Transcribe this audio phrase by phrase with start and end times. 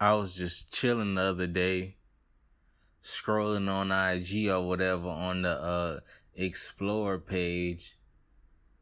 [0.00, 1.96] I was just chilling the other day,
[3.02, 6.00] scrolling on IG or whatever on the uh
[6.36, 7.96] Explore page,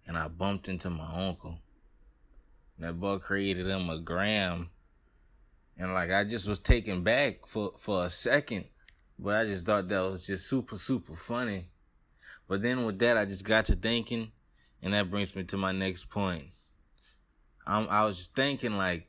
[0.07, 1.59] and I bumped into my uncle.
[2.79, 4.69] That boy created him a gram,
[5.79, 8.67] and like I just was taken back for for a second,
[9.19, 11.71] but I just thought that was just super super funny.
[12.47, 14.33] But then with that, I just got to thinking,
[14.83, 16.49] and that brings me to my next point.
[17.67, 19.09] I'm, I was just thinking like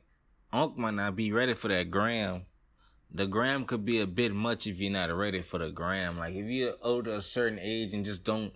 [0.52, 2.46] Unc might not be ready for that gram.
[3.12, 6.18] The gram could be a bit much if you're not ready for the gram.
[6.18, 8.52] Like if you're older a certain age and just don't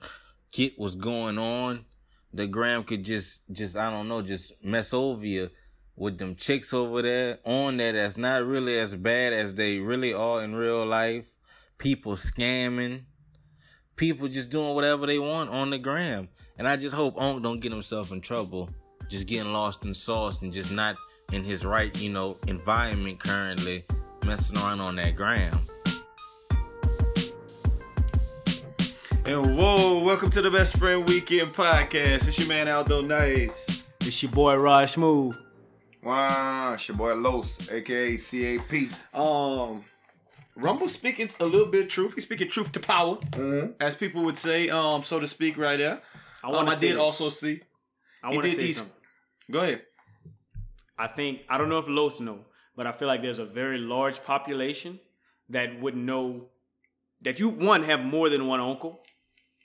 [0.52, 1.84] get what's going on,
[2.32, 5.50] the gram could just just I don't know, just mess over you
[5.94, 10.14] with them chicks over there on there that's not really as bad as they really
[10.14, 11.28] are in real life.
[11.76, 13.02] People scamming.
[13.96, 16.28] People just doing whatever they want on the gram.
[16.56, 18.70] And I just hope Unc don't get himself in trouble.
[19.10, 20.96] Just getting lost in sauce and just not
[21.32, 23.82] in his right, you know, environment currently,
[24.26, 25.52] messing around on that gram.
[29.24, 32.28] And whoa, welcome to the Best Friend Weekend Podcast.
[32.28, 33.90] It's your man Aldo Nice.
[34.00, 35.36] It's your boy Rod Smooth.
[36.02, 38.90] Wow, it's your boy Los, aka CAP.
[39.18, 39.84] Um,
[40.56, 42.14] Rumble speaking a little bit of truth.
[42.14, 43.72] He's speaking truth to power, Mm-hmm.
[43.80, 46.02] as people would say, um, so to speak, right there.
[46.44, 47.00] I Um, want I to say did this.
[47.00, 47.60] also see.
[48.22, 48.94] I want to did say these- something.
[49.50, 49.82] Go ahead.
[51.04, 52.38] I think I don't know if Los know,
[52.76, 55.00] but I feel like there's a very large population
[55.48, 56.24] that would know
[57.22, 59.02] that you one have more than one uncle.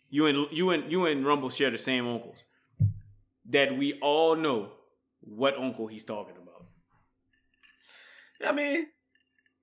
[0.10, 2.46] You and you and you and Rumble share the same uncles.
[3.56, 4.60] That we all know
[5.22, 6.66] what uncle he's talking about.
[8.46, 8.88] I mean,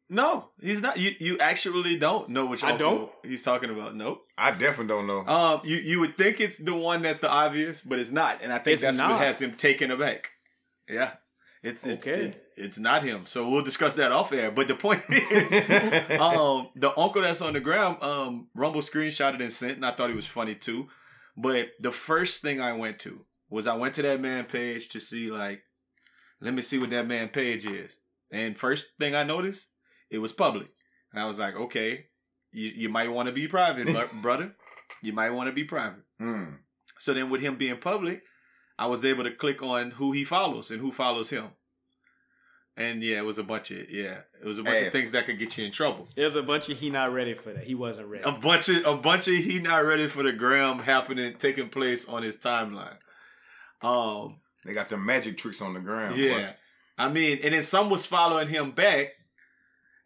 [0.09, 0.97] no, he's not.
[0.99, 3.11] You you actually don't know which I uncle don't?
[3.31, 3.95] he's talking about.
[3.97, 4.23] Nope.
[4.37, 5.21] I definitely don't know.
[5.27, 8.53] Um, you you would think it's the one that's the obvious, but it's not, and
[8.53, 9.13] I think It's that's not.
[9.13, 10.31] what has him taken aback.
[10.89, 11.13] Yeah,
[11.65, 12.25] it's it's Okay.
[12.27, 13.27] it- it's not him.
[13.27, 14.53] So we'll discuss that off air.
[14.53, 15.51] But the point is,
[16.21, 20.11] um, the uncle that's on the ground, um, Rumble screenshotted and sent, and I thought
[20.11, 20.89] he was funny too.
[21.37, 25.01] But the first thing I went to was I went to that man page to
[25.01, 25.63] see like,
[26.41, 27.99] let me see what that man page is.
[28.31, 29.67] And first thing I noticed,
[30.11, 30.69] it was public,
[31.13, 32.07] and I was like, okay,
[32.53, 33.89] you you might want to be private,
[34.23, 34.55] brother.
[35.03, 36.05] You might want to be private.
[36.21, 36.59] Mm.
[37.01, 38.23] So then with him being public,
[38.79, 41.49] I was able to click on who he follows and who follows him.
[42.77, 44.87] And yeah, it was a bunch of yeah, it was a bunch Ass.
[44.87, 46.09] of things that could get you in trouble.
[46.17, 47.63] There's a bunch of he not ready for that.
[47.65, 48.25] He wasn't ready.
[48.25, 52.09] A bunch of a bunch of he not ready for the gram happening taking place
[52.09, 52.97] on his timeline.
[53.81, 56.17] Um They got the magic tricks on the ground.
[56.17, 56.55] yeah.
[56.99, 59.09] I mean, and then some was following him back.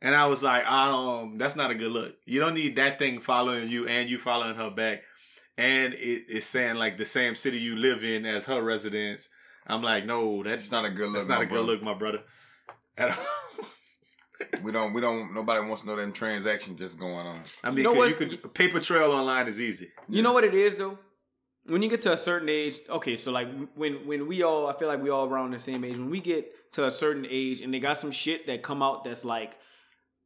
[0.01, 2.15] And I was like, um, that's not a good look.
[2.25, 5.03] You don't need that thing following you and you following her back.
[5.59, 9.29] And it, it's saying like the same city you live in as her residence.
[9.67, 11.15] I'm like, no, that's It's not a good look.
[11.17, 12.21] that's not no, a good look, my brother.
[12.97, 13.25] At all.
[14.63, 14.93] We don't.
[14.93, 15.35] We don't.
[15.35, 17.41] Nobody wants to know them transactions just going on.
[17.65, 18.21] I mean, You know 'cause what?
[18.31, 19.91] you could paper trail online is easy.
[20.09, 20.97] You know what it is though?
[21.67, 24.75] When you get to a certain age, okay, so like when when we all I
[24.79, 27.61] feel like we all around the same age, when we get to a certain age
[27.61, 29.57] and they got some shit that come out that's like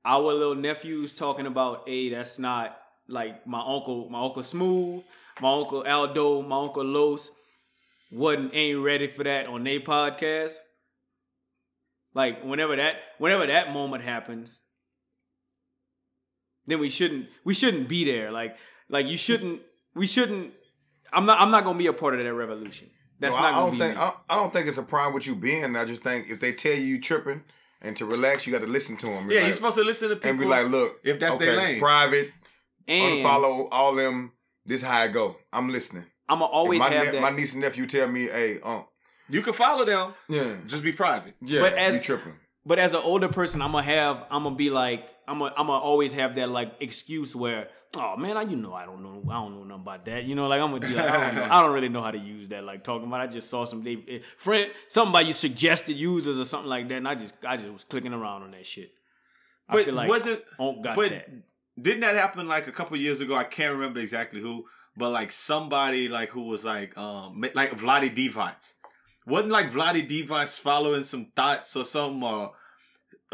[0.04, 2.78] our little nephews talking about, hey, that's not
[3.08, 5.02] like my uncle, my uncle Smooth,
[5.40, 7.30] my uncle Aldo, my uncle Los
[8.10, 10.52] wasn't ain't ready for that on their podcast.
[12.14, 14.60] Like whenever that whenever that moment happens,
[16.66, 18.30] then we shouldn't we shouldn't be there.
[18.30, 18.56] Like
[18.88, 19.62] like you shouldn't
[19.94, 20.52] we shouldn't
[21.12, 22.90] I'm not I'm not gonna be a part of that revolution.
[23.18, 23.96] That's No, not I, don't be think.
[23.96, 24.02] me.
[24.02, 25.76] I, I don't think it's a problem with you being.
[25.76, 27.42] I just think if they tell you you tripping
[27.80, 29.30] and to relax, you got to listen to them.
[29.30, 30.30] Yeah, like, you're supposed to listen to people.
[30.30, 31.78] and be like, look, if that's okay, their lane.
[31.78, 32.32] private,
[32.88, 34.32] and unfollow all them.
[34.64, 35.36] This how I go.
[35.52, 36.04] I'm listening.
[36.28, 38.84] I'ma always my, have ne- that my niece and nephew tell me, hey, um,
[39.28, 41.34] you can follow them, yeah, just be private.
[41.42, 42.34] yeah, But you as- tripping.
[42.64, 45.66] But as an older person, I'm gonna have, I'm gonna be like, I'm gonna, I'm
[45.66, 49.24] gonna always have that like excuse where, oh man, I, you know, I don't know,
[49.28, 50.22] I don't know nothing about that.
[50.22, 52.12] You know, like I'm gonna be like, I don't know, I don't really know how
[52.12, 52.62] to use that.
[52.62, 56.38] Like talking about, I just saw some they, eh, friend, something about you suggested users
[56.38, 58.92] or something like that, and I just, I just was clicking around on that shit.
[59.68, 60.44] I But feel like was it?
[60.60, 61.28] Onk got but that.
[61.80, 63.34] Didn't that happen like a couple years ago?
[63.34, 64.66] I can't remember exactly who,
[64.96, 68.74] but like somebody like who was like um like Vlade Divac.
[69.26, 72.52] Wasn't like Vlade Divac following some thoughts or something or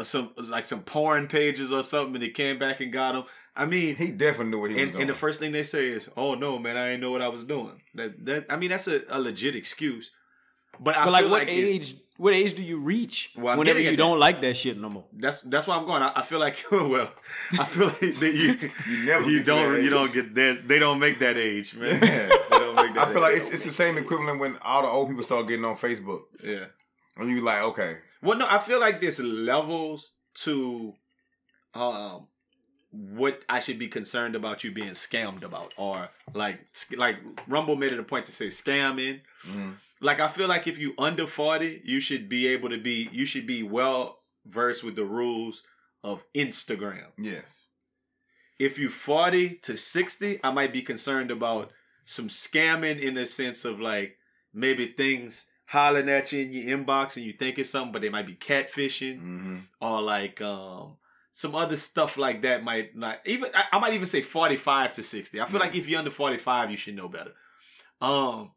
[0.03, 3.23] some like some porn pages or something, and they came back and got him.
[3.55, 5.01] I mean, He definitely knew what he was and, doing.
[5.01, 7.27] and the first thing they say is, "Oh no, man, I didn't know what I
[7.27, 10.11] was doing." That that I mean, that's a, a legit excuse.
[10.79, 11.95] But I But like, what like it's- age?
[12.19, 15.05] What age do you reach Well, whenever you don't like that shit no more?
[15.13, 16.01] That's that's why I'm going.
[16.03, 17.09] I, I feel like well,
[17.57, 20.53] I feel like that you You never you don't that you don't get there.
[20.53, 21.87] They don't make that age, man.
[22.03, 22.29] Yeah.
[22.49, 24.89] They don't make that I feel like it's, it's the same equivalent when all the
[24.89, 26.23] old people start getting on Facebook.
[26.43, 26.65] yeah.
[27.15, 30.11] And you like, okay, Well, no, I feel like there's levels
[30.43, 30.93] to
[31.73, 32.27] um
[32.91, 36.59] what I should be concerned about you being scammed about, or like
[36.97, 37.17] like
[37.47, 39.21] Rumble made it a point to say scamming.
[39.47, 39.75] Mhm.
[40.01, 43.25] Like I feel like if you under forty, you should be able to be you
[43.25, 45.63] should be well versed with the rules
[46.03, 47.07] of Instagram.
[47.17, 47.65] yes.
[48.57, 51.71] If you forty to sixty, I might be concerned about
[52.05, 54.17] some scamming in the sense of like
[54.53, 58.09] maybe things hollering at you in your inbox and you think it's something, but they
[58.09, 60.95] might be catfishing hmm or like um
[61.31, 65.03] some other stuff like that might not even I, I might even say 45 to
[65.03, 67.31] 60 i feel like if you're under 45 you should know better
[68.01, 68.51] um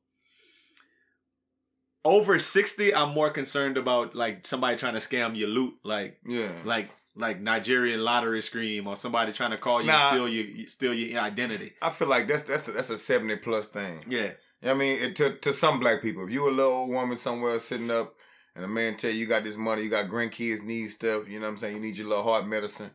[2.04, 6.50] over 60 i'm more concerned about like somebody trying to scam your loot like Yeah.
[6.64, 10.08] like like nigerian lottery scream or somebody trying to call you Nah.
[10.08, 13.36] and steal your steal your identity I feel like that's that's a, that's a seventy
[13.36, 14.04] plus thing.
[14.08, 14.30] yeah
[14.64, 17.58] I mean, it, to to some black people, if you a little old woman somewhere
[17.58, 18.14] sitting up,
[18.54, 21.40] and a man tell you you got this money, you got grandkids need stuff, you
[21.40, 21.74] know what I'm saying?
[21.74, 22.92] You need your little heart medicine,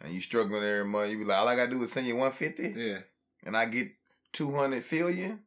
[0.00, 1.10] and you struggling every month.
[1.10, 3.00] You be like, all I gotta do is send you one fifty, yeah
[3.44, 3.88] and I get
[4.32, 5.40] two hundred billion.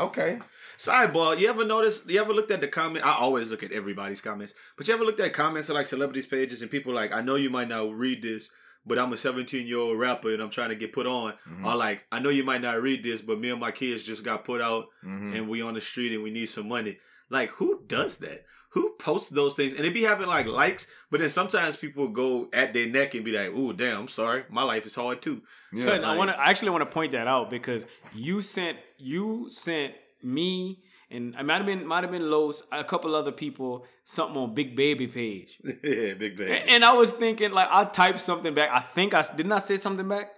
[0.00, 0.40] Okay.
[0.78, 3.04] Sidebar, you ever notice, you ever looked at the comment?
[3.04, 6.26] I always look at everybody's comments, but you ever looked at comments of like celebrities
[6.26, 8.50] pages and people like, I know you might not read this,
[8.84, 11.34] but I'm a 17 year old rapper and I'm trying to get put on.
[11.48, 11.64] Mhm.
[11.66, 14.22] Or like, I know you might not read this, but me and my kids just
[14.22, 16.98] got put out hmm and we on the street and we need some money.
[17.30, 18.44] Like, who does that?
[18.70, 19.72] Who posts those things?
[19.74, 23.24] And it be having like likes, but then sometimes people go at their neck and
[23.24, 25.40] be like, "Ooh, damn, I'm sorry, my life is hard too."
[25.72, 25.86] Yeah.
[25.86, 26.38] But I want to.
[26.38, 29.94] I actually want to point that out because you sent you sent
[30.26, 34.36] me and I might have been might have been Los a couple other people something
[34.36, 36.50] on Big Baby page, yeah, big baby.
[36.50, 38.70] and, and I was thinking like I typed something back.
[38.72, 40.32] I think I didn't I say something back.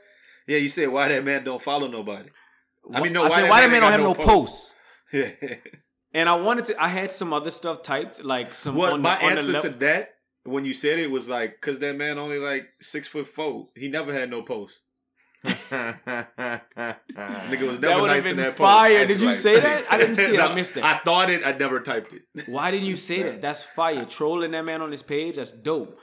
[0.46, 2.28] yeah, you said why that man don't follow nobody.
[2.92, 4.26] I mean, no, I why said that why man that man don't have no no
[4.26, 4.74] posts.
[5.10, 5.30] Yeah.
[6.12, 6.82] And I wanted to.
[6.82, 8.74] I had some other stuff typed, like some.
[8.74, 11.78] What on my the, answer lep- to that when you said it was like, cause
[11.78, 13.68] that man only like six foot four.
[13.74, 14.80] He never had no post.
[17.50, 18.98] Nigga was never have nice in that fire.
[18.98, 19.08] post.
[19.08, 19.84] Did you like say that?
[19.90, 20.40] I didn't see it.
[20.40, 20.84] I missed it.
[20.84, 21.44] I thought it.
[21.44, 22.22] I never typed it.
[22.46, 23.40] Why didn't you say that?
[23.42, 24.04] That's fire.
[24.04, 25.36] Trolling that man on his page.
[25.36, 25.98] That's dope.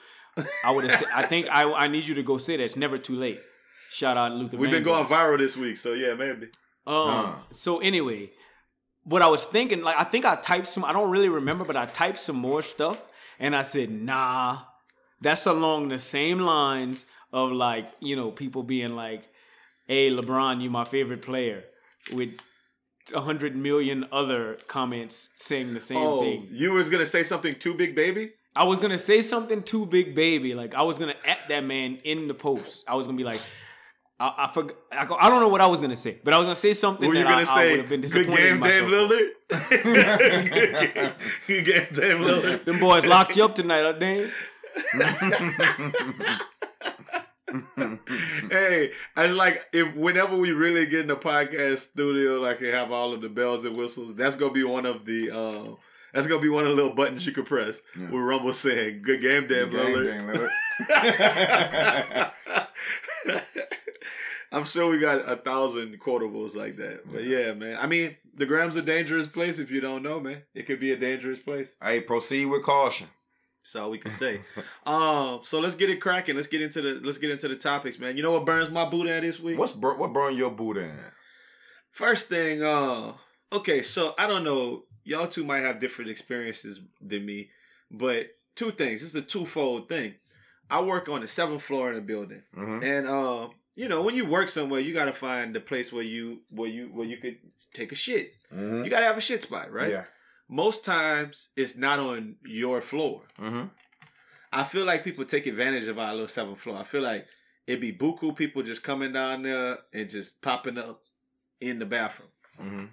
[0.64, 1.00] I would have.
[1.00, 1.72] said I think I.
[1.72, 2.64] I need you to go say that.
[2.64, 3.40] It's never too late.
[3.90, 4.58] Shout out Luther.
[4.58, 6.48] We've been going viral this week, so yeah, maybe.
[6.86, 7.10] Um.
[7.10, 7.36] Huh.
[7.52, 8.32] So anyway,
[9.04, 10.84] what I was thinking, like, I think I typed some.
[10.84, 13.02] I don't really remember, but I typed some more stuff,
[13.40, 14.60] and I said, "Nah,
[15.22, 19.28] that's along the same lines of like, you know, people being like,
[19.88, 21.64] hey, LeBron, you my favorite player,'
[22.14, 22.40] with
[23.14, 26.48] a hundred million other comments saying the same Oh, thing.
[26.52, 28.32] you was gonna say something too big, baby?
[28.56, 30.54] I was gonna say something too big, baby.
[30.56, 32.84] Like I was gonna at that man in the post.
[32.88, 33.42] I was gonna be like,
[34.20, 34.78] I, I forgot.
[34.92, 36.72] I, go- I don't know what I was gonna say, but I was gonna say
[36.74, 38.90] something Were you that gonna I, I would have been good disappointed in game, Dame.
[38.90, 39.30] Lillard?
[39.70, 41.12] good game,
[41.48, 42.64] good game, Dame Lillard.
[42.66, 44.32] Them boys locked you up tonight, huh, Dame?
[48.50, 52.74] hey, I was like, if whenever we really get in the podcast studio, like and
[52.74, 55.76] have all of the bells and whistles, that's gonna be one of the uh,
[56.14, 57.82] that's gonna be one of the little buttons you can press.
[57.98, 58.06] Yeah.
[58.06, 60.52] With Rumble saying, "Good game, Dame, Lillard."
[64.52, 67.12] I'm sure we got a thousand quotables like that.
[67.12, 67.78] But yeah, man.
[67.80, 70.44] I mean, the Gram's a dangerous place if you don't know, man.
[70.54, 71.76] It could be a dangerous place.
[71.82, 73.08] Hey, proceed with caution.
[73.66, 74.42] That's all we can say.
[74.86, 76.36] um, so let's get it cracking.
[76.36, 78.16] Let's get into the let's get into the topics, man.
[78.16, 79.58] You know what burns my boot at this week?
[79.58, 80.92] What's bur- what burn your boot in?
[81.92, 83.14] First thing, uh,
[83.52, 84.84] okay, so I don't know.
[85.04, 87.50] Y'all two might have different experiences than me,
[87.90, 89.02] but two things.
[89.02, 90.16] This is a twofold thing.
[90.70, 92.84] I work on the seventh floor in a building, Mhm.
[92.84, 96.42] and uh, you know, when you work somewhere, you gotta find the place where you
[96.52, 97.38] where you where you could
[97.74, 98.34] take a shit.
[98.54, 98.84] Mhm.
[98.84, 99.90] You gotta have a shit spot, right?
[99.90, 100.06] Yeah.
[100.48, 103.24] Most times, it's not on your floor.
[103.40, 103.66] Mm-hmm.
[104.52, 106.78] I feel like people take advantage of our little seventh floor.
[106.78, 107.26] I feel like
[107.68, 111.02] it'd be buku people just coming down there and just popping up
[111.60, 112.30] in the bathroom.
[112.62, 112.86] Mm-hmm.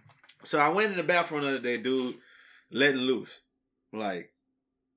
[0.45, 2.17] So I went in the bathroom the other day, dude,
[2.71, 3.41] letting loose.
[3.93, 4.33] Like,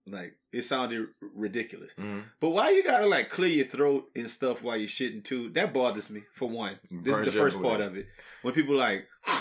[0.08, 1.94] like it sounded ridiculous.
[1.94, 2.22] Mm-hmm.
[2.40, 5.50] But why you gotta like clear your throat and stuff while you're shitting too?
[5.50, 6.80] That bothers me for one.
[6.90, 8.08] This is the first part of it.
[8.42, 9.08] When people like,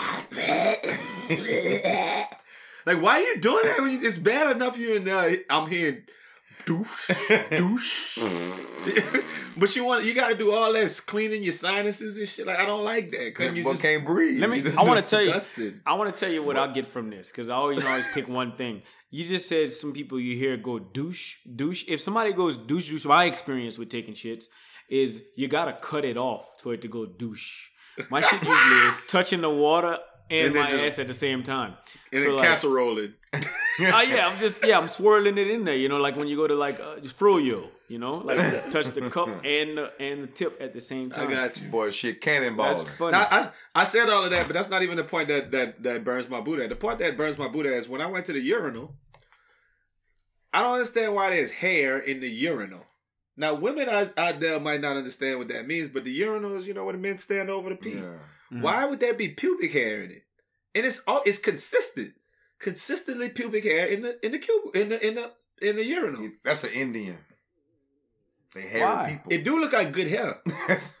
[2.85, 3.79] like, why are you doing that?
[3.81, 5.17] When you, it's bad enough you're in there.
[5.17, 6.03] Uh, I'm hearing
[6.65, 7.11] douche,
[7.51, 8.17] douche.
[9.57, 12.45] but you want you got to do all that cleaning your sinuses and shit.
[12.47, 13.35] Like I don't like that.
[13.35, 14.39] Couldn't you just can't breathe.
[14.39, 14.57] Let me.
[14.57, 15.73] You just- I want to tell you.
[15.85, 17.89] I want to tell you what I get from this because I always, you know,
[17.89, 18.81] always pick one thing.
[19.11, 21.85] You just said some people you hear go douche, douche.
[21.87, 24.45] If somebody goes douche, douche, my experience with taking shits
[24.89, 27.69] is you gotta cut it off for it to go douche.
[28.09, 29.97] My shit usually is touching the water
[30.29, 31.73] and, And my just- ass at the same time.
[32.11, 33.11] and So, then like- casserole it.
[33.77, 35.75] Oh yeah, I'm just yeah, I'm swirling it in there.
[35.75, 39.09] You know, like when you go to like uh, froyo, you know, like touch the
[39.09, 41.27] cup and the and the tip at the same time.
[41.27, 41.67] I got you.
[41.67, 42.73] Boy, shit, cannonball.
[42.73, 43.11] That's funny.
[43.11, 45.83] Now, I, I said all of that, but that's not even the point that, that,
[45.83, 46.69] that burns my Buddha.
[46.69, 48.95] The point that burns my Buddha is when I went to the urinal,
[50.53, 52.85] I don't understand why there's hair in the urinal.
[53.35, 56.65] Now, women out, out there might not understand what that means, but the urinal is,
[56.65, 57.95] you know, where the men stand over the pee.
[57.95, 58.19] Yeah.
[58.51, 58.61] Mm.
[58.61, 60.23] Why would there be pubic hair in it?
[60.73, 62.13] And it's all it's consistent,
[62.59, 66.29] consistently pubic hair in the in the cube in the in the in the urinal.
[66.43, 67.17] That's an Indian.
[68.53, 69.09] They hairy Why?
[69.11, 69.33] people.
[69.33, 70.39] It do look like good hair.
[70.67, 70.93] that's,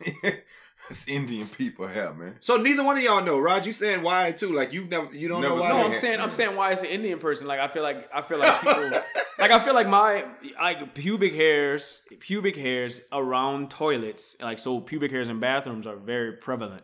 [0.89, 2.35] that's Indian people hair, man.
[2.41, 3.39] So neither one of y'all know.
[3.39, 4.53] Rod, you saying why too?
[4.53, 5.69] Like you've never you don't Never know why.
[5.69, 7.47] No, I'm saying I'm saying why it's an Indian person.
[7.47, 8.91] Like I feel like I feel like people
[9.39, 10.25] like I feel like my
[10.59, 16.33] like pubic hairs pubic hairs around toilets like so pubic hairs in bathrooms are very
[16.33, 16.83] prevalent.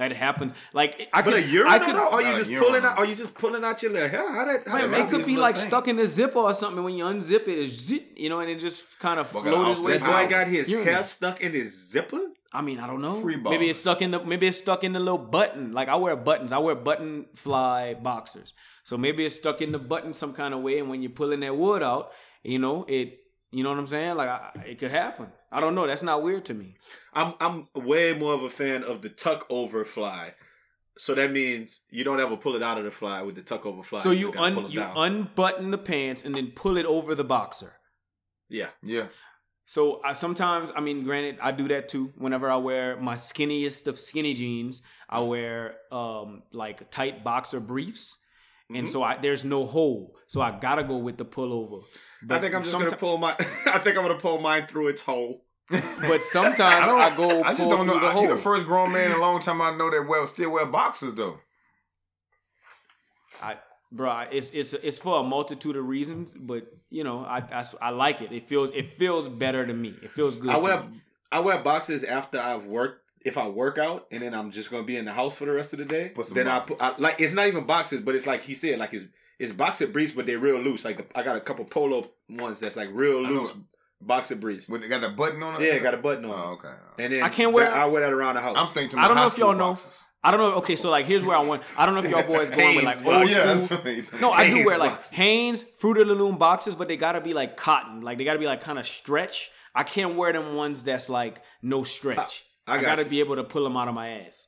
[0.00, 0.52] Like it happens.
[0.72, 2.08] Like I But could a urinal, I could though?
[2.10, 2.68] Are you just urinal.
[2.70, 2.98] pulling out?
[2.98, 4.32] Are you just pulling out your little hair?
[4.32, 4.66] How that?
[4.66, 5.68] How Man, that it could be like thing.
[5.68, 6.82] stuck in the zipper or something.
[6.82, 9.76] When you unzip it, it's zip, you know, and it just kind of But float
[9.76, 10.22] got That Wow.
[10.24, 10.92] boy got his Urinal.
[10.94, 12.20] hair stuck in his zipper.
[12.52, 13.14] I mean, I don't know.
[13.14, 13.52] Free ball.
[13.52, 15.72] Maybe it's stuck in the maybe it's stuck in the little button.
[15.72, 16.50] Like I wear buttons.
[16.52, 18.54] I wear button fly boxers.
[18.84, 20.78] So maybe it's stuck in the button some kind of way.
[20.80, 22.10] And when you're pulling that wood out,
[22.42, 23.18] you know it.
[23.52, 24.16] You know what I'm saying?
[24.16, 25.26] Like I, it could happen.
[25.50, 25.86] I don't know.
[25.86, 26.76] That's not weird to me.
[27.12, 30.34] I'm I'm way more of a fan of the tuck over fly.
[30.98, 33.64] So that means you don't ever pull it out of the fly with the tuck
[33.66, 34.00] over fly.
[34.00, 34.96] so you just un you down.
[34.96, 37.72] unbutton the pants and then pull it over the boxer.
[38.48, 38.68] yeah.
[38.82, 39.06] Yeah.
[39.64, 42.12] So I sometimes, I mean, granted, I do that too.
[42.18, 48.16] Whenever I wear my skinniest of skinny jeans, I wear um like tight boxer briefs,
[48.68, 48.92] and Mm-hmm.
[48.92, 51.82] so I there's no hole, so I gotta go with the pullover.
[52.28, 53.32] I think I'm just gonna pull my.
[53.66, 55.44] I think I'm gonna pull mine through its hole.
[55.70, 57.92] But sometimes I, go I just pull don't know.
[57.92, 58.22] through the I, hole.
[58.22, 60.66] you the first grown man in a long time I know that well still wear
[60.66, 61.38] boxes though.
[63.42, 63.56] I,
[63.90, 67.90] bro, it's it's it's for a multitude of reasons, but you know, I, I I
[67.90, 68.32] like it.
[68.32, 69.94] It feels it feels better to me.
[70.02, 70.50] It feels good.
[70.50, 71.02] I to wear me.
[71.32, 72.98] I wear boxes after I've worked.
[73.22, 75.52] If I work out and then I'm just gonna be in the house for the
[75.52, 78.00] rest of the day, Put some then I put I, like it's not even boxes,
[78.00, 79.04] but it's like he said, like it's
[79.40, 80.84] it's boxer briefs, but they're real loose.
[80.84, 83.40] Like the, I got a couple polo ones that's like real I know.
[83.40, 83.52] loose
[84.00, 84.68] boxer briefs.
[84.68, 85.66] When they got a button on it.
[85.66, 86.30] Yeah, got a button on.
[86.30, 86.54] Oh, it.
[86.54, 86.74] okay.
[86.98, 88.54] And then I can't wear- I wear that around the house.
[88.56, 88.98] I'm thinking.
[88.98, 89.70] I don't know if y'all school know.
[89.70, 89.92] boxers.
[90.22, 90.52] I don't know.
[90.58, 91.62] Okay, so like here's where I want.
[91.78, 93.42] I don't know if y'all boys going with like old school.
[93.86, 95.12] yeah, what No, I do wear like boxes.
[95.12, 98.02] Hanes Fruit of the Loom boxes, but they gotta be like cotton.
[98.02, 99.50] Like they gotta be like kind of stretch.
[99.74, 102.44] I can't wear them ones that's like no stretch.
[102.66, 103.08] I I, got gotta you.
[103.08, 104.46] be able to pull them out of my ass.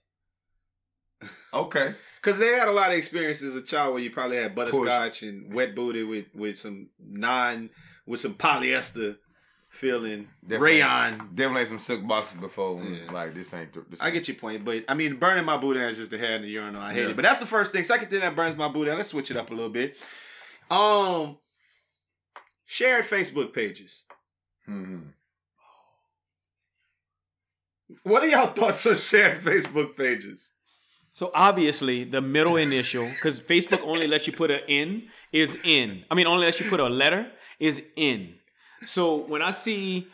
[1.54, 1.94] Okay.
[2.23, 5.23] Because they had a lot of experience as a child where you probably had butterscotch
[5.25, 7.69] and wet booty with, with some non
[8.07, 9.17] with some polyester
[9.69, 11.19] feeling Definitely- rayon.
[11.35, 12.81] Definitely had some silk boxes before.
[12.81, 13.73] and it's like this ain't.
[13.73, 16.19] th- This I get your point, but I mean, burning my booty is just the
[16.19, 16.81] hair in the urinal.
[16.81, 17.09] I hate Yeah.
[17.09, 17.17] it.
[17.17, 17.83] But that's the first thing.
[17.83, 18.91] Second thing that burns my booty.
[18.93, 19.97] Let's switch it up a little bit.
[20.71, 21.38] Um,
[22.67, 24.05] shared Facebook pages.
[24.69, 25.12] Mhm.
[28.05, 30.52] What are y'all thoughts on shared Facebook pages?
[31.12, 36.04] So obviously the middle initial, because Facebook only lets you put an in, is in.
[36.11, 38.35] I mean, only lets you put a letter is in.
[38.85, 40.09] So when I see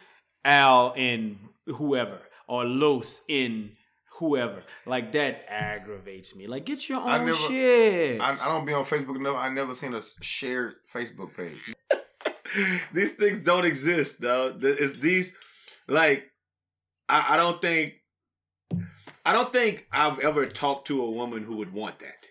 [0.45, 3.73] Al in whoever or Los in
[4.19, 6.49] whoever, like that aggravates me.
[6.49, 8.21] Like get your own I never- shit.
[8.21, 9.37] I, I don't be on Facebook enough.
[9.37, 11.75] I never seen a shared Facebook page.
[12.93, 14.57] these things don't exist, though.
[14.61, 15.35] It's these
[15.87, 16.25] like
[17.09, 17.95] I, I don't think
[19.28, 22.28] I don't think I've ever talked to a woman who would want that.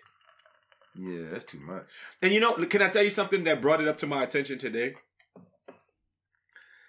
[0.96, 1.86] Yeah, that's too much.
[2.20, 4.58] And you know, can I tell you something that brought it up to my attention
[4.58, 4.96] today?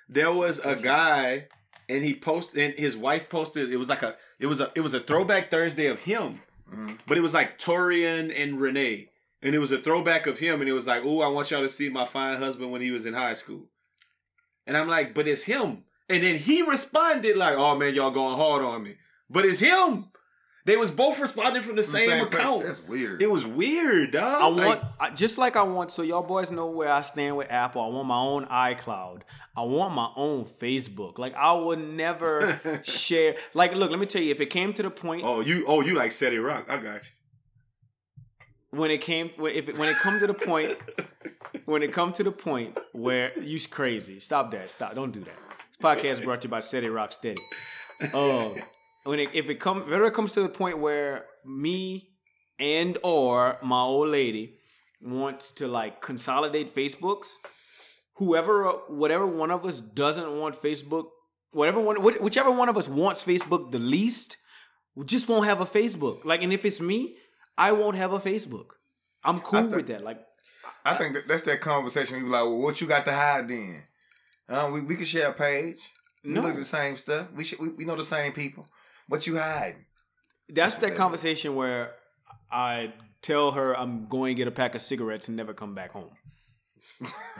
[0.09, 1.47] There was a guy
[1.87, 4.81] and he posted and his wife posted it was like a it was a it
[4.81, 6.41] was a throwback Thursday of him.
[6.73, 6.97] Mhm.
[7.05, 9.11] But it was like Torian and Renee.
[9.43, 11.61] And it was a throwback of him and it was like, "Oh, I want y'all
[11.61, 13.69] to see my fine husband when he was in high school."
[14.65, 18.37] And I'm like, "But it's him." And then he responded like, "Oh man, y'all going
[18.37, 18.95] hard on me."
[19.29, 20.05] But it's him.
[20.65, 22.21] They was both responding from the From same, page.
[22.33, 22.63] account.
[22.63, 23.21] That's weird.
[23.21, 24.41] It was weird, dog.
[24.41, 27.37] I Like, want I, just like I want so y'all boys know where I stand
[27.37, 27.81] with Apple.
[27.81, 29.21] I want my own iCloud.
[29.55, 31.17] I want my own Facebook.
[31.17, 33.35] Like I would never share.
[33.53, 35.81] Like, look, let me tell you, if it came to the point, Oh, you oh
[35.81, 36.65] you like Seti Rock.
[36.67, 38.77] I got you.
[38.79, 40.77] when it came when if it, when it come to the point
[41.65, 44.19] when it come to the point where you's crazy.
[44.19, 44.69] Stop that.
[44.69, 44.93] Stop.
[44.93, 45.33] Don't do that.
[45.69, 47.41] This podcast brought to you by Steady Rock Steady.
[48.13, 48.55] Um,
[49.03, 52.09] when it, if it come if it comes to the point where me
[52.59, 54.55] and or my old lady
[55.01, 57.27] wants to like consolidate Facebooks,
[58.15, 61.05] whoever whatever one of us doesn't want Facebook,
[61.51, 64.37] whatever one whichever one of us wants Facebook the least,
[64.95, 66.25] we just won't have a Facebook.
[66.25, 67.15] Like, and if it's me,
[67.57, 68.71] I won't have a Facebook.
[69.23, 70.03] I'm cool think- with that.
[70.03, 70.19] Like,
[70.85, 72.19] I think that, that's that conversation.
[72.23, 73.83] Be like, well, what you got to hide then?
[74.47, 75.77] Uh, we we can share a page.
[76.23, 76.41] We No.
[76.41, 77.27] look at the same stuff.
[77.33, 78.67] We should, we, we know the same people.
[79.09, 79.85] What you hiding?
[80.49, 81.91] that's that conversation where
[82.51, 85.91] I tell her I'm going to get a pack of cigarettes and never come back
[85.91, 86.09] home.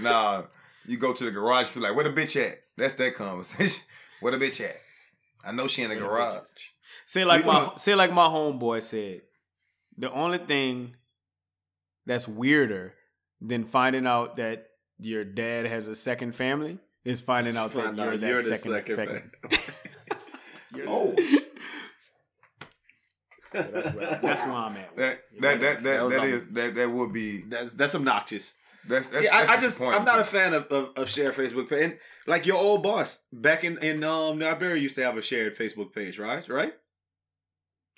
[0.00, 0.42] nah,
[0.86, 1.70] you go to the garage.
[1.72, 2.58] Be like, where the bitch at?
[2.76, 3.82] That's that conversation.
[4.20, 4.76] where the bitch at?
[5.44, 6.48] I know she in the garage.
[7.06, 9.22] Say like my know- say like my homeboy said,
[9.96, 10.96] the only thing
[12.06, 12.94] that's weirder
[13.40, 14.68] than finding out that
[14.98, 18.36] your dad has a second family is finding out that Find you're out that you're
[18.36, 19.74] the second, second second
[20.86, 21.14] Oh,
[23.52, 24.96] That's where, that's where I'm at.
[24.96, 28.54] that that that that That that that that would be That's that's obnoxious.
[28.88, 29.24] that's that's.
[29.26, 31.82] yeah, I, that's I just I'm not a fan of, of, of shared Facebook page.
[31.92, 35.54] And like your old boss back in in um Liberia used to have a shared
[35.56, 36.48] Facebook page, right?
[36.48, 36.72] Right.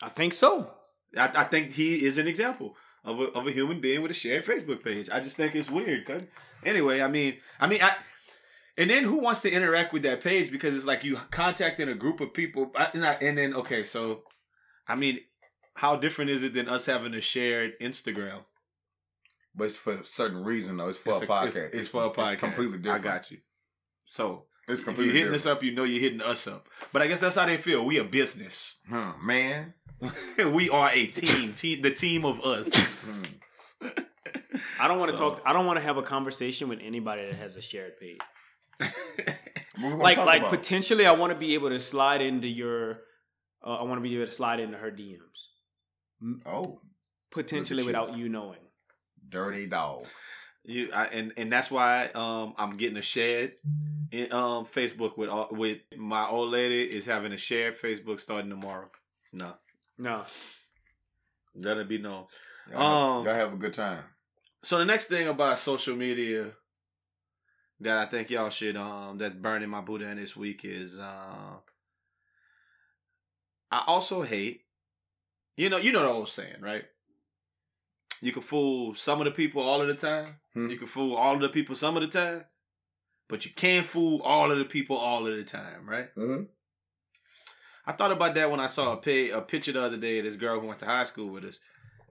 [0.02, 0.72] I think so.
[1.16, 4.14] I, I think he is an example of a, of a human being with a
[4.14, 5.08] shared Facebook page.
[5.12, 6.04] I just think it's weird.
[6.04, 6.22] Cause
[6.64, 7.94] anyway, I mean, I mean, I.
[8.76, 11.94] And then who wants to interact with that page because it's like you contacting a
[11.94, 14.22] group of people, and, I, and then okay, so,
[14.88, 15.20] I mean,
[15.74, 18.40] how different is it than us having a shared Instagram?
[19.54, 20.88] But it's for a certain reason though.
[20.88, 21.56] It's for It's a a- podcast.
[21.66, 22.32] It's, it's for a podcast.
[22.32, 23.04] It's completely different.
[23.06, 23.38] I got you.
[24.06, 25.54] So It's if completely you're hitting different.
[25.54, 26.68] us up, you know you're hitting us up.
[26.92, 27.84] But I guess that's how they feel.
[27.84, 28.76] We a business.
[28.90, 29.74] Huh, man.
[30.52, 31.52] we are a team.
[31.54, 32.68] Te- the team of us.
[32.76, 33.88] Hmm.
[34.80, 35.42] I don't want to So- talk.
[35.46, 38.18] I don't want to have a conversation with anybody that has a shared page.
[38.78, 38.90] What
[39.76, 40.50] we gonna Like, like about?
[40.50, 43.00] potentially, I want to be able to slide into your.
[43.64, 45.48] Uh, I want to be able to slide into her DMs.
[46.46, 46.80] oh,
[47.30, 47.86] Potentially, you.
[47.86, 48.60] without you knowing.
[49.28, 50.06] dirty dog.
[50.66, 53.52] You I, and and that's why um I'm getting a shared
[54.12, 58.48] in um Facebook with all, with my old lady is having a shared Facebook starting
[58.50, 58.90] tomorrow.
[59.32, 59.54] No,
[59.98, 60.24] No,
[61.54, 62.26] let it be known.
[62.70, 64.04] Y'all, Um, y'all have a good time.
[64.62, 66.52] So the next thing about social media
[67.84, 71.56] that I think y'all should um that's burning my Buddha in this week is uh
[73.70, 74.62] I also hate
[75.56, 76.84] you know you know the old saying, right?
[78.20, 80.36] You can fool some of the people all of the time.
[80.54, 80.70] Hmm.
[80.70, 82.44] You can fool all of the people some of the time.
[83.28, 86.14] But you can't fool all of the people all of the time, right?
[86.14, 86.48] Mhm.
[87.86, 90.24] I thought about that when I saw a, pay, a picture the other day of
[90.24, 91.60] this girl who went to high school with us.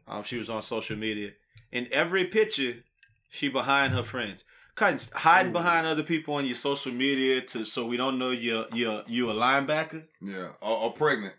[0.08, 1.32] Um, she was on social media.
[1.72, 2.84] In every picture,
[3.30, 4.44] she behind her friends.
[4.76, 8.66] Cutting, hiding behind other people on your social media to so we don't know you're
[8.74, 11.36] you're you a linebacker Yeah, or, or pregnant.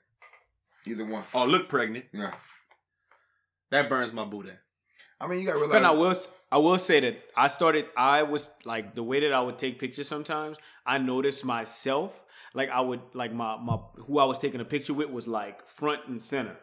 [0.87, 1.25] Either one.
[1.33, 2.05] or look pregnant.
[2.13, 2.33] Yeah.
[3.71, 4.59] That burns my Buddha.
[5.21, 6.11] I mean, you got to But I will.
[6.11, 7.87] s- I will say that I started.
[7.97, 10.07] I was like the way that I would take pictures.
[10.07, 12.23] Sometimes I noticed myself.
[12.53, 15.67] Like I would like my my who I was taking a picture with was like
[15.67, 16.57] front and center,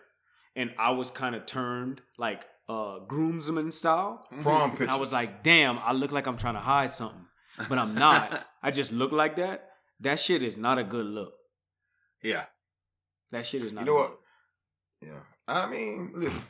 [0.55, 4.13] and I was kind of turned like uh groomsman style.
[4.43, 4.87] Prom pictures.
[4.87, 7.25] And I was like, damn, I look like I'm trying to hide something,
[7.69, 8.45] but I'm not.
[8.63, 9.57] I just look like that.
[9.99, 11.33] That shit is not a good look.
[12.23, 12.45] Yeah.
[13.31, 13.81] That shit is not.
[13.81, 14.09] You know a what?
[14.11, 14.19] look.
[15.01, 15.19] Yeah.
[15.47, 16.43] I mean, listen.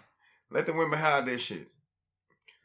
[0.49, 1.67] Let the women hide their shit.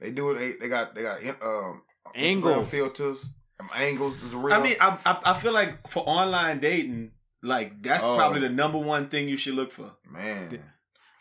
[0.00, 0.38] They do it.
[0.38, 1.82] They, they got they got um
[2.14, 2.68] Instagram Angles.
[2.68, 3.30] filters.
[3.58, 4.52] Them angles is real.
[4.52, 8.16] I mean, I, I I feel like for online dating, like that's Oh.
[8.16, 9.92] probably the number one thing you should look for.
[10.10, 10.62] man.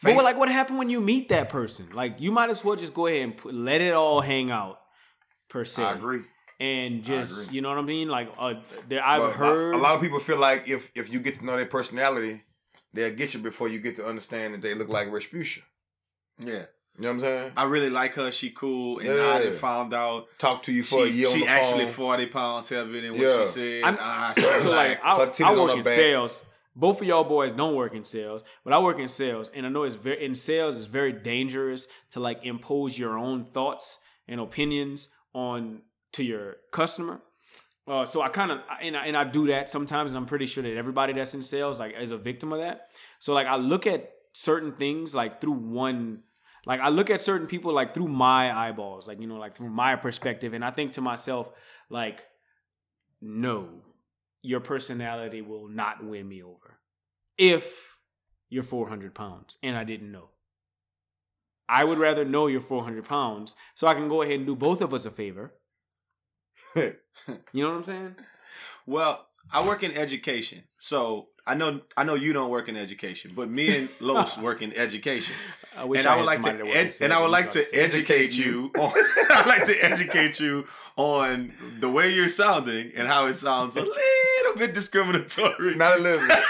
[0.01, 1.89] But Face- what, like, what happened when you meet that person?
[1.93, 4.79] Like, you might as well just go ahead and put, let it all hang out,
[5.49, 5.83] per se.
[5.83, 6.21] I agree.
[6.59, 7.55] And just, agree.
[7.55, 8.07] you know what I mean?
[8.09, 8.55] Like, uh,
[8.87, 9.75] there, I've But heard.
[9.75, 12.41] a, a lot of people feel like if if you get to know their personality,
[12.93, 15.61] they'll get you before you get to understand that they look like Respucia.
[16.39, 16.65] Yeah.
[16.97, 17.51] You know what I'm saying?
[17.57, 18.31] I really like her.
[18.31, 19.33] She cool, and Yeah.
[19.33, 21.85] I done found out Talk to you for a she, year on she the actually
[21.85, 21.93] phone.
[21.93, 23.41] forty pounds heavier than what Yeah.
[23.41, 23.83] she said.
[23.83, 25.93] I'm- so, like, I, I work in back.
[25.93, 26.43] sales.
[26.75, 29.69] Both of y'all boys don't work in sales, but I work in sales, and I
[29.69, 30.77] know it's very in sales.
[30.77, 35.81] It's very dangerous to like impose your own thoughts and opinions on
[36.13, 37.21] to your customer.
[37.87, 40.11] Uh, so I kind of and I, and I do that sometimes.
[40.11, 42.87] And I'm pretty sure that everybody that's in sales like is a victim of that.
[43.19, 46.23] So like I look at certain things like through one,
[46.65, 49.69] like I look at certain people like through my eyeballs, like you know, like through
[49.69, 51.51] my perspective, and I think to myself
[51.89, 52.25] like,
[53.21, 53.69] no,
[54.45, 56.77] your personality will not win me over
[57.37, 57.97] if
[58.49, 60.29] you're 400 pounds and I didn't know.
[61.67, 64.81] I would rather know you're 400 pounds so I can go ahead and do both
[64.81, 65.53] of us a favor.
[67.53, 68.15] You know what I'm saying?
[68.85, 73.31] Well, I work in education, so I know I know you don't work in education,
[73.35, 75.33] but me and Los work in education.
[75.75, 77.13] I wish and I, I would like to somebody that worked in ed- sales and
[77.13, 78.91] I would like to you started saying- educate you on
[79.31, 80.65] I'd like to educate you
[80.97, 83.95] on the way you're sounding and how it sounds a little
[84.57, 85.75] bit discriminatory.
[85.75, 86.39] Not a little bit.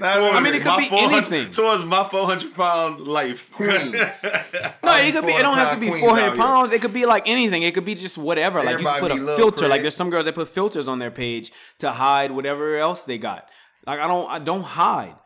[0.00, 0.62] Not a little I mean, it bit.
[0.62, 1.50] could My be 400 anything.
[1.50, 3.50] towards my 400 pound life.
[3.52, 3.92] Queens.
[3.92, 5.32] No, it could be.
[5.32, 6.72] It don't have to be 400 400 queens pounds.
[6.72, 7.62] It could be like anything.
[7.62, 8.58] It could be just whatever.
[8.60, 9.68] Like you Everybody could put a Lil filter.
[9.68, 13.18] Like there's some girls that put filters on their page to hide whatever else they
[13.18, 13.48] got.
[13.86, 14.30] Like I don't.
[14.30, 15.16] I don't hide.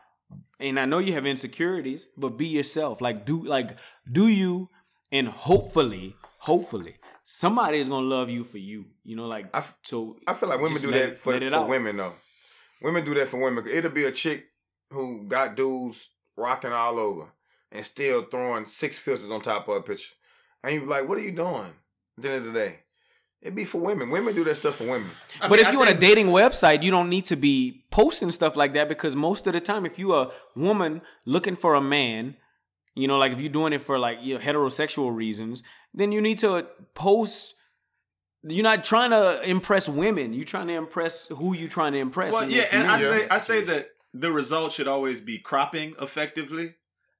[0.59, 2.99] And I know you have insecurities, but be yourself.
[3.01, 3.77] Like do like
[4.11, 4.69] do you,
[5.11, 6.95] and hopefully, hopefully,
[7.31, 8.85] somebody is gonna love you for you.
[9.03, 10.17] You know, like I f- so.
[10.27, 12.13] I feel like women do let that it- for, for women though.
[12.81, 13.65] Women do that for women.
[13.71, 14.47] It'll be a chick
[14.89, 17.27] who got dudes rocking all over
[17.71, 20.15] and still throwing six filters on top of a picture.
[20.63, 21.71] And you be like, what are you doing?
[22.17, 22.79] At the end of the day.
[23.41, 24.09] It be for women.
[24.09, 25.09] Women do that stuff for women.
[25.41, 27.85] I but mean, if I you're on a dating website, you don't need to be
[27.91, 31.75] posting stuff like that because most of the time, if you're a woman looking for
[31.75, 32.35] a man,
[32.95, 36.21] you know, like if you're doing it for like you know, heterosexual reasons, then you
[36.21, 37.55] need to post.
[38.43, 40.33] You're not trying to impress women.
[40.33, 42.33] You're trying to impress who you're trying to impress.
[42.33, 45.93] Well, and yeah, and I say I say that the result should always be cropping
[46.01, 46.75] effectively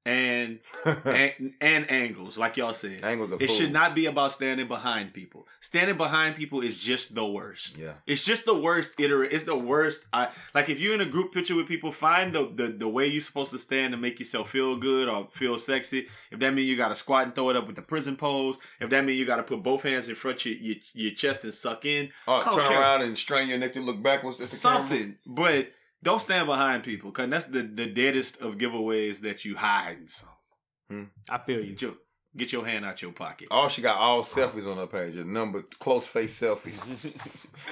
[0.05, 3.03] and and, and angles, like y'all said.
[3.03, 5.47] Angles It should not be about standing behind people.
[5.61, 7.77] Standing behind people is just the worst.
[7.77, 7.93] Yeah.
[8.07, 10.05] It's just the worst iter it's the worst.
[10.13, 13.07] I like if you're in a group picture with people, find the, the the way
[13.07, 16.07] you're supposed to stand to make yourself feel good or feel sexy.
[16.31, 18.89] If that means you gotta squat and throw it up with the prison pose, if
[18.89, 21.53] that means you gotta put both hands in front of your your, your chest and
[21.53, 22.09] suck in.
[22.27, 24.39] Or turn care around and strain your neck to look backwards.
[24.39, 24.87] at the camera.
[24.87, 29.55] something, but don't stand behind people because that's the the deadest of giveaways that you
[29.55, 30.09] hide.
[30.09, 30.27] So
[30.89, 31.03] hmm.
[31.29, 31.71] I feel you.
[31.71, 31.93] get your,
[32.37, 33.49] get your hand out your pocket.
[33.51, 35.17] Oh, she got all selfies on her page.
[35.17, 37.13] A number close face selfies.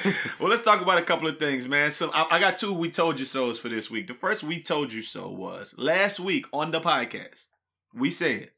[0.39, 1.91] Well, let's talk about a couple of things, man.
[1.91, 4.07] So I, I got two we told you so's for this week.
[4.07, 7.47] The first we told you so was last week on the podcast.
[7.93, 8.51] We said,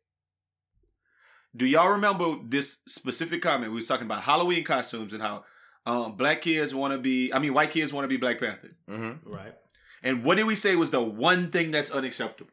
[1.56, 3.72] "Do y'all remember this specific comment?
[3.72, 5.46] We was talking about Halloween costumes and how
[5.86, 7.34] um, black kids want to be.
[7.34, 8.76] I mean, white kids want to be Black Panther.
[8.90, 9.30] mm-hmm.
[9.30, 9.54] Right.
[10.02, 12.52] And what did we say was the one thing that's unacceptable?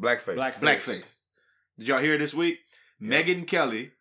[0.00, 0.34] Blackface.
[0.34, 1.02] Black Blackface.
[1.78, 2.58] Did y'all hear this week?
[3.02, 3.92] Megyn Kelly,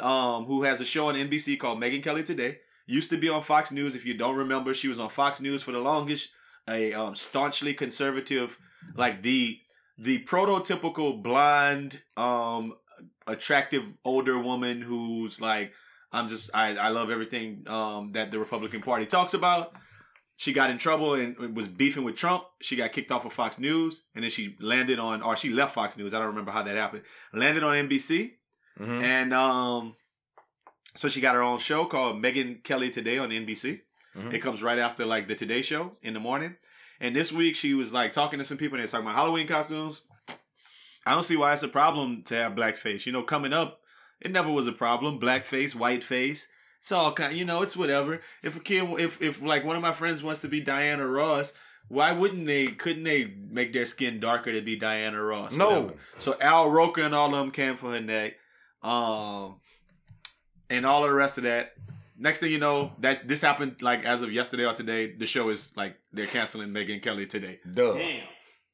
[0.00, 3.42] um, who has a show on NBC called Megyn Kelly Today, used to be on
[3.42, 3.94] Fox News.
[3.94, 6.30] If you don't remember, she was on Fox News for the longest.
[6.68, 8.56] A um, staunchly conservative,
[8.94, 9.58] like the
[9.98, 12.74] the prototypical blonde, um,
[13.26, 15.72] attractive older woman who's like,
[16.12, 19.72] I'm just I, I love everything um, that the Republican Party talks about.
[20.36, 22.44] She got in trouble and was beefing with Trump.
[22.60, 25.74] She got kicked off of Fox News, and then she landed on, or she left
[25.74, 26.12] Fox News.
[26.14, 27.02] I don't remember how that happened.
[27.32, 28.32] Landed on NBC,
[28.80, 29.02] Mhm.
[29.02, 29.94] and um,
[30.94, 33.82] so she got her own show called Megyn Kelly Today on NBC.
[34.16, 34.32] Mhm.
[34.34, 36.56] It comes right after like the Today Show in the morning.
[37.00, 39.46] And this week she was like talking to some people and they're talking about Halloween
[39.46, 40.02] costumes.
[41.06, 43.06] I don't see why it's a problem to have blackface.
[43.06, 43.80] You know, coming up,
[44.24, 45.20] it never was a problem.
[45.20, 46.46] Blackface, whiteface.
[46.80, 47.36] It's all kind.
[47.36, 48.20] You know, it's whatever.
[48.42, 51.52] If a kid, if if like one of my friends wants to be Diana Ross,
[51.88, 52.66] why wouldn't they?
[52.66, 55.54] Couldn't they make their skin darker to be Diana Ross?
[55.54, 55.68] No.
[55.68, 55.94] Whatever.
[56.18, 58.34] So Al Roker and all of them came for her neck,
[58.82, 59.56] um,
[60.70, 61.74] and all of the rest of that.
[62.18, 65.12] Next thing you know, that this happened like as of yesterday or today.
[65.12, 67.60] The show is like they're canceling Megyn Kelly today.
[67.74, 67.94] Duh.
[67.94, 68.22] Damn.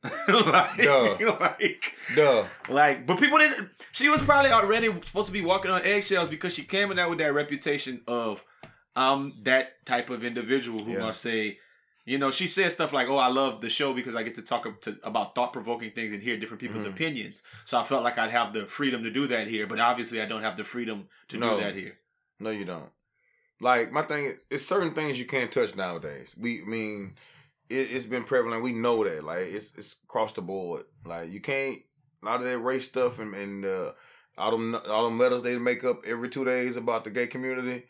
[0.29, 1.17] like, Duh.
[1.41, 2.45] like, Duh.
[2.69, 3.71] like, but people didn't.
[3.93, 7.11] She was probably already supposed to be walking on eggshells because she came in out
[7.11, 8.45] with that reputation of
[8.97, 10.99] um that type of individual who Yeah.
[11.01, 11.59] gonna say,
[12.05, 14.43] you know, she said stuff like, "Oh, I love the show because I get to
[14.43, 16.91] talk to, about thought provoking things and hear different people's Mhm.
[16.91, 20.21] opinions." So I felt like I'd have the freedom to do that here, but obviously
[20.23, 21.57] I don't have the freedom to No.
[21.57, 21.99] do that here.
[22.41, 22.91] No, you don't.
[23.61, 26.35] Like my thing, it's certain things you can't touch nowadays.
[26.39, 27.17] We I mean,
[27.71, 28.63] it, it's been prevalent.
[28.63, 29.25] We know that.
[29.25, 30.85] Like it's it's across the board.
[31.05, 31.77] Like you can't
[32.23, 33.93] a lot of that race stuff and and uh,
[34.37, 37.85] all them all them letters they make up every two days about the gay community.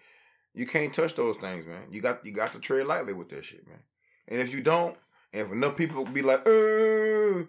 [0.55, 1.88] You can't touch those things, man.
[1.91, 3.79] You got you got to tread lightly with that shit, man.
[4.29, 4.97] And if you don't,
[5.33, 7.45] and if enough people be like, uh,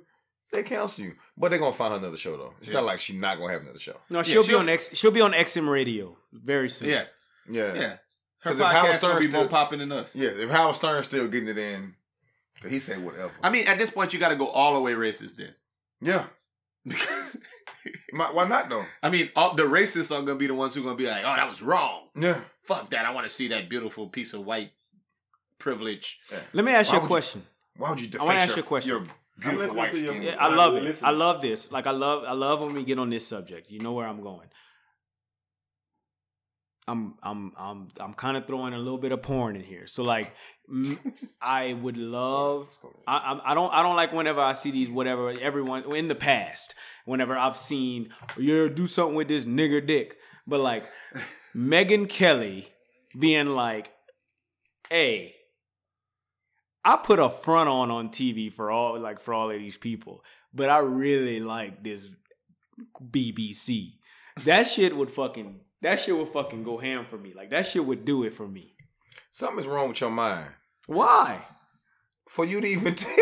[0.51, 1.13] they cancel you.
[1.37, 2.53] But they're gonna find another show though.
[2.59, 2.75] It's Yeah.
[2.75, 3.97] not like she's not gonna have another show.
[4.09, 4.91] No, she'll be she'll- on X.
[4.95, 6.89] She'll be on XM Radio very soon.
[6.89, 7.05] Yeah,
[7.49, 7.73] Yeah.
[7.73, 7.97] yeah.
[8.41, 10.15] Her 'Cause if Howard podcast gonna Stern be more popping than us.
[10.15, 11.93] Yeah, if Howard Stern's still getting it in,
[12.61, 13.31] 'cause he say whatever.
[13.43, 15.53] I mean, at this point, you got to go all the way racist then.
[16.01, 16.25] yeah,
[18.13, 18.85] My- why not though?
[19.03, 21.23] I mean, all, the racists are gonna be the ones who are gonna be like,
[21.23, 22.09] "Oh, that was wrong.
[22.15, 23.05] Yeah, Fuck that.
[23.05, 24.71] I want to see that beautiful piece of white
[25.59, 26.19] privilege."
[26.53, 27.45] Let me ask Why you a would you- question.
[27.77, 28.89] why would you I wanna ask your, you a question.
[28.89, 29.03] your
[29.39, 30.23] beautiful white to your- skin.
[30.23, 30.83] Yeah, I love it.
[30.83, 31.07] Listen.
[31.07, 31.71] I love this.
[31.71, 33.69] Like I love I love when we get on this subject.
[33.71, 34.47] You know where I'm going.
[36.89, 39.85] I'm I'm I'm I'm kind of throwing a little bit of porn in here.
[39.87, 40.33] So like
[41.41, 42.67] I would love
[43.07, 46.75] I I'm- don't I don't like whenever I see these whatever everyone in the past
[47.05, 50.17] whenever I've seen yeah do something with this nigger dick.
[50.47, 50.83] But like
[51.55, 52.67] Megyn Kelly
[53.17, 53.91] being like,
[54.89, 55.35] "Hey,
[56.85, 60.23] I put a front on on TV for all like for all of these people,
[60.53, 62.07] but I really like this
[63.01, 63.93] BBC.
[64.45, 67.33] That shit would fucking that shit would fucking go ham for me.
[67.35, 68.73] Like that shit would do it for me.
[69.31, 70.51] Something's wrong with your mind.
[70.87, 71.41] Why?
[72.27, 73.17] For you to even take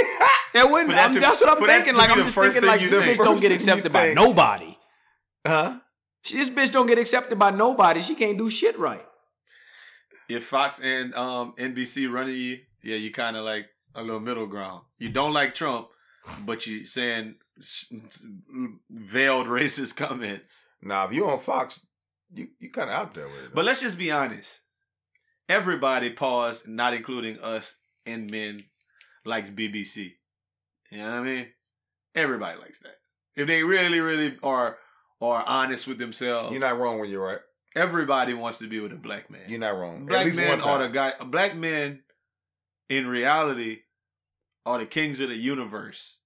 [0.54, 0.90] It wouldn't.
[0.92, 1.96] That to- that's what I'm thinking.
[1.96, 4.78] Like I'm just thinking like this you bitch don't get accepted by nobody.
[5.46, 5.80] Huh?
[6.24, 8.02] She, this bitch don't get accepted by nobody.
[8.02, 9.06] She can't do shit right.
[10.30, 14.48] if Fox and um NBC running you, yeah, you kind of like a little middle
[14.48, 14.82] ground.
[15.00, 15.88] You don't like Trump,
[16.46, 18.26] but you saying s- s-
[18.90, 20.68] veiled racist comments.
[20.82, 21.86] Now, if you're on Fox,
[22.34, 23.56] you you kind of out there with it.
[23.56, 24.62] But let's just be honest.
[25.50, 28.66] Everybody, pause, not including us and men,
[29.26, 30.14] likes BBC.
[30.92, 31.48] You know what I mean?
[32.16, 32.98] Everybody likes that.
[33.36, 34.78] If they really, really are
[35.22, 37.40] are honest with themselves, you're not wrong when you're right.
[37.76, 39.42] everybody wants to be with a black man.
[39.48, 40.02] You're not wrong.
[40.02, 41.14] At black least men are the guy.
[41.26, 42.04] Black men,
[42.90, 43.80] in reality,
[44.66, 46.20] are the kings of the universe.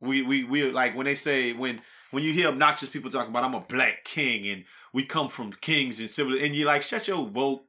[0.00, 3.44] We we we like when they say when when you hear obnoxious people talking about
[3.44, 7.06] I'm a black king and we come from kings and civil and you're like shut
[7.08, 7.64] your woke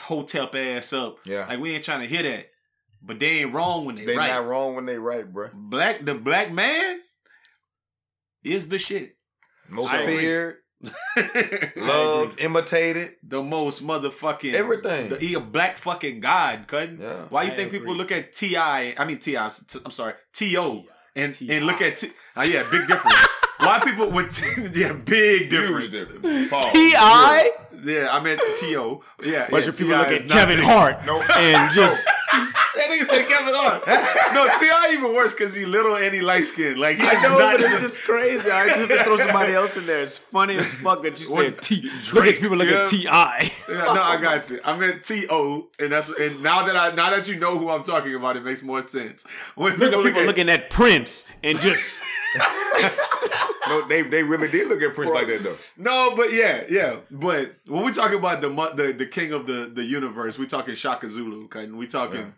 [0.00, 1.18] hotel ass up.
[1.24, 1.46] Yeah.
[1.46, 2.46] Like we ain't trying to hear that.
[3.02, 4.28] But they ain't wrong when they, They right.
[4.28, 5.50] not wrong when they right, bro.
[5.54, 7.00] Black the black man
[8.42, 9.16] is the shit.
[9.68, 10.56] Most I feared,
[11.16, 13.14] I loved, imitated.
[13.22, 15.08] the most motherfucking Everything.
[15.08, 17.00] The, he a black fucking god, cutting.
[17.00, 17.24] Yeah.
[17.30, 18.56] Why you I think people look at Ti?
[18.56, 19.36] I mean Ti.
[19.36, 20.84] I'm s- I'm sorry, T.O.
[21.16, 21.54] and T.I.
[21.54, 22.10] and look at T.
[22.36, 23.26] Oh yeah, big difference.
[23.58, 24.36] Why people would
[24.76, 25.94] yeah big difference.
[26.48, 26.72] Pause.
[26.72, 26.92] Ti.
[27.84, 29.02] Yeah, I meant T.O.
[29.22, 29.98] Yeah, Bunch yeah, of people T.I.
[30.00, 30.58] look at Kevin.
[30.60, 31.28] Hart Nope.
[31.36, 32.06] and just
[32.86, 33.86] That nigga said Kevin Hart.
[34.34, 36.78] no, Ti even worse because he little and he light skinned.
[36.78, 38.50] Like he I know, not but it's just crazy.
[38.50, 40.02] I just have to throw somebody else in there.
[40.02, 41.90] It's funny as fuck that you said T.
[42.12, 42.82] Look at people look yeah.
[42.82, 43.02] at Ti.
[43.72, 44.60] Yeah, no, I got you.
[44.64, 47.70] I meant T O, and that's and now that I now that you know who
[47.70, 49.24] I'm talking about, it makes more sense.
[49.54, 52.00] When Look at people at- looking at Prince and just
[53.68, 55.56] No, they they really did look at Prince like that though.
[55.76, 56.96] No, but yeah, yeah.
[57.10, 60.74] But when we talk about the the the king of the the universe, we talking
[60.74, 61.64] Shaka Zulu, okay?
[61.64, 62.32] And we talking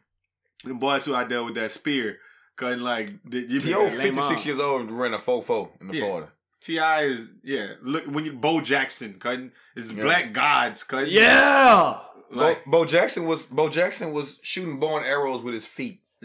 [0.65, 2.19] the boys who out there with that spear,
[2.57, 3.89] cutting like the, you T.O.
[3.91, 6.01] 56 years old and ran a 4-4 in the Yeah.
[6.05, 6.33] Florida.
[6.61, 7.75] Ti is yeah.
[7.83, 10.03] Look when you Bo Jackson cutting is Yeah.
[10.03, 11.13] black gods cutting.
[11.13, 12.01] yeah.
[12.33, 16.01] like Bo, Bo Jackson was Bo Jackson was shooting bow and arrows with his feet.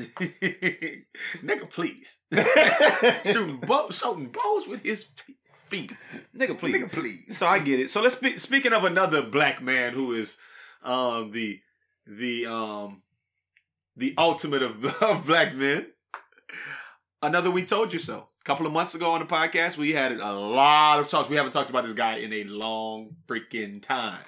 [1.43, 2.17] nigga, please
[3.31, 5.35] shooting bow, shooting bows with his t-
[5.67, 5.91] feet,
[6.35, 6.75] nigga, please.
[6.75, 7.37] Nigga, please.
[7.37, 7.91] So I get it.
[7.91, 10.37] So let's be, Speaking of another black man who is
[10.83, 11.59] um the
[12.07, 13.02] the um
[13.95, 15.87] the ultimate of, of black men.
[17.21, 18.27] Another we told you so.
[18.41, 21.29] A couple of months ago on the podcast, we had a lot of talks.
[21.29, 24.19] We haven't talked about this guy in a long freaking time.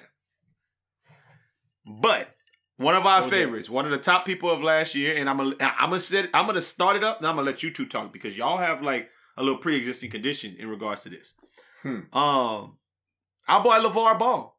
[1.84, 2.34] But
[2.78, 3.30] one of our Okay.
[3.30, 6.30] favorites, one of the top people of last year, and I'm gonna I'm gonna sit,
[6.34, 8.82] I'm gonna start it up, and I'm gonna let you two talk because y'all have
[8.82, 11.34] like a little pre-existing condition in regards to this.
[11.82, 12.00] Hmm.
[12.16, 12.78] Um,
[13.46, 14.56] our boy LaVar Ball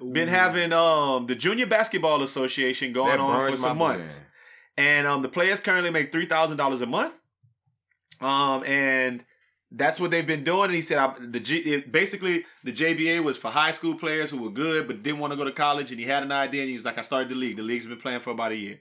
[0.00, 0.12] Lavar.
[0.12, 4.22] been having um the Junior Basketball Association going That on for some months,
[4.76, 7.14] and um the players currently make three thousand dollars a month.
[8.20, 9.24] Um and
[9.76, 10.66] that's what they've been doing.
[10.66, 14.30] And he said I, the G, it, basically the JBA was for high school players
[14.30, 15.90] who were good but didn't want to go to college.
[15.90, 17.56] And he had an idea and he was like, I started the league.
[17.56, 18.80] The league's been playing for about a year.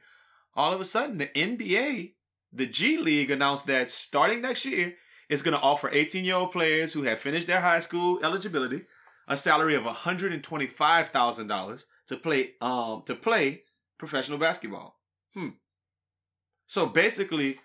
[0.56, 2.14] All of a sudden, the NBA,
[2.52, 4.94] the G League announced that starting next year,
[5.30, 8.84] it's going to offer 18 year old players who have finished their high school eligibility
[9.28, 13.64] a salary of $125,000 to play um to play
[13.98, 15.00] professional basketball.
[15.34, 15.50] Hmm.
[16.68, 17.60] So basically,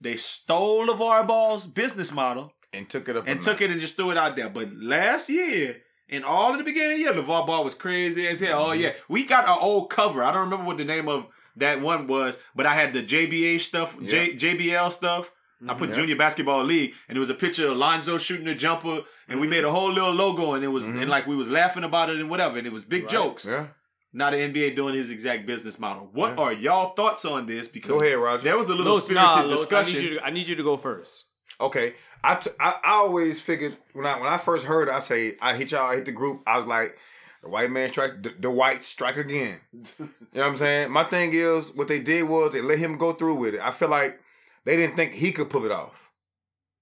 [0.00, 3.96] they stole LaVar Ball's business model And took it up and took it and just
[3.96, 4.48] threw it out there.
[4.48, 8.26] But last year, and all in the beginning of the year, LeVar Ball was crazy
[8.26, 8.66] as hell.
[8.66, 8.82] Oh Mm-hmm.
[8.82, 10.22] yeah, we got our old cover.
[10.22, 13.60] I don't remember what the name of that one was, but I had the JBA
[13.60, 15.32] stuff, J, JBL stuff.
[15.66, 15.94] I put Yeah.
[15.96, 19.46] Junior Basketball League, and it was a picture of Lonzo shooting a jumper, and we
[19.46, 21.02] made a whole little logo, and it was Mhm.
[21.02, 23.10] and like we was laughing about it and whatever, and it was big Right.
[23.12, 23.44] jokes.
[23.44, 23.66] Yeah.
[24.12, 26.08] Now the NBA doing his exact business model.
[26.12, 26.44] What Yeah.
[26.44, 27.68] are y'all thoughts on this?
[27.68, 28.44] Because Go ahead, Roger.
[28.44, 30.00] there was a little Los, spirited nah, Los, I discussion.
[30.02, 31.24] need, you to, I need you to go first.
[31.60, 35.00] Okay, I, t- I I always figured when I when I first heard, it, I
[35.00, 36.42] say I hit y'all, I hit the group.
[36.46, 36.98] I was like,
[37.42, 39.60] the white man strike, the, the whites strike again.
[39.72, 40.90] you know what I'm saying?
[40.90, 43.60] My thing is, what they did was they let him go through with it.
[43.60, 44.20] I feel like
[44.64, 46.05] they didn't think he could pull it off.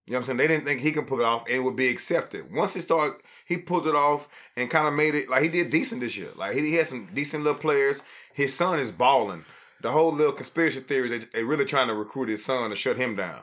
[0.06, 0.36] You know what I'm saying?
[0.36, 2.52] They didn't think he could pull it off and it would be accepted.
[2.52, 5.70] Once he started, he pulled it off and kind of made it like he did
[5.70, 6.28] decent this year.
[6.36, 8.02] Like he, he had some decent little players.
[8.34, 9.44] His son is balling.
[9.80, 12.96] The whole little conspiracy theories, they, they really trying to recruit his son to shut
[12.96, 13.40] him down.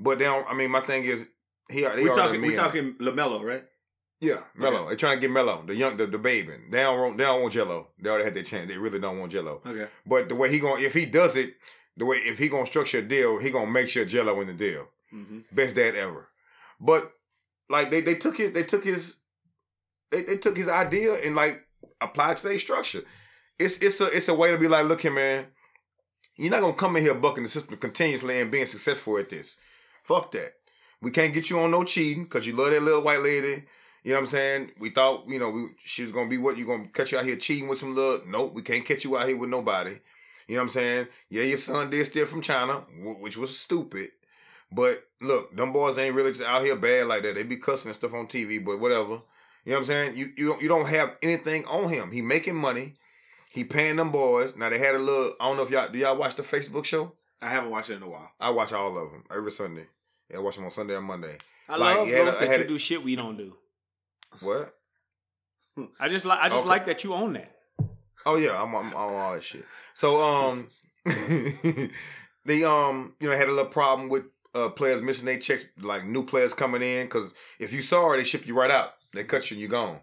[0.00, 1.26] But they don't, I mean, my thing is,
[1.70, 2.40] he, already talking.
[2.40, 2.56] We in.
[2.56, 3.64] talking LaMelo, right?
[4.20, 4.86] Yeah, Mello.
[4.86, 6.52] They're trying to get Mello, the young, the, the baby.
[6.70, 7.86] They don't, want- they don't want Gelo.
[8.00, 8.68] They already had their chance.
[8.68, 9.66] They really don't want Gelo.
[9.66, 9.88] Okay.
[10.06, 11.54] But the way he going, if he does it,
[11.96, 14.54] the way if he gonna structure a deal, he gonna make sure Gelo in the
[14.54, 14.86] deal.
[15.14, 15.40] Mm-hmm.
[15.52, 16.28] Best dad ever.
[16.80, 17.12] But
[17.68, 19.16] like they they took his they took his
[20.10, 21.66] they, they took his idea and like
[22.00, 23.02] applied to their structure.
[23.58, 25.46] It's it's a it's a way to be like, look here, man.
[26.36, 29.56] You're not gonna come in here bucking the system continuously and being successful at this.
[30.02, 30.54] Fuck that.
[31.00, 33.64] We can't get you on no cheating because you love that little white lady.
[34.04, 34.72] You know what I'm saying?
[34.80, 37.24] We thought, you know, we, she was gonna be what you gonna catch you out
[37.24, 38.26] here cheating with some little.
[38.26, 39.98] Nope, we can't catch you out here with nobody.
[40.48, 41.06] You know what I'm saying?
[41.30, 42.84] Yeah, your son did steal from China,
[43.20, 44.10] which was stupid.
[44.74, 47.34] But look, them boys ain't really just out here bad like that.
[47.34, 49.20] They be cussing and stuff on TV, but whatever.
[49.64, 50.16] You know what I'm saying?
[50.16, 52.10] You you don't, you don't have anything on him.
[52.10, 52.94] He making money.
[53.50, 54.56] He paying them boys.
[54.56, 55.34] Now they had a little.
[55.38, 57.12] I don't know if y'all do y'all watch the Facebook show.
[57.40, 58.30] I haven't watched it in a while.
[58.40, 59.86] I watch all of them every Sunday.
[60.30, 61.36] Yeah, I watch them on Sunday and Monday.
[61.68, 63.54] I Like, love you had those a- that had you do shit we don't do.
[64.40, 64.74] What?
[66.00, 66.68] I just like I just Okay.
[66.68, 67.54] like that you own that.
[68.24, 69.64] Oh yeah, I'm, I'm, I'm on all that shit.
[69.94, 70.68] So um,
[72.44, 76.04] they um, you know, had a little problem with uh players missing their checks, like
[76.04, 78.94] new players coming in, because if you saw it, they ship you right out.
[79.12, 80.00] They cut you and you're gone.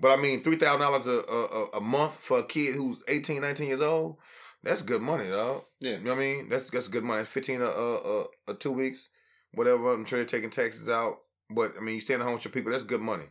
[0.00, 3.40] But I mean, three thousand dollars a a a month for a kid who's 18,
[3.40, 4.18] 19 years old,
[4.62, 5.64] that's good money, dog.
[5.80, 5.92] Yeah.
[5.92, 6.48] You know what I mean?
[6.48, 7.24] That's that's good money.
[7.24, 9.08] Fifteen a a, a, two weeks,
[9.52, 9.92] whatever.
[9.92, 11.18] I'm sure they're taking taxes out,
[11.50, 13.24] but I mean, you staying at home with your people, that's good money.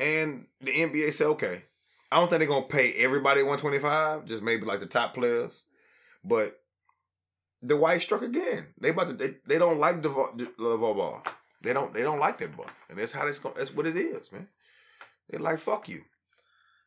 [0.00, 1.62] And the NBA said, okay,
[2.12, 5.64] I don't think they're gonna pay everybody 125, just maybe like the top players.
[6.24, 6.60] But
[7.62, 8.68] the white struck again.
[8.80, 11.22] They about to they, they don't like the LaVar Ball.
[11.62, 12.66] They don't they don't like that ball.
[12.88, 14.48] And that's how that's going that's what it is, man.
[15.28, 16.02] They're like, fuck you.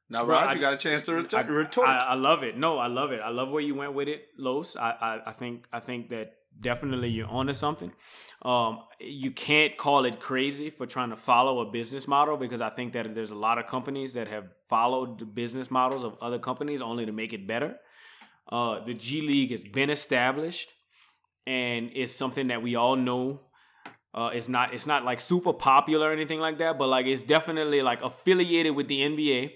[0.09, 1.87] Now, Bro, Rod, I- you got a chance to ret- I, retort.
[1.87, 2.57] I, I love it.
[2.57, 3.21] No, I love it.
[3.23, 4.75] I love where you went with it, Los.
[4.75, 7.93] I, I, I think I think that definitely you're onto something.
[8.41, 12.69] Um, you can't call it crazy for trying to follow a business model because I
[12.69, 16.39] think that there's a lot of companies that have followed the business models of other
[16.39, 17.77] companies only to make it better.
[18.49, 20.69] Uh, the G League has been established,
[21.47, 23.41] and it's something that we all know.
[24.13, 27.23] Uh, it's not it's not like super popular or anything like that, but like it's
[27.23, 29.51] definitely like affiliated with the NBA.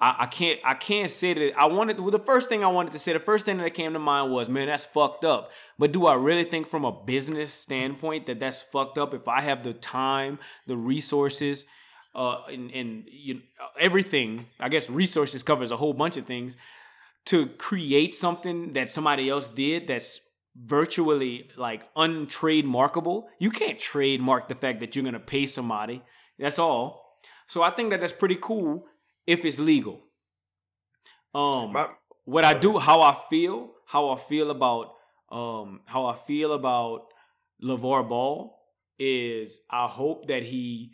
[0.00, 2.92] I, I can't I can't say that I wanted well, the first thing I wanted
[2.92, 5.92] to say the first thing that came to mind was man that's fucked up but
[5.92, 9.62] do I really think from a business standpoint that that's fucked up if I have
[9.62, 11.66] the time the resources
[12.14, 13.42] uh and, and you
[13.78, 16.56] everything I guess resources covers a whole bunch of things
[17.26, 20.20] to create something that somebody else did that's
[20.56, 26.02] virtually like untrademarkable you can't trademark the fact that you're gonna pay somebody
[26.38, 27.10] that's all
[27.46, 28.86] so I think that that's pretty cool
[29.26, 30.00] if it's legal.
[31.34, 31.90] Um, My-
[32.24, 34.94] what I do, how I feel, how I feel about,
[35.30, 37.06] um, how I feel about
[37.62, 38.56] LaVar Ball
[38.98, 40.92] is I hope that he,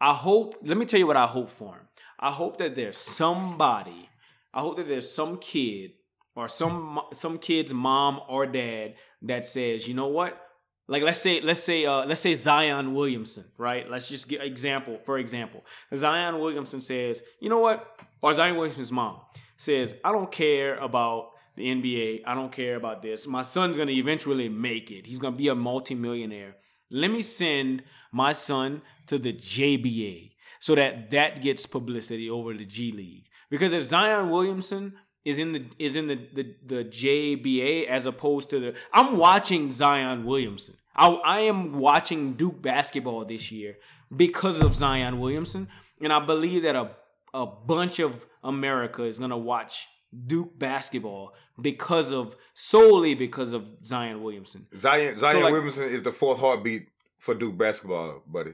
[0.00, 1.88] I hope, let me tell you what I hope for him.
[2.18, 4.08] I hope that there's somebody,
[4.52, 5.92] I hope that there's some kid
[6.34, 10.40] or some some kid's mom or dad that says, you know what?
[10.88, 13.88] Like let's say let's say uh, let's say Zion Williamson, right?
[13.88, 15.64] Let's just get example for example.
[15.94, 18.00] Zion Williamson says, you know what?
[18.22, 19.20] Or Zion Williamson's mom
[19.56, 22.22] says, I don't care about the NBA.
[22.26, 23.26] I don't care about this.
[23.26, 25.06] My son's gonna eventually make it.
[25.06, 26.56] He's gonna be a multimillionaire.
[26.90, 32.64] Let me send my son to the JBA so that that gets publicity over the
[32.64, 33.26] G League.
[33.50, 38.50] Because if Zion Williamson is in the is in the, the the JBA as opposed
[38.50, 40.76] to the I'm watching Zion Williamson.
[40.96, 43.76] I I am watching Duke basketball this year
[44.14, 45.68] because of Zion Williamson,
[46.00, 46.92] and I believe that a
[47.34, 49.88] a bunch of America is gonna watch
[50.26, 54.66] Duke basketball because of solely because of Zion Williamson.
[54.76, 58.52] Zion Zion like- Williamson is the fourth heartbeat for Duke basketball, buddy.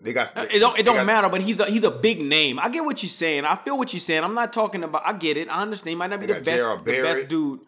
[0.00, 2.20] They got uh, It don't it don't got- matter, but he's a he's a big
[2.20, 2.58] name.
[2.58, 3.44] I get what you're saying.
[3.44, 4.22] I feel what you're saying.
[4.24, 5.02] I'm not talking about.
[5.06, 5.48] I get it.
[5.48, 5.90] I understand.
[5.90, 7.60] He might not be the best the best dude.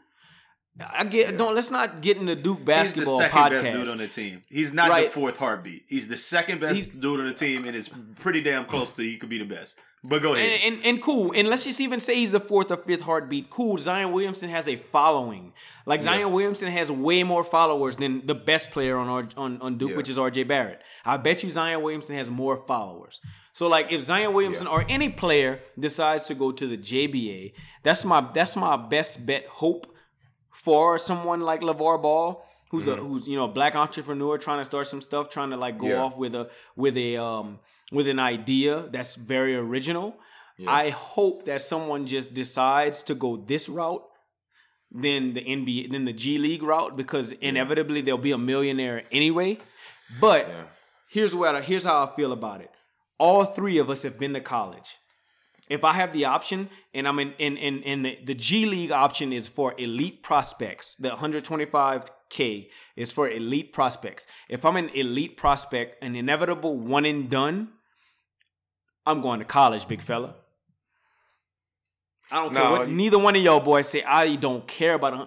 [0.95, 1.39] I get.
[1.39, 3.63] Don't let's not get into Duke basketball He's the second podcast.
[3.65, 4.43] best dude on the team.
[4.49, 5.11] He's not the Right.
[5.13, 5.85] fourth heartbeat.
[5.89, 9.03] He's the second best He's- dude on the team, and it's pretty damn close to
[9.03, 9.77] he could be the best.
[10.05, 10.61] But go ahead.
[10.63, 11.33] and, and, and cool.
[11.35, 13.51] And let's just even say he's the fourth or fifth heartbeat.
[13.51, 13.79] Cool.
[13.79, 15.53] Zion Williamson has a following.
[15.85, 19.91] Like Zion Williamson has way more followers than the best player on on, on Duke,
[19.93, 19.97] Yeah.
[19.97, 20.81] which is RJ Barrett.
[21.05, 23.21] I bet you Zion Williamson has more followers.
[23.53, 24.75] So like if Zion Williamson Yeah.
[24.75, 29.47] or any player decides to go to the JBA, that's my that's my best bet
[29.47, 29.93] hope
[30.65, 32.29] for someone like LaVar Ball
[32.71, 35.57] who's a who's you know a black entrepreneur trying to start some stuff, trying to
[35.57, 36.03] like go Yeah.
[36.05, 36.45] off with a
[36.75, 37.61] with a um
[37.93, 40.09] with an idea that's very original.
[40.67, 44.03] I hope that someone just decides to go this route
[44.91, 49.59] than the NBA than the G League route because inevitably they'll be a millionaire anyway.
[50.21, 50.65] But Yeah.
[51.11, 52.71] here's what I, here's how I feel about it.
[53.19, 54.97] All three of us have been to college.
[55.69, 58.93] If I have the option, and I'm in in in, in the, the G League
[58.93, 60.95] option is for elite prospects.
[60.95, 64.27] The 125k is for elite prospects.
[64.49, 67.71] If I'm an elite prospect, an inevitable one and done,
[69.05, 70.35] I'm going to college, big fella.
[72.31, 74.03] I don't care what neither one of y'all boys say.
[74.03, 75.15] I don't care about.
[75.15, 75.27] a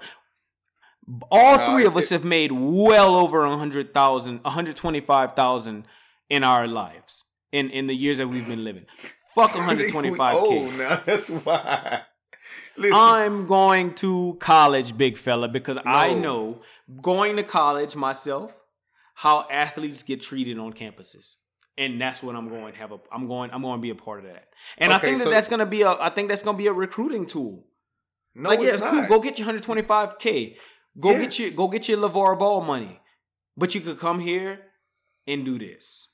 [1.31, 5.85] All No, three of it- us have made well over 100,000, 125,000
[6.29, 8.85] in our lives in in the years that we've been living.
[9.35, 10.77] Fuck one hundred twenty-five Oh, k.
[10.77, 12.01] now that's why.
[12.77, 16.61] Listen, I'm going to college, big fella, because I know
[17.01, 18.53] going to college myself
[19.15, 21.35] how athletes get treated on campuses.
[21.77, 23.95] And that's what I'm going to have a I'm going I'm going to be a
[23.95, 24.47] part of that.
[24.77, 26.61] And I think that so- that's going to be a I think that's going to
[26.61, 27.65] be a recruiting tool.
[28.35, 29.07] no, like yeah, it's it's not.
[29.07, 29.17] cool.
[29.17, 30.55] Go get your 125k.
[30.99, 31.21] Go Yes.
[31.21, 32.99] get your go get your LaVar Ball money.
[33.55, 34.59] But you could come here
[35.25, 36.08] and do this.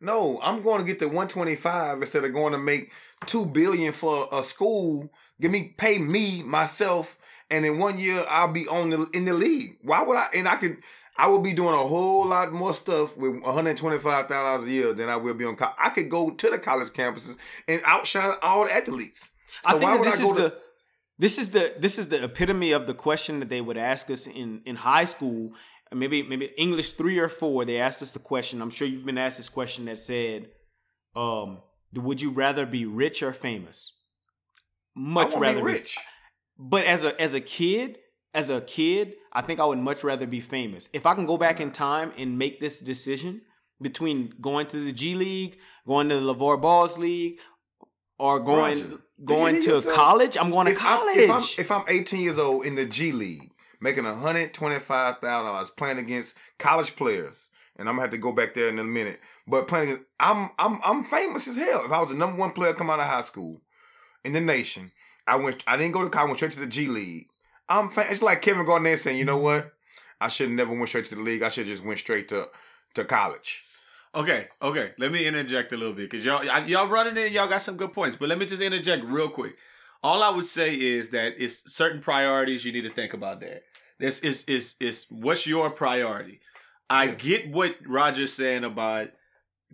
[0.00, 2.92] No, I'm going to get the 125 instead of going to make
[3.26, 5.10] two billion for a school.
[5.40, 7.18] Give me pay me myself,
[7.50, 9.78] and in one year I'll be on the in the league.
[9.82, 10.26] Why would I?
[10.34, 10.78] And I could.
[11.18, 14.92] I will be doing a whole lot more stuff with 125 thousand dollars a year
[14.92, 15.56] than I will be on.
[15.56, 19.30] Co- I could go to the college campuses and outshine all the athletes.
[19.64, 20.42] I So think why that would this I is go to?
[20.42, 20.58] the
[21.18, 24.26] this is the this is the epitome of the question that they would ask us
[24.26, 25.52] in in high school.
[25.94, 27.64] Maybe maybe English three or four.
[27.64, 28.60] They asked us the question.
[28.60, 30.48] I'm sure you've been asked this question that said,
[31.14, 31.58] um,
[31.94, 33.92] "Would you rather be rich or famous?"
[34.94, 35.98] Much rather to be rich.
[36.58, 37.98] but as a as a kid,
[38.34, 40.88] as a kid, I think I would much rather be famous.
[40.92, 43.42] If I can go back in time and make this decision
[43.80, 47.38] between going to the G League, going to the LaVar Ball's league,
[48.18, 49.94] or going Roger, going to yourself?
[49.94, 51.16] college, I'm going to if college.
[51.16, 55.70] if I'm if I'm 18 years old in the G League, making 125 thousand dollars
[55.70, 59.20] playing against college players, and I'm gonna have to go back there in a minute.
[59.46, 61.84] But playing, I'm I'm I'm famous as hell.
[61.84, 63.60] If I was the number one player come out of high school
[64.24, 64.92] in the nation,
[65.26, 65.62] I went.
[65.66, 66.24] I didn't go to college.
[66.24, 67.28] I went straight to the G League.
[67.68, 67.88] I'm.
[67.90, 69.72] Fam- it's like Kevin Garnett saying, you know what?
[70.20, 71.42] I should never went straight to the league.
[71.42, 72.48] I should just went straight to
[72.94, 73.64] to college.
[74.14, 74.92] Okay, okay.
[74.98, 77.92] Let me interject a little bit because y'all y'all running in, y'all got some good
[77.92, 78.16] points.
[78.16, 79.56] But let me just interject real quick.
[80.06, 83.62] All I would say is that it's certain priorities you need to think about there.
[83.98, 86.38] This is is is what's your priority?
[86.88, 87.14] I Yeah.
[87.14, 89.10] get what Roger's saying about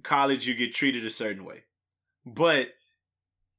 [0.03, 0.47] college.
[0.47, 1.64] You get treated a certain way,
[2.24, 2.68] but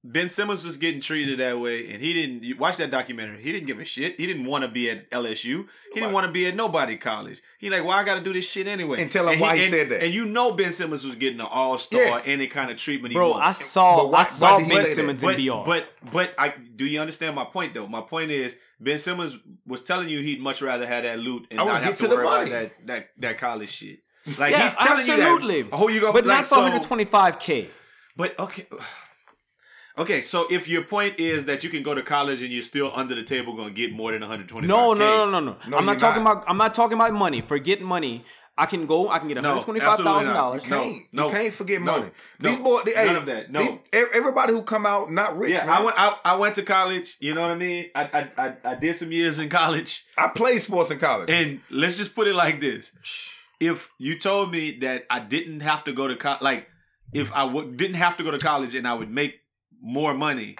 [0.05, 2.43] Ben Simmons was getting treated that way, and he didn't.
[2.43, 3.41] You watch that documentary.
[3.41, 4.19] He didn't give a shit.
[4.19, 5.65] He didn't want to be at LSU.
[5.93, 7.41] He didn't want to be at nobody college.
[7.57, 9.01] He like, well, I got to do this shit anyway.
[9.01, 10.03] And tell him why he and- said that.
[10.03, 12.23] And you know, Ben Simmons was getting an All Star, Yes.
[12.25, 13.13] any kind of treatment.
[13.13, 13.45] He Bro, wanted.
[13.45, 14.95] I saw why- I saw why did he Ben say that?
[14.95, 15.63] Simmons but, in BR.
[15.65, 17.87] but but I do you understand my point though?
[17.87, 21.61] My point is Ben Simmons was telling you he'd much rather have that loot and
[21.61, 23.99] I not have get to, to the worry about that that that college shit.
[24.37, 25.57] Like yeah, he's telling absolutely.
[25.59, 25.77] you that.
[25.77, 26.11] Who oh, you go?
[26.11, 27.67] but like, not for so- 125k.
[28.17, 28.67] But okay.
[29.97, 32.91] Okay, so if your point is that you can go to college and you're still
[32.95, 34.65] under the table going to get more than 120.
[34.67, 35.57] No, no, no, no, no.
[35.67, 36.31] No, I'm not talking not.
[36.37, 36.45] about.
[36.49, 37.41] I'm not talking about money.
[37.41, 38.25] Forget money.
[38.55, 39.09] I can go.
[39.09, 40.67] I can get 125 thousand dollars.
[40.69, 42.11] No, Can't, no, you can't forget no, money.
[42.39, 43.79] no, these boys, they, none hey, of that, no.
[43.91, 45.51] these- everybody who come out not rich.
[45.53, 45.69] Yeah, man.
[45.75, 45.99] I went.
[45.99, 47.17] I, I went to college.
[47.19, 47.89] You know what I mean?
[47.95, 48.03] I,
[48.37, 51.29] I I I did some years in college, I played sports in college.
[51.31, 52.91] and let's just put it like this:
[53.59, 56.67] if you told me that I didn't have to go to college, like
[57.11, 59.39] if I w- didn't have to go to college and I would make
[59.83, 60.55] more money,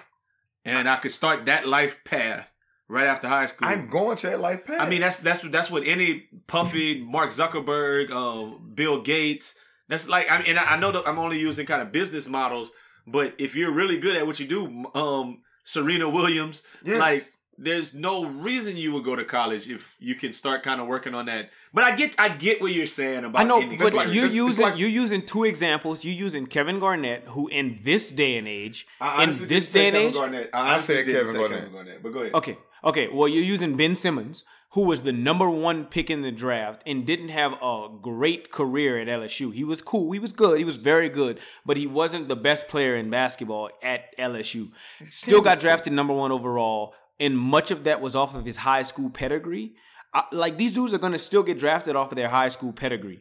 [0.64, 2.46] and I could start that life path
[2.86, 4.80] right after high school, I'm going to that life path.
[4.80, 9.54] I mean, that's that's that's what any Puffy, Mark Zuckerberg, um, Bill Gates.
[9.88, 12.28] That's like I mean, and I I know that I'm only using kind of business
[12.28, 12.70] models,
[13.06, 16.98] but if you're really good at what you do, um, Serena Williams, Yes.
[17.00, 17.24] like
[17.58, 21.14] there's no reason you would go to college if you can start kind of working
[21.14, 21.50] on that.
[21.72, 24.26] But I get I get what you're saying about I know, indie but like- you're
[24.26, 26.04] it's- it's using like- you're using two examples.
[26.04, 29.80] You're using Kevin Garnett, who in this day and age, I in this didn't say
[29.80, 30.50] day and Kevin age, Garnett.
[30.52, 32.02] I, I said didn't Kevin say Garnett.
[32.02, 32.34] But go ahead.
[32.34, 33.08] Okay, okay.
[33.12, 37.06] Well, you're using Ben Simmons, who was the number one pick in the draft and
[37.06, 39.52] didn't have a great career at LSU.
[39.54, 40.10] He was cool.
[40.10, 40.58] He was good.
[40.58, 44.70] He was very good, but he wasn't the best player in basketball at LSU.
[45.04, 48.82] Still got drafted number one overall, and much of that was off of his high
[48.82, 49.74] school pedigree.
[50.12, 53.20] I, like these dudes are gonna still get drafted off of their high school pedigree.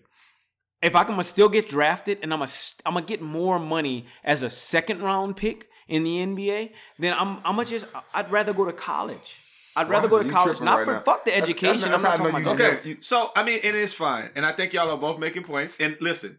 [0.82, 2.48] If I can still get drafted and I'm a,
[2.86, 7.38] I'm gonna get more money as a second round pick in the NBA, then I'm
[7.46, 9.38] I'm gonna just I'd rather go to college.
[9.76, 10.18] I'd rather Why?
[10.18, 10.62] go to You college.
[10.62, 11.00] Not right for now.
[11.00, 11.90] fuck the That's- education.
[11.90, 14.30] that's- I'm that's not talking about you- Okay, you- so I mean, it is fine,
[14.36, 15.76] and I think y'all are both making points.
[15.80, 16.38] And listen,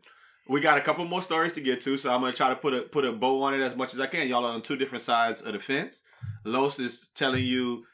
[0.49, 2.75] we got a couple more stories to get to, so I'm gonna try to put
[2.75, 4.29] a put a bow on it as much as I can.
[4.29, 6.03] Y'all are on two different sides of the fence.
[6.45, 7.85] Los is telling you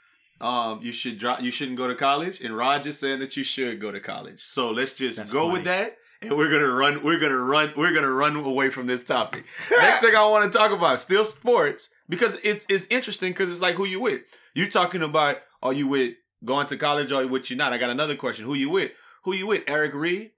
[0.41, 3.45] um, you should drop, you shouldn't go to college, and Raj is saying that you
[3.45, 4.43] should go to college.
[4.43, 5.53] So let's just That's go funny.
[5.53, 5.97] with that.
[6.23, 7.03] And we're gonna run.
[7.03, 7.73] We're gonna run.
[7.77, 9.45] We're gonna run away from this topic.
[9.71, 13.63] Next thing I want to talk about still sports because it's it's interesting because it's
[13.63, 14.23] like who you with.
[14.55, 17.73] You talking about are you with going to college or with you not?
[17.73, 18.45] I got another question.
[18.45, 18.91] Who you with?
[19.25, 19.63] Who you with?
[19.67, 20.33] Eric Reid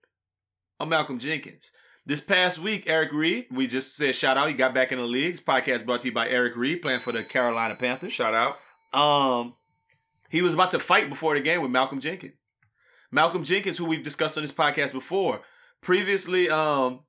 [0.78, 1.72] or Malcolm Jenkins?
[2.04, 4.48] This past week, Eric Reid, we just said shout out.
[4.48, 5.34] He got back in the league.
[5.34, 8.12] This podcast brought to you by Eric Reid, playing for the Carolina Panthers.
[8.12, 8.58] Shout out.
[8.92, 9.54] Um,
[10.28, 12.34] he was about to fight before the game with Malcolm Jenkins.
[13.12, 15.42] Malcolm Jenkins, who we've discussed on this podcast before,
[15.80, 17.00] previously, um,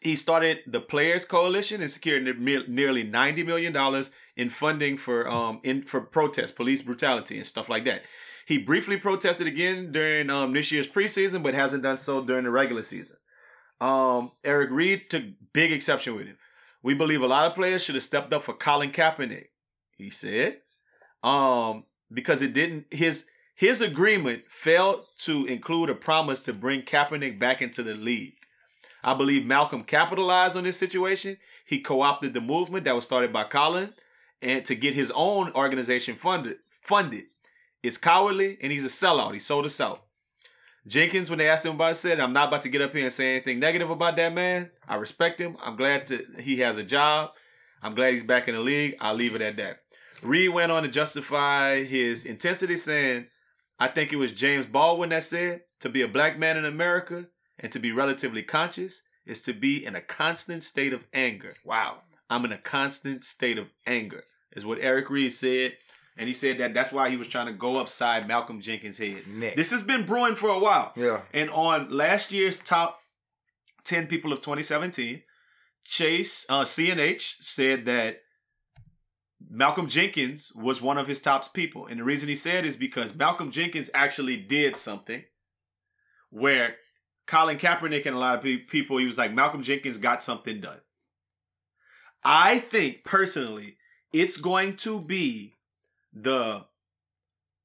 [0.00, 5.28] he started the Players Coalition and secured ne- nearly ninety million dollars in funding for
[5.28, 8.02] um in for protests, police brutality, and stuff like that.
[8.46, 12.50] He briefly protested again during um this year's preseason, but hasn't done so during the
[12.50, 13.18] regular season.
[13.80, 16.38] Um, Eric Reid took big exception with him.
[16.82, 19.48] We believe a lot of players should have stepped up for Colin Kaepernick.
[19.96, 20.58] He said,
[21.22, 27.38] um, because it didn't his his agreement failed to include a promise to bring Kaepernick
[27.38, 28.34] back into the league.
[29.02, 31.38] I believe Malcolm capitalized on this situation.
[31.64, 33.94] He co-opted the movement that was started by Colin
[34.42, 37.24] and to get his own organization funded funded.
[37.82, 39.32] It's cowardly and he's a sellout.
[39.32, 40.05] He sold us out.
[40.86, 43.04] Jenkins, when they asked him about it, said, I'm not about to get up here
[43.04, 44.70] and say anything negative about that man.
[44.86, 45.56] I respect him.
[45.64, 47.30] I'm glad to, he has a job.
[47.82, 48.96] I'm glad he's back in the league.
[49.00, 49.80] I'll leave it at that.
[50.22, 53.26] Reid went on to justify his intensity, saying,
[53.78, 57.26] I think it was James Baldwin that said, to be a black man in America
[57.58, 61.54] and to be relatively conscious is to be in a constant state of anger.
[61.64, 61.98] Wow.
[62.30, 65.76] I'm in a constant state of anger, is what Eric Reid said.
[66.16, 69.26] And he said that that's why he was trying to go upside Malcolm Jenkins' head.
[69.26, 69.54] Neck.
[69.54, 70.92] This has been brewing for a while.
[70.96, 71.20] Yeah.
[71.34, 73.00] And on last year's top
[73.84, 75.22] 10 people of 2017,
[75.84, 78.22] Chase, uh, CNH said that
[79.48, 81.86] Malcolm Jenkins was one of his top people.
[81.86, 85.24] And the reason he said is because Malcolm Jenkins actually did something
[86.30, 86.76] where
[87.26, 90.80] Colin Kaepernick and a lot of people, he was like, Malcolm Jenkins got something done.
[92.24, 93.76] I think personally,
[94.12, 95.55] it's going to be
[96.16, 96.64] the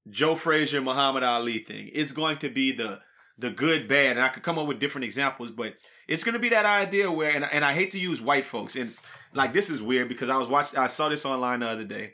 [0.10, 1.90] Joe Frazier, Muhammad Ali thing.
[1.94, 3.00] It's going to be the
[3.38, 5.74] the good, bad, and I could come up with different examples, but
[6.08, 8.76] it's going to be that idea where, and, and I hate to use white folks,
[8.76, 8.94] and
[9.34, 12.14] like this is weird because I was watching, I saw this online the other day.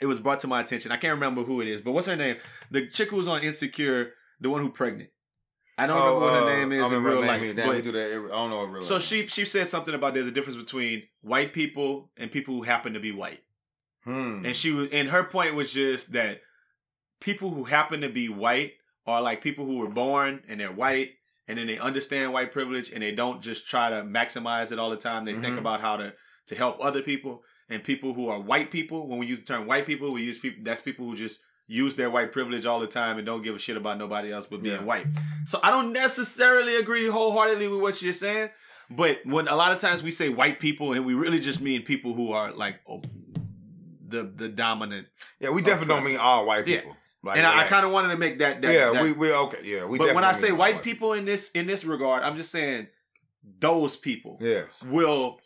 [0.00, 0.92] It was brought to my attention.
[0.92, 2.36] I can't remember who it is, but what's her name?
[2.70, 5.10] The chick who's on Insecure, the one who pregnant.
[5.76, 7.56] I don't remember what her oh, uh, name is in real life.
[7.56, 8.10] Damn, but- we do that.
[8.10, 9.02] I don't know real so life.
[9.02, 12.92] she she said something about there's a difference between white people and people who happen
[12.92, 13.40] to be white.
[14.04, 14.44] Hmm.
[14.46, 16.40] And she was and her point was just that
[17.20, 18.72] people who happen to be white
[19.06, 21.10] are like people who were born and they're white
[21.48, 24.90] and then they understand white privilege and they don't just try to maximize it all
[24.90, 25.24] the time.
[25.24, 25.58] They think Mhm.
[25.58, 26.14] about how to
[26.46, 27.42] to help other people.
[27.68, 30.38] And people who are white people, when we use the term white people, we use
[30.38, 33.54] people that's people who just use their white privilege all the time and don't give
[33.54, 34.82] a shit about nobody else but being Yeah.
[34.84, 35.06] white.
[35.46, 38.50] So I don't necessarily agree wholeheartedly with what you're saying.
[38.90, 41.82] But when a lot of times we say white people and we really just mean
[41.82, 43.02] people who are like oh,
[44.10, 45.06] the the dominant.
[45.38, 46.80] yeah, we definitely don't mean all white Yeah.
[46.80, 46.96] people.
[47.22, 48.62] Like, and I, I kind of wanted to make that.
[48.62, 49.58] that yeah, that- we we okay.
[49.62, 49.98] Yeah, we.
[49.98, 52.88] but when I say white people in this in this regard, I'm just saying
[53.58, 54.82] those people Yes.
[54.84, 55.38] will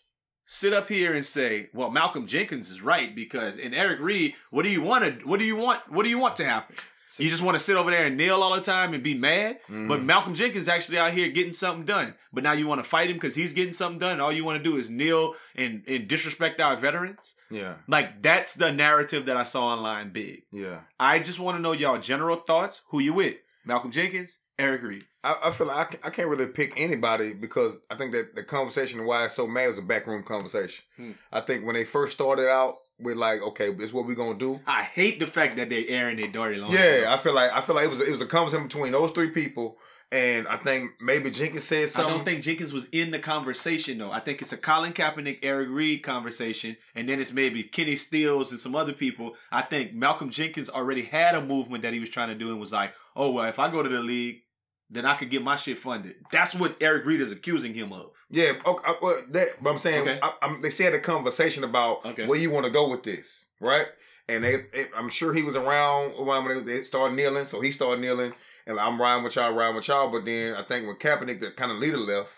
[0.47, 4.63] sit up here and say, "Well, Malcolm Jenkins is right because and Eric Reid, what
[4.63, 6.77] do you want to what do you want what do you want to happen?
[7.19, 9.59] You just want to sit over there and kneel all the time and be mad.
[9.69, 9.89] Mhm.
[9.89, 12.15] But Malcolm Jenkins actually out here getting something done.
[12.33, 14.13] But now you want to fight him because he's getting something done.
[14.13, 17.35] And all you want to do is kneel and, and disrespect our veterans.
[17.51, 17.77] Yeah.
[17.87, 20.43] Like that's the narrative that I saw online big.
[20.53, 20.81] Yeah.
[20.99, 22.83] I just want to know y'all general thoughts.
[22.89, 23.37] Who you with?
[23.65, 25.05] Malcolm Jenkins, Eric Reid.
[25.23, 28.35] I, I feel like I, can, I can't really pick anybody because I think that
[28.35, 30.85] the conversation why it's so mad was a backroom conversation.
[30.97, 31.13] Hmm.
[31.33, 34.39] I think when they first started out with like, okay, this is what we're gonna
[34.39, 34.61] do.
[34.67, 36.79] I hate the fact that they're airing their dirty laundry.
[36.79, 39.11] Yeah, I feel like I feel like it was it was a conversation between those
[39.11, 39.79] three people,
[40.13, 42.13] and I think maybe Jenkins said something.
[42.13, 44.13] I don't think Jenkins was in the conversation though.
[44.13, 48.53] I think it's a Colin Kaepernick, Eric Reid conversation, and then it's maybe Kenny Stills
[48.53, 49.35] and some other people.
[49.51, 52.61] I think Malcolm Jenkins already had a movement that he was trying to do and
[52.61, 54.43] was like, oh well, if I go to the league,
[54.91, 56.17] then I could get my shit funded.
[56.31, 58.11] That's what Eric Reid is accusing him of.
[58.31, 60.19] Yeah, okay, I- well, that, but I'm saying Okay.
[60.23, 62.27] I, I'm, they said a conversation about Okay.
[62.27, 63.87] where you want to go with this, right?
[64.29, 68.01] And they, it, I'm sure he was around when they started kneeling, so he started
[68.01, 68.33] kneeling,
[68.67, 70.11] and I'm riding with y'all, riding with y'all.
[70.11, 72.33] But then I think when Kaepernick, the kind of leader, left,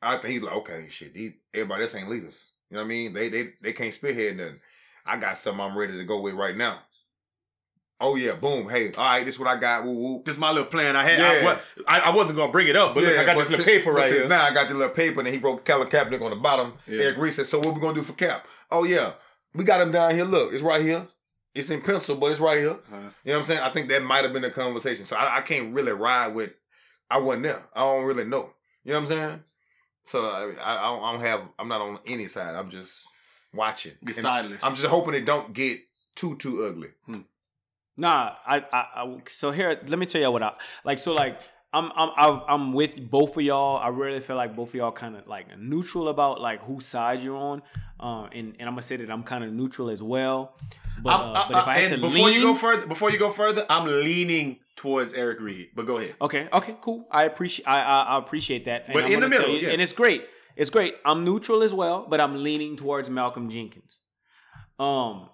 [0.00, 2.42] I think he's like, okay, shit, these, everybody else ain't leaders.
[2.70, 3.12] You know what I mean?
[3.12, 4.60] They they they can't spearhead nothing.
[5.04, 6.80] I got something I'm ready to go with right now.
[8.00, 8.68] Oh yeah, boom.
[8.68, 9.84] Hey, all right, this is what I got.
[9.84, 10.22] Woo woo.
[10.24, 10.94] This is my little plan.
[10.94, 11.18] I had.
[11.18, 11.58] Yeah.
[11.88, 13.78] I, I, I wasn't gonna bring it up, but look, I got this little since-
[13.78, 14.28] paper right here.
[14.28, 16.74] Now I got the little paper, and then he wrote Colin Kaepernick on the bottom.
[16.86, 17.02] Yeah.
[17.02, 18.46] Eric Reid said, "So what we gonna do for Cap?
[18.70, 19.12] Oh yeah,
[19.54, 20.24] we got him down here.
[20.24, 21.08] Look, it's right here.
[21.54, 22.70] It's in pencil, but it's right here.
[22.70, 22.94] Uh-huh.
[22.96, 23.60] You know what I'm saying?
[23.60, 25.04] I think that might have been a conversation.
[25.04, 26.52] So I, I can't really ride with.
[27.10, 27.62] I wasn't there.
[27.74, 28.50] I don't really know.
[28.84, 29.42] You know what I'm saying?
[30.04, 31.40] So I, I, I don't- have.
[31.58, 32.54] I'm not on any side.
[32.54, 32.98] I'm just
[33.52, 33.92] watching.
[34.02, 34.14] You're
[34.62, 35.80] I'm just hoping it don't get
[36.14, 36.90] too too ugly.
[37.98, 40.52] Nah, I, I, I so here, let me tell you what I
[40.84, 40.98] like.
[40.98, 41.40] So like,
[41.72, 43.76] I'm, I'm, I'm I'm with both of y'all.
[43.76, 47.20] I really feel like both of y'all kind of like neutral about like whose side
[47.20, 47.60] you're on.
[48.00, 50.56] Um, and, and I'm gonna say that I'm kind of neutral as well.
[51.02, 53.18] But, I'm- uh, but if I had to before lean, you go further, before you
[53.18, 55.70] go further, I'm leaning towards Eric Reid.
[55.74, 56.14] But go ahead.
[56.22, 57.06] Okay, okay, cool.
[57.10, 58.84] I appreciate I I, I appreciate that.
[58.86, 59.70] And But I'm in the middle, you- yeah.
[59.70, 60.24] and it's great.
[60.56, 60.94] It's great.
[61.04, 64.00] I'm neutral as well, but I'm leaning towards Malcolm Jenkins.
[64.78, 65.28] Um,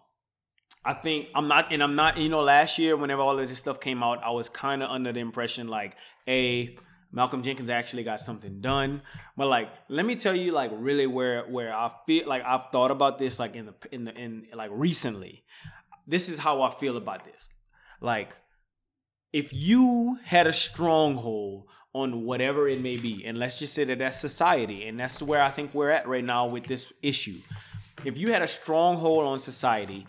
[0.84, 2.18] I think I'm not, and I'm not.
[2.18, 4.90] You know, last year whenever all of this stuff came out, I was kind of
[4.90, 5.96] under the impression like,
[6.28, 6.76] a
[7.12, 9.00] Malcolm Jenkins actually got something done.
[9.36, 12.90] But like, let me tell you, like, really where where I feel like I've thought
[12.90, 15.44] about this, like in the in the in like recently.
[16.06, 17.48] This is how I feel about this.
[18.00, 18.36] Like,
[19.32, 21.64] if you had a stronghold
[21.94, 25.40] on whatever it may be, and let's just say that that's society, and that's where
[25.40, 27.40] I think we're at right now with this issue.
[28.04, 30.06] If you had a stronghold on society,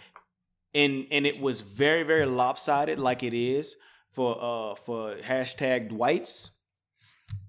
[0.75, 3.75] and and it was very very lopsided, like it is
[4.11, 6.51] for uh for hashtag Dwights,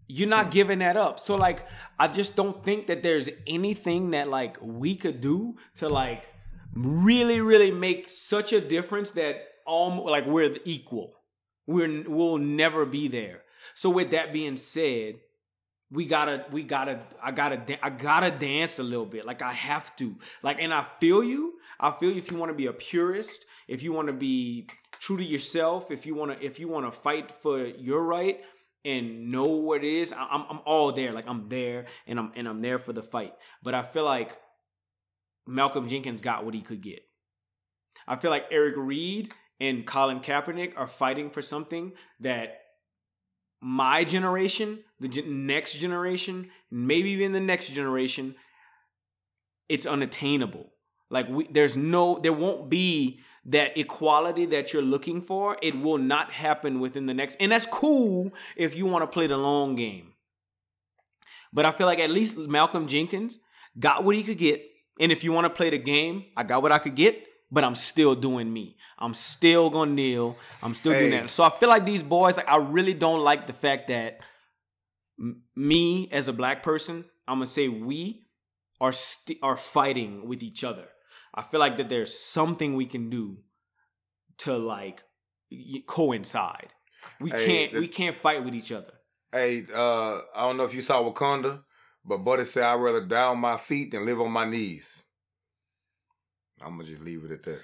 [0.08, 1.18] you're not giving that up.
[1.18, 1.66] So like,
[1.98, 6.24] I just don't think that there's anything that like we could do to like
[6.74, 11.12] really really make such a difference that um like we're equal.
[11.66, 13.42] We're we'll never be there.
[13.74, 15.16] So with that being said,
[15.90, 19.24] we gotta we gotta I gotta I gotta dance a little bit.
[19.26, 20.16] Like I have to.
[20.42, 21.54] Like and I feel you.
[21.80, 24.68] I feel if you want to be a purist, if you want to be
[24.98, 28.40] true to yourself, if you want to if you want to fight for your right
[28.84, 31.12] and know what it is, I'm I'm all there.
[31.12, 33.34] Like I'm there and I'm and I'm there for the fight.
[33.62, 34.36] But I feel like
[35.46, 37.00] Malcolm Jenkins got what he could get.
[38.06, 42.60] I feel like Eric Reid and Colin Kaepernick are fighting for something that
[43.60, 48.34] my generation, the next generation, maybe even the next generation,
[49.68, 50.70] it's unattainable.
[51.10, 55.56] Like we, there's no, there won't be that equality that you're looking for.
[55.62, 59.26] It will not happen within the next, and that's cool if you want to play
[59.28, 60.12] the long game.
[61.52, 63.38] But I feel like at least Malcolm Jenkins
[63.78, 64.62] got what he could get,
[64.98, 67.22] and if you want to play the game, I got what I could get.
[67.48, 68.76] But I'm still doing me.
[68.98, 70.36] I'm still gonna kneel.
[70.64, 71.20] I'm still doing Hey.
[71.20, 71.30] that.
[71.30, 74.18] So I feel like these boys, like I really don't like the fact that
[75.16, 78.24] m- me as a black person, I'm gonna say we
[78.80, 80.88] are st- are fighting with each other.
[81.36, 83.38] I feel like that there's something we can do
[84.38, 85.02] to like
[85.86, 86.72] coincide.
[87.20, 88.92] We Hey, can't the- we can't fight with each other.
[89.32, 91.62] Hey, uh, I don't know if you saw Wakanda,
[92.04, 95.04] but Buddy said I'd rather die on my feet than live on my knees.
[96.62, 97.60] I'm gonna just leave it at that.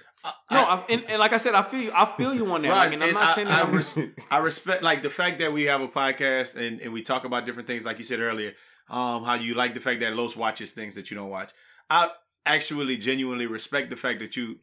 [0.51, 1.91] No, I, and, and like I said, I feel you.
[1.93, 2.69] I feel you on that.
[2.69, 3.65] Raj, like, and I'm and not I- saying that.
[3.65, 3.99] I'm, res-
[4.31, 7.45] I respect like the fact that we have a podcast and, and we talk about
[7.45, 8.53] different things, like you said earlier.
[8.89, 11.51] Um, how you like the fact that Los watches things that you don't watch.
[11.89, 12.11] I
[12.45, 14.59] actually genuinely respect the fact that you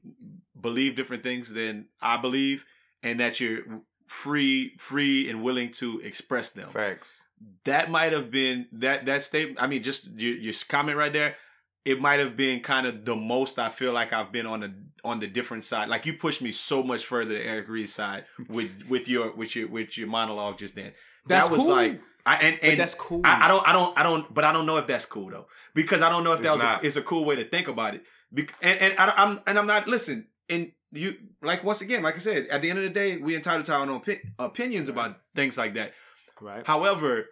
[0.61, 2.65] believe different things than I believe,
[3.03, 3.63] and that you're
[4.07, 6.69] free, free and willing to express them.
[6.69, 7.23] Facts.
[7.65, 9.63] That might have been that that statement.
[9.63, 11.37] I mean, just your, your comment right there.
[11.83, 14.75] It might have been kind of the most I feel like I've been on the
[15.03, 15.89] on the different side.
[15.89, 19.57] Like you pushed me so much further to Eric Reid's side with with your with
[19.57, 20.93] your with your monologue just then.
[21.27, 21.75] That's that was cool.
[21.75, 23.21] like I and, But and that's cool.
[23.25, 25.47] I, I don't I don't I don't but I don't know if that's cool though
[25.75, 26.85] because I don't know if that It's was a, not.
[26.85, 28.03] it's a cool way to think about it.
[28.33, 32.17] Bec- and and I, I'm and I'm not listen and you like once again like
[32.17, 34.89] I said at the end of the day we entitled to our own opi- opinions
[34.89, 35.93] about things like that.
[36.41, 36.67] right.
[36.67, 37.27] However,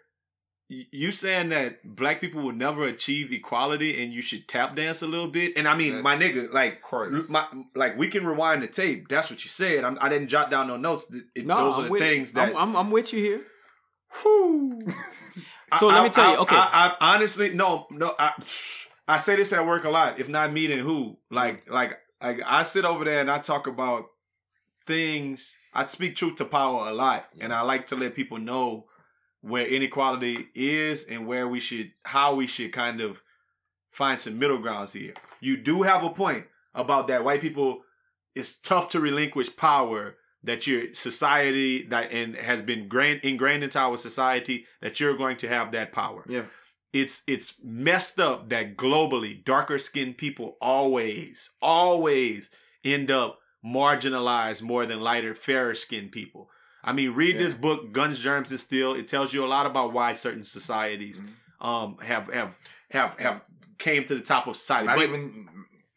[0.71, 5.07] you saying that black people will never achieve equality and you should tap dance a
[5.07, 7.25] little bit, and I mean, my nigga, like, crazy.
[7.29, 9.09] my, like we can rewind the tape.
[9.09, 9.83] That's what you said.
[9.83, 11.07] I'm, I didn't jot down no notes.
[11.11, 12.51] It- it- No, those are I'm the with, things that.
[12.51, 13.43] I'm, I'm, I'm with you here.
[14.23, 14.87] Whew.
[15.79, 16.57] So I- let me I- tell you, okay.
[16.57, 18.15] I, I honestly no no.
[18.19, 18.33] I,
[19.07, 20.19] I say this at work a lot.
[20.19, 21.19] If not meeting who?
[21.31, 21.73] Like mm.
[21.73, 24.07] like like I sit over there and I talk about
[24.87, 25.57] things.
[25.75, 28.87] I speak truth to power a lot, and I like to let people know
[29.41, 33.23] where inequality is and where we should how we should kind of
[33.91, 35.15] find some middle grounds here.
[35.41, 37.83] You do have a point about that white people
[38.35, 43.79] it's tough to relinquish power that your society that and has been grained, ingrained into
[43.79, 46.25] our society that you're going to have that power.
[46.29, 46.45] Yeah.
[46.93, 52.49] It's it's messed up that globally darker skinned people always always
[52.85, 56.49] end up marginalized more than lighter, fairer skinned people.
[56.83, 57.43] I mean, read Yeah.
[57.43, 58.95] this book, Guns, Germs, and Steel.
[58.95, 61.67] It tells you a lot about why certain societies Mm-hmm.
[61.67, 62.57] um have have
[62.91, 63.43] have have
[63.79, 64.87] came to the top of society.
[64.87, 65.49] Not But- even,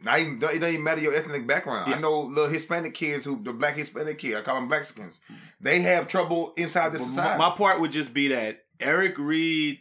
[0.04, 1.90] not even, it doesn't even matter your ethnic background.
[1.90, 1.96] Yeah.
[1.98, 5.22] I know little Hispanic kids who, the black Hispanic kid, I call them Mexicans.
[5.60, 7.40] They have trouble inside this But my, society.
[7.40, 9.80] my part would just be that Eric Reid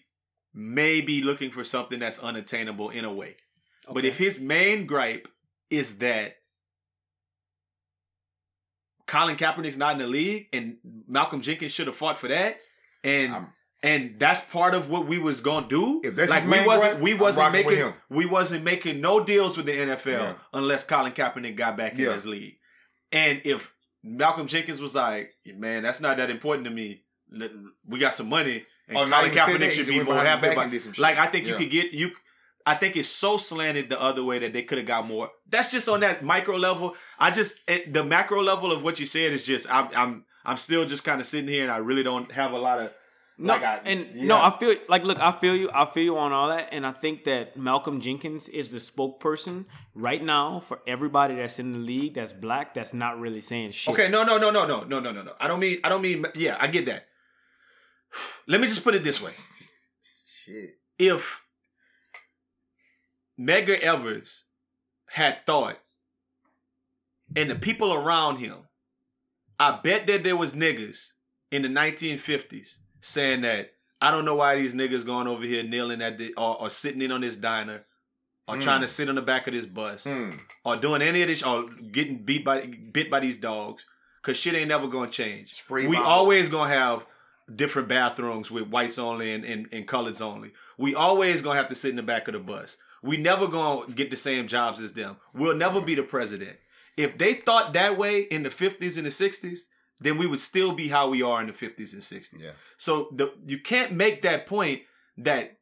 [0.52, 3.36] may be looking for something that's unattainable in a way.
[3.92, 5.26] But if his main gripe
[5.70, 6.34] is that
[9.06, 10.76] Colin Kaepernick's not in the league and
[11.08, 12.58] Malcolm Jenkins should have fought for that,
[13.02, 13.52] and I'm-
[13.82, 16.00] and that's part of what we was gonna do.
[16.04, 17.94] If that's like we wasn't gripe, we wasn't making him.
[18.08, 20.34] we wasn't making no deals with the NFL Yeah.
[20.52, 22.56] unless Colin Kaepernick got back in his league.
[23.12, 23.72] And if
[24.02, 27.02] Malcolm Jenkins was like, man, that's not that important to me.
[27.86, 29.60] We got some money, and Oh, Colin even said that.
[29.60, 30.62] Kaepernick should be more happy about.
[30.64, 31.00] and did some shit.
[31.02, 32.10] Like I think you could get you.
[32.66, 35.30] I think it's so slanted the other way that they could have got more.
[35.48, 36.94] That's just on that micro level.
[37.18, 40.84] I just the macro level of what you said is just I'm I'm I'm still
[40.84, 42.92] just kind of sitting here and I really don't have a lot of
[43.42, 44.24] No, like I, and yeah.
[44.26, 46.86] no, I feel like look, I feel you, I feel you on all that, and
[46.86, 49.64] I think that Malcolm Jenkins is the spokesperson
[49.94, 53.94] right now for everybody that's in the league that's black that's not really saying shit.
[53.94, 55.32] Okay, no, no, no, no, no, no, no, no, no.
[55.40, 57.06] I don't mean I don't mean yeah, I get that.
[58.46, 59.32] Let me just put it this way.
[60.44, 60.78] Shit.
[60.98, 61.40] If
[63.40, 64.44] Medgar Evers
[65.06, 65.78] had thought
[67.34, 68.68] and the people around him,
[69.58, 71.12] I bet that there was niggas
[71.50, 76.00] in the 1950s saying that I don't know why these niggas going over here kneeling
[76.02, 77.84] at the or, or sitting in on this diner
[78.48, 78.62] or Mm.
[78.62, 80.30] trying to sit on the back of this bus Hmm.
[80.64, 83.84] or doing any of this or getting beat by bit by these dogs
[84.22, 85.54] because shit ain't never gonna change.
[85.54, 87.06] Spray we always gonna have
[87.54, 90.52] different bathrooms with whites only and, and, and coloreds only.
[90.78, 92.76] We always gonna have to sit in the back of the bus.
[93.02, 95.16] We never gonna get the same jobs as them.
[95.34, 96.58] We'll never be the president.
[96.96, 99.60] If they thought that way in the 50s and the 60s,
[100.00, 102.44] then we would still be how we are in the 50s and 60s.
[102.44, 102.50] Yeah.
[102.78, 104.82] So the you can't make that point
[105.18, 105.58] that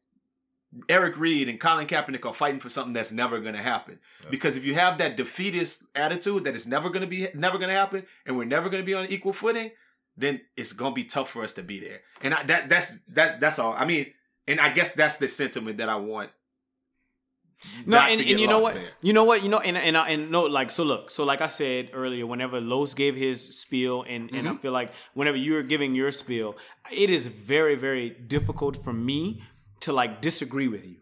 [0.89, 3.99] Eric Reid and Colin Kaepernick are fighting for something that's never going to happen.
[4.31, 7.71] Because if you have that defeatist attitude that it's never going to be never going
[7.71, 9.71] to happen and we're never going to be on equal footing,
[10.17, 12.01] then it's going to be tough for us to be there.
[12.21, 13.73] And I, that that's that that's all.
[13.73, 14.13] I mean,
[14.47, 16.31] and I guess that's the sentiment that I want.
[17.87, 18.75] No, and, and you know what?
[18.75, 18.85] there.
[19.03, 19.43] You know what?
[19.43, 20.85] You know, and and and no, like so.
[20.85, 24.61] Look, so like I said earlier, whenever Los gave his spiel, and and I Mm-hmm.
[24.63, 26.57] feel like whenever you're giving your spiel,
[26.91, 29.43] it is very very difficult for me
[29.81, 30.99] to like disagree with you.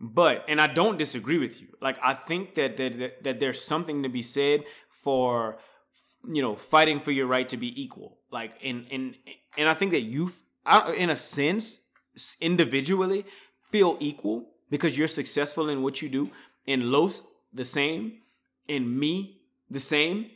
[0.00, 1.68] But and I don't disagree with you.
[1.80, 5.58] Like I think that that that, that there's something to be said for
[6.28, 8.18] you know fighting for your right to be equal.
[8.30, 9.14] Like and and
[9.56, 10.30] and I think that you,
[10.96, 11.78] in a sense,
[12.40, 13.24] individually
[13.70, 16.30] feel equal because you're successful in what you do.
[16.66, 18.14] And Los the same,
[18.68, 20.30] and me the same.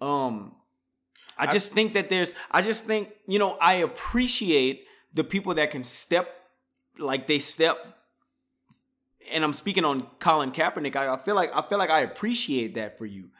[0.00, 0.54] Um,
[1.36, 2.32] I just think that there's.
[2.50, 6.28] I just think you know I appreciate the people that can step
[6.98, 7.98] like they step
[9.32, 10.96] and I'm speaking on Colin Kaepernick.
[10.96, 13.30] I, I feel like I feel like I appreciate that for you,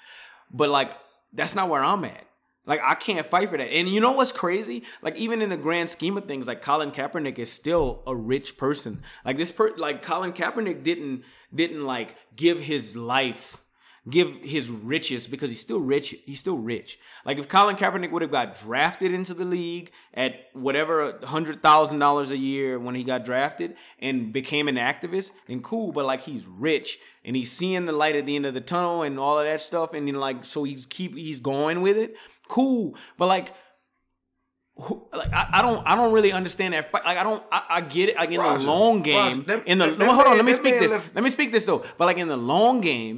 [0.51, 0.91] but like
[1.33, 2.27] that's not where I'm at.
[2.71, 3.65] Like I can't fight for that.
[3.65, 4.85] And you know what's crazy?
[5.03, 8.57] Like even in the grand scheme of things, like Colin Kaepernick is still a rich
[8.57, 9.03] person.
[9.25, 13.65] Like this per like Colin Kaepernick didn't didn't like give his life
[14.09, 16.15] give his riches because he's still rich.
[16.25, 16.99] He's still rich.
[17.25, 21.99] Like if Colin Kaepernick would have got drafted into the league at whatever hundred thousand
[21.99, 25.91] dollars a year when he got drafted and became an activist, and cool.
[25.91, 29.03] But like he's rich and he's seeing the light at the end of the tunnel
[29.03, 32.17] and all of that stuff, and then like so he's keep he's going with it.
[32.55, 32.97] Cool.
[33.19, 33.49] But like.
[34.77, 37.05] who- Like I, I don't I don't really understand that fight.
[37.05, 39.77] Like I don't I, I get it like in Roger, the long game that- in
[39.79, 42.19] the no, hold on let me speak this let me speak this though but like
[42.25, 43.17] in the long game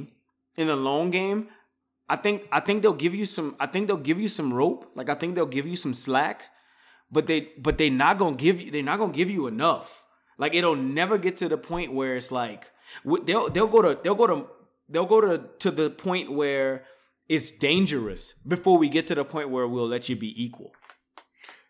[0.57, 1.47] in the long game
[2.09, 4.91] I think I think they'll give you some I think they'll give you some rope
[4.95, 6.37] like I think they'll give you some slack
[7.09, 10.03] but they but they not gonna give you they're not gonna give you enough
[10.37, 12.71] like it'll never get to the point where it's like
[13.25, 14.37] they'll they'll go to they'll go to
[14.89, 16.83] they'll go to to the point where
[17.29, 20.71] it's dangerous before we get to the point where we'll let you be equal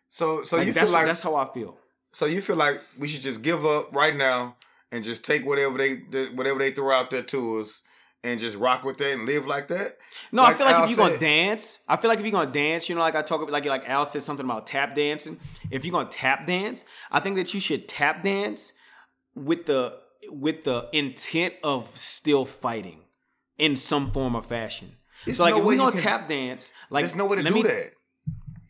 [0.10, 1.78] So, so Like, you that's feel like that's how I feel
[2.12, 4.56] So you feel like we should just give up right now
[4.92, 5.96] and just take whatever they
[6.36, 7.82] whatever they throw out there to us
[8.24, 9.98] and just rock with that and live like that?
[10.32, 12.52] No, I feel like Al if you're gonna dance, I feel like if you're gonna
[12.52, 15.40] dance, you know, like I talk about, like like Al said something about tap dancing.
[15.72, 18.74] If you're gonna tap dance, I think that you should tap dance
[19.36, 19.98] with the
[20.30, 23.00] with the intent of still fighting
[23.58, 24.96] in some form or fashion.
[25.26, 27.38] There's so like no if we're you gonna can- tap dance, like There's no way
[27.38, 27.94] to let do me- that.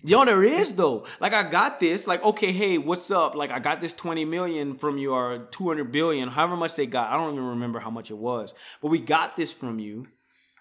[0.06, 1.06] Yo, there is though.
[1.22, 2.08] Like I got this.
[2.08, 3.36] Like okay, hey, what's up?
[3.36, 6.86] Like I got this twenty million from you or two hundred billion, however much they
[6.86, 7.10] got.
[7.10, 10.08] I don't even remember how much it was, but we got this from you.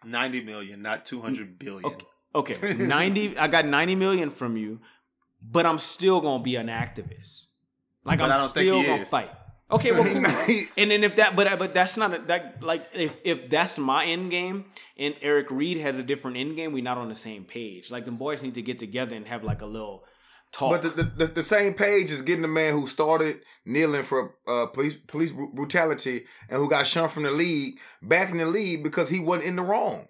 [0.05, 1.85] Ninety million, not two hundred billion.
[1.85, 2.07] Okay.
[2.35, 3.37] Okay, ninety.
[3.37, 4.81] I got ninety million from you,
[5.43, 7.47] but I'm still gonna be an activist.
[8.05, 9.09] Like But I'm I don't think still he gonna is.
[9.09, 9.31] fight.
[9.73, 10.61] Okay, well, cool.
[10.77, 12.63] And then if that, but but that's not a, that.
[12.63, 14.67] Like if if that's my end game,
[14.97, 17.91] and Eric Reid has a different end game, we're not on the same page.
[17.91, 20.05] Like the boys need to get together and have like a little
[20.53, 20.83] talk.
[20.83, 24.67] But the, the, the, same page is getting the man who started kneeling for uh,
[24.67, 29.09] police police brutality and who got shunned from the league back in the league because
[29.09, 30.07] he wasn't in the wrong.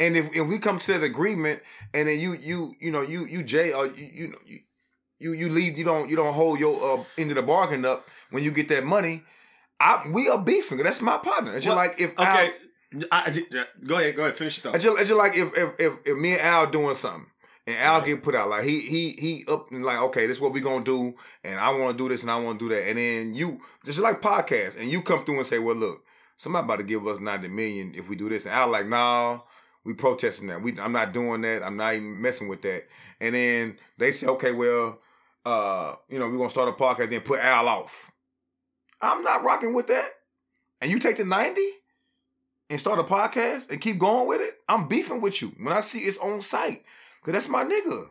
[0.00, 1.60] And if, if we come to that agreement
[1.92, 4.10] and then you you you know you you Jay or you
[4.46, 4.58] you
[5.18, 8.06] you, you leave you don't you don't hold your uh, end of the bargain up
[8.30, 9.22] when you get that money.
[9.80, 10.78] I we are beefing.
[10.78, 11.54] That's my partner.
[11.54, 12.52] It's just Well, like if Al, Okay.
[13.12, 14.16] I, I- go ahead.
[14.16, 14.36] Go ahead.
[14.36, 16.94] Finish your it's just, it's just like if, if if if me and Al doing
[16.94, 17.26] something
[17.66, 20.40] and Al get put out like he he he up and like okay this is
[20.40, 21.14] what we gonna do
[21.44, 23.60] and I want to do this and I want to do that and then you
[23.84, 26.02] just like podcast and you come through and say well look
[26.38, 29.40] somebody about to give us ninety million if we do this and Al like nah
[29.84, 32.84] we protesting that we I'm not doing that I'm not even messing with that
[33.20, 34.98] and then they say okay well
[35.44, 38.10] uh you know we're gonna start a podcast then put Al off
[39.00, 40.08] I'm not rocking with that
[40.80, 41.68] and you take the ninety
[42.70, 45.80] and start a podcast and keep going with it, I'm beefing with you when I
[45.80, 46.84] see it's on site.
[47.22, 48.08] Cause that's my nigga.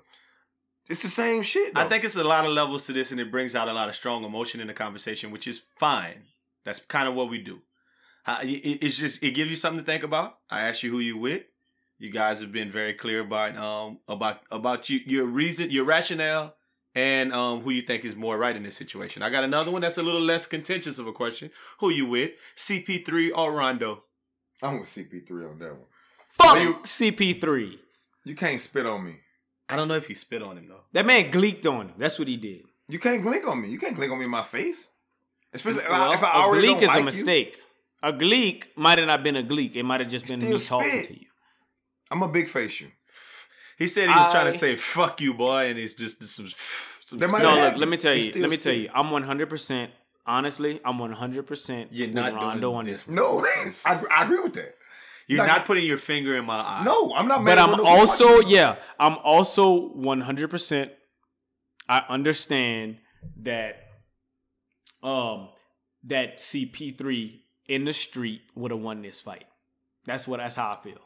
[0.89, 1.73] It's the same shit.
[1.75, 3.89] I think it's a lot of levels to this, and it brings out a lot
[3.89, 6.23] of strong emotion in the conversation, which is fine.
[6.63, 7.61] That's kind of what we do.
[8.41, 10.39] It's just it gives you something to think about.
[10.49, 11.43] I asked you who you with.
[11.97, 16.55] You guys have been very clear about um about about you your reason, your rationale,
[16.97, 19.21] and um who you think is more right in this situation.
[19.21, 21.51] I got another one that's a little less contentious of a question.
[21.79, 22.31] Who you with?
[22.57, 24.03] CP3 or Rondo?
[24.63, 25.85] I'm with CP3 on that one.
[26.29, 27.77] Fuck you- CP3.
[28.25, 29.15] You can't spit on me.
[29.69, 30.81] I don't know if he spit on him though.
[30.93, 31.95] That man gleeked on him.
[31.97, 32.61] That's what he did.
[32.89, 33.69] You can't glink on me.
[33.69, 34.91] You can't glink on me in my face.
[35.53, 37.05] Especially if, Well, I, if I a already gleek don't is like a you.
[37.05, 37.59] mistake.
[38.03, 39.75] A gleek might have not been a gleek.
[39.75, 41.27] It might have just been Still me talking to you.
[42.11, 42.89] I'm a big face you.
[43.77, 46.49] He said he was trying to say "fuck you, boy," and it's just this some.
[47.05, 47.41] some No, look.
[47.41, 47.79] happened.
[47.79, 48.33] Let me tell you.
[48.41, 48.89] Let me tell you.
[48.93, 49.49] I'm 100.
[49.49, 49.91] percent
[50.25, 53.05] Honestly, I'm 100 percent You're not Rondo doing on this.
[53.05, 53.15] this.
[53.15, 53.45] No,
[53.85, 54.75] I, I agree with that.
[55.27, 56.81] You're Like- not putting your finger in my eye.
[56.85, 57.39] No, I'm not.
[57.39, 58.75] But mad at I'm also punching yeah.
[58.99, 60.49] I'm also 100.
[60.49, 60.91] percent
[61.87, 62.97] I understand
[63.43, 63.83] that
[65.03, 65.49] um
[66.03, 69.45] that CP3 in the street would have won this fight.
[70.05, 70.39] That's what.
[70.39, 70.99] That's how I feel.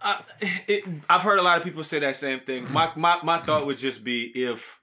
[0.00, 0.22] I,
[0.66, 2.72] it, I've heard a lot of people say that same thing.
[2.72, 4.78] My my my thought would just be if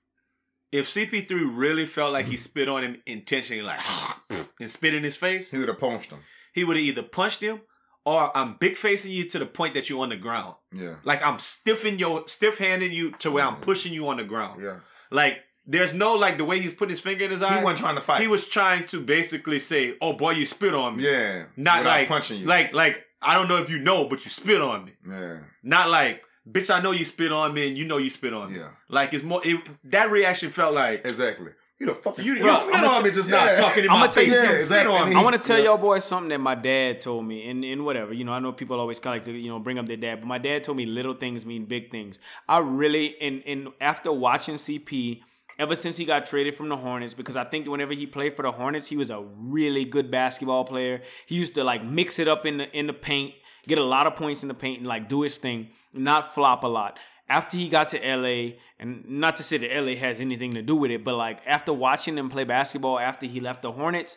[0.72, 3.80] if CP3 really felt like he spit on him intentionally, like
[4.60, 6.20] and spit in his face, He would have punched him.
[6.54, 7.62] he would have either punched him
[8.06, 10.56] or I'm big facing you to the point that you're on the ground.
[10.74, 10.96] Yeah.
[11.04, 14.62] Like I'm stiffing your stiff handing you to where I'm pushing you on the ground.
[14.62, 14.78] Yeah.
[15.12, 17.58] Like there's no like the way he's putting his finger in his eye.
[17.58, 18.22] He wasn't trying to fight.
[18.22, 21.46] He was trying to basically say, "Oh boy, you spit on me." Yeah.
[21.58, 22.46] Not Without like punching you.
[22.46, 24.94] Like like I don't know if you know, but you spit on me.
[25.08, 25.40] Yeah.
[25.64, 28.52] Not like, bitch, I know you spit on me, and you know you spit on
[28.54, 28.60] me.
[28.60, 28.70] Yeah.
[28.90, 29.42] Like it's more.
[29.44, 31.52] It, that reaction felt like Exactly.
[31.80, 32.26] You the fucking.
[32.26, 33.46] you, you spit I'ma on t- me, just Yeah.
[33.46, 34.40] not talking in I'ma my tell you face.
[34.40, 34.58] something.
[34.58, 34.96] you spit exactly.
[34.98, 35.16] on me.
[35.16, 35.66] I want to tell Yeah.
[35.66, 38.14] y'all boys something that my dad told me, and, and whatever.
[38.14, 39.98] You know, I know people always kind of like to you know bring up their
[39.98, 42.20] dad, but my dad told me little things mean big things.
[42.50, 45.22] I really and and after watching CP.
[45.60, 48.44] Ever since he got traded from the Hornets, because I think whenever he played for
[48.44, 51.02] the Hornets, he was a really good basketball player.
[51.26, 53.34] He used to like mix it up in the in the paint,
[53.68, 56.64] get a lot of points in the paint, and like do his thing, not flop
[56.64, 57.00] a lot.
[57.28, 60.76] After he got to LA, and not to say that LA has anything to do
[60.76, 64.16] with it, but like after watching him play basketball after he left the Hornets,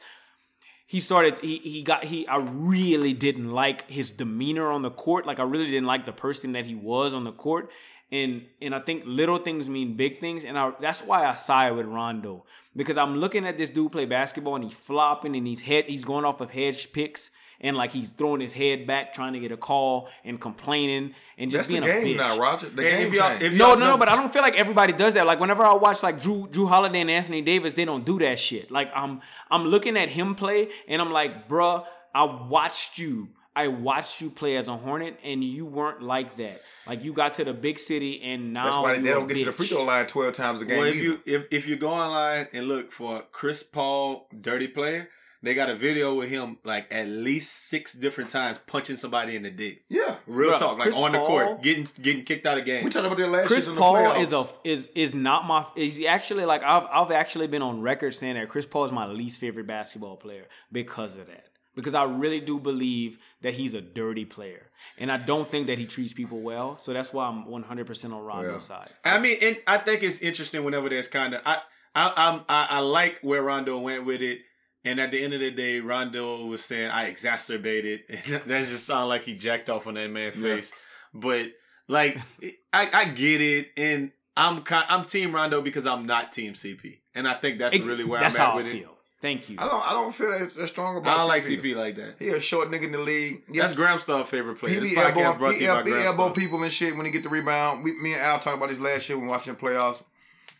[0.86, 5.24] he started he he got he I really didn't like his demeanor on the court.
[5.24, 7.70] Like I really didn't like the person that he was on the court.
[8.12, 10.44] And and I think little things mean big things.
[10.44, 12.44] And I, that's why I side with Rondo.
[12.74, 16.04] Because I'm looking at this dude play basketball and he's flopping and he's head he's
[16.04, 17.30] going off of hedge picks
[17.60, 21.50] and like he's throwing his head back trying to get a call and complaining and
[21.50, 22.18] just That's the being a game bitch.
[22.18, 22.68] now, Roger.
[22.68, 24.42] The And game if y'all- if No, y'all no, know- no, but I don't feel
[24.42, 25.26] like everybody does that.
[25.26, 28.38] Like whenever I watch like Drew Jrue Holiday and Anthony Davis, they don't do that
[28.40, 28.70] shit.
[28.72, 29.20] Like I'm
[29.52, 33.28] I'm looking at him play and I'm like, bruh, I watched you.
[33.60, 36.60] I watched you play as a Hornet and you weren't like that.
[36.86, 39.26] Like you got to the big city and now That's why they you a don't
[39.28, 39.54] get you the bitch.
[39.54, 40.78] free throw line twelve times a game.
[40.78, 41.04] Well, if either.
[41.04, 45.08] you if if you go online and look for Chris Paul dirty player,
[45.42, 49.42] they got a video with him like at least six different times punching somebody in
[49.42, 49.84] the dick.
[49.88, 52.64] yeah, Real Bruh, talk, like Chris on the Paul- court, getting getting kicked out of
[52.64, 52.84] game.
[52.84, 55.64] we talked about that last Chris year the Paul is a is is not my
[55.76, 59.06] is actually like I've I've actually been on record saying that Chris Paul is my
[59.06, 61.46] least favorite basketball player because of that.
[61.74, 64.70] Because I really do believe that he's a dirty player.
[64.98, 66.76] And I don't think that he treats people well.
[66.78, 68.58] So that's why I'm 100% on Rondo's Yeah.
[68.58, 68.90] side.
[69.04, 71.58] I mean, and I think it's interesting whenever there's kind of I
[71.94, 74.40] I I'm, I I like where Rondo went with it.
[74.84, 78.00] And at the end of the day, Rondo was saying, I exacerbated.
[78.08, 80.56] And that just sounded like he jacked off on that man's Yeah.
[80.56, 80.72] face.
[81.14, 81.46] But
[81.88, 82.18] like
[82.72, 83.68] I, I get it.
[83.76, 86.98] And I'm I'm team Rondo because I'm not team CP.
[87.14, 88.72] And I think that's It- really where that's I'm at how with I it.
[88.72, 88.96] feel.
[89.20, 89.56] Thank you.
[89.58, 89.86] I don't.
[89.86, 91.14] I don't feel that, that strong about.
[91.14, 91.60] I don't like CP.
[91.62, 92.14] CP like that.
[92.18, 93.42] He a short nigga in the league.
[93.46, 94.74] That's Yes, Graham Star favorite player.
[94.74, 96.96] he be podcast elbow, brought he, to you by el- he elbow people and shit
[96.96, 97.84] when he get the rebound.
[97.84, 100.02] We, me and Al talked about this last year when watching the playoffs.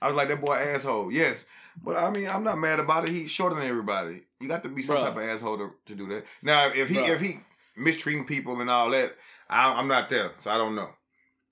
[0.03, 1.11] I was like that boy asshole.
[1.11, 1.47] Yes,
[1.83, 3.11] but I mean I'm not mad about it.
[3.15, 4.23] He's shorter than everybody.
[4.41, 5.01] You got to be some Bruh.
[5.03, 6.25] type of asshole to, to do that.
[6.43, 7.09] Now if he Bruh.
[7.15, 7.41] if he
[7.77, 9.15] mistreating people and all that,
[9.49, 10.91] I, I'm not there, so I don't know.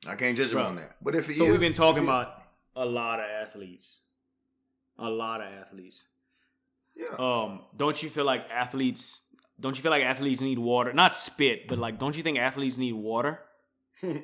[0.06, 0.66] I can't judge him Bruh.
[0.66, 0.96] on that.
[1.02, 2.42] But if he So is, we've been talking he- about
[2.76, 4.00] a lot of athletes.
[4.98, 6.04] A lot of athletes.
[6.98, 7.16] Yeah.
[7.18, 9.20] Um, don't you feel like athletes
[9.60, 10.92] don't you feel like athletes need water?
[10.92, 13.40] Not spit, but like don't you think athletes need water?
[14.04, 14.22] okay.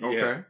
[0.00, 0.42] Yeah.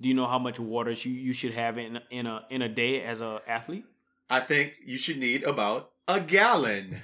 [0.00, 2.68] Do you know how much water you, you should have in in a in a
[2.68, 3.84] day as a athlete?
[4.28, 7.00] I think you should need about a gallon.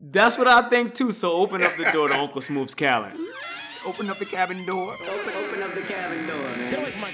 [0.00, 1.12] That's what I think too.
[1.12, 3.12] So open up the door to Uncle Smooth's cabin.
[3.86, 4.94] Open up the cabin door.
[4.94, 6.29] Open, open up the cabin door,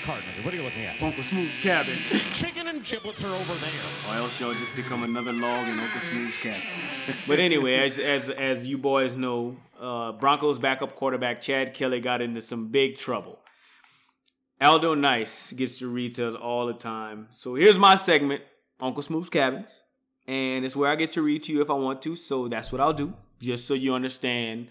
[0.07, 0.21] man.
[0.21, 0.45] Get away from my card, nigga.
[0.45, 1.03] What are you looking at?
[1.03, 1.95] Uncle Smooth's cabin.
[2.33, 3.71] Chicken and giblets are over there.
[4.11, 6.61] Or else you'll just become another log in Uncle Smooth's cabin.
[7.27, 12.23] but anyway, as as as you boys know, uh, Broncos backup quarterback Chad Kelly got
[12.23, 13.39] into some big trouble.
[14.61, 17.27] Aldo Nice gets to read to us all the time.
[17.31, 18.43] So here's my segment,
[18.81, 19.67] Uncle Smooth's cabin,
[20.27, 22.17] and it's where I get to read to you if I want to.
[22.17, 24.69] So that's what I'll do, just so you understand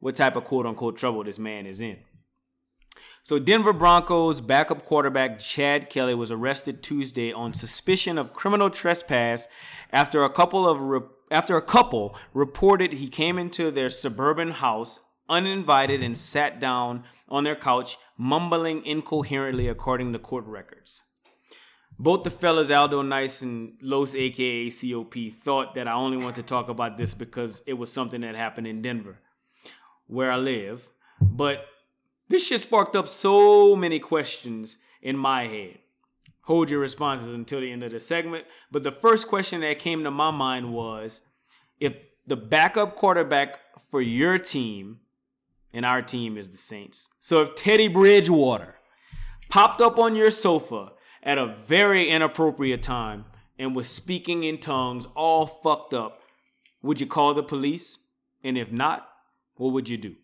[0.00, 1.96] what type of quote unquote trouble this man is in.
[3.24, 9.48] So, Denver Broncos backup quarterback Chad Kelly was arrested Tuesday on suspicion of criminal trespass
[9.90, 11.00] after a couple of re-
[11.30, 17.44] after a couple reported he came into their suburban house uninvited and sat down on
[17.44, 21.00] their couch mumbling incoherently according to court records.
[21.98, 26.42] Both the fellas Aldo Nice and Los aka COP thought that I only want to
[26.42, 29.18] talk about this because it was something that happened in Denver
[30.08, 30.90] where I live,
[31.22, 31.64] but
[32.28, 35.78] this shit sparked up so many questions in my head.
[36.42, 38.44] Hold your responses until the end of the segment.
[38.70, 41.22] But the first question that came to my mind was
[41.80, 41.94] if
[42.26, 43.58] the backup quarterback
[43.90, 45.00] for your team,
[45.74, 47.08] and our team is the Saints.
[47.18, 48.76] So if Teddy Bridgewater
[49.50, 53.24] popped up on your sofa at a very inappropriate time
[53.58, 56.20] and was speaking in tongues all fucked up,
[56.80, 57.98] would you call the police?
[58.42, 59.08] And if not,
[59.56, 60.14] what would you do?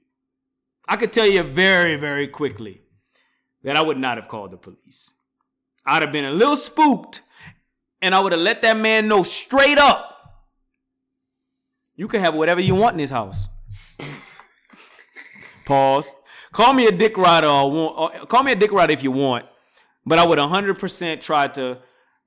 [0.90, 2.82] I could tell you very, very quickly
[3.62, 5.10] that I would not have called the police.
[5.86, 7.22] I'd have been a little spooked
[8.02, 10.10] and I would have let that man know straight up
[12.00, 13.46] you can have whatever you want in this house.
[15.66, 16.16] Pause.
[16.50, 19.44] Call me a dick rider or, or call me a dick rider if you want,
[20.06, 21.76] but I would 100% try to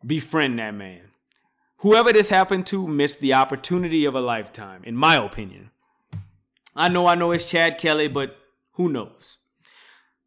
[0.05, 1.01] befriend that man.
[1.78, 5.72] Whoever this happened to missed the opportunity of a lifetime, in my opinion.
[6.76, 8.38] I know, I know it's Chad Kelly, but
[8.74, 9.38] who knows?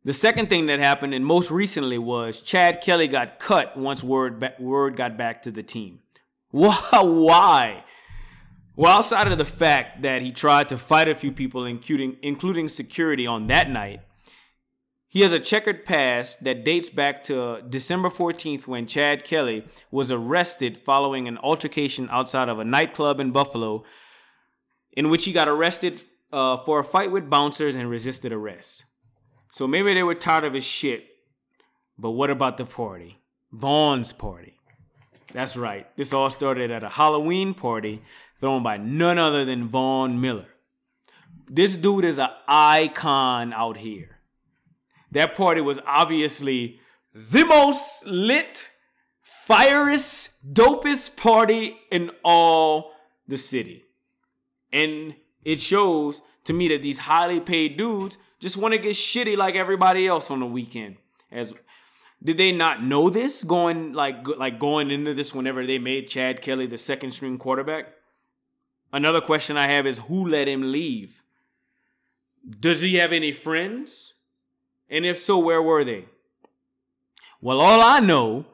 [0.04, 4.44] The second thing that happened, and most recently, was Chad Kelly got cut once word
[4.60, 6.00] word got back to the team.
[6.50, 7.00] Why?
[7.02, 7.84] Why?
[8.76, 12.68] Well, outside of the fact that he tried to fight a few people, including including
[12.68, 14.00] security, on that night,
[15.08, 20.12] he has a checkered past that dates back to December 14th when Chad Kelly was
[20.12, 23.82] arrested following an altercation outside of a nightclub in Buffalo,
[24.92, 28.84] in which he got arrested uh, for a fight with bouncers and resisted arrest.
[29.50, 31.06] So maybe they were tired of his shit.
[31.98, 33.18] But what about the party?
[33.52, 34.58] Von's party.
[35.32, 35.86] That's right.
[35.96, 38.02] This all started at a Halloween party
[38.40, 40.46] thrown by none other than Von Miller.
[41.48, 44.18] This dude is an icon out here.
[45.12, 46.80] That party was obviously
[47.14, 48.68] the most lit,
[49.22, 52.92] firest, dopest party in all
[53.28, 53.84] the city.
[54.72, 55.14] And
[55.46, 59.54] it shows to me that these highly paid dudes just want to get shitty like
[59.54, 60.96] everybody else on the weekend.
[61.30, 61.54] As
[62.22, 66.42] did they not know this going like like going into this whenever they made Chad
[66.42, 67.92] Kelly the second string quarterback?
[68.92, 71.22] Another question I have is who let him leave?
[72.48, 74.14] Does he have any friends?
[74.90, 76.06] And if so, where were they?
[77.40, 78.46] Well, all I know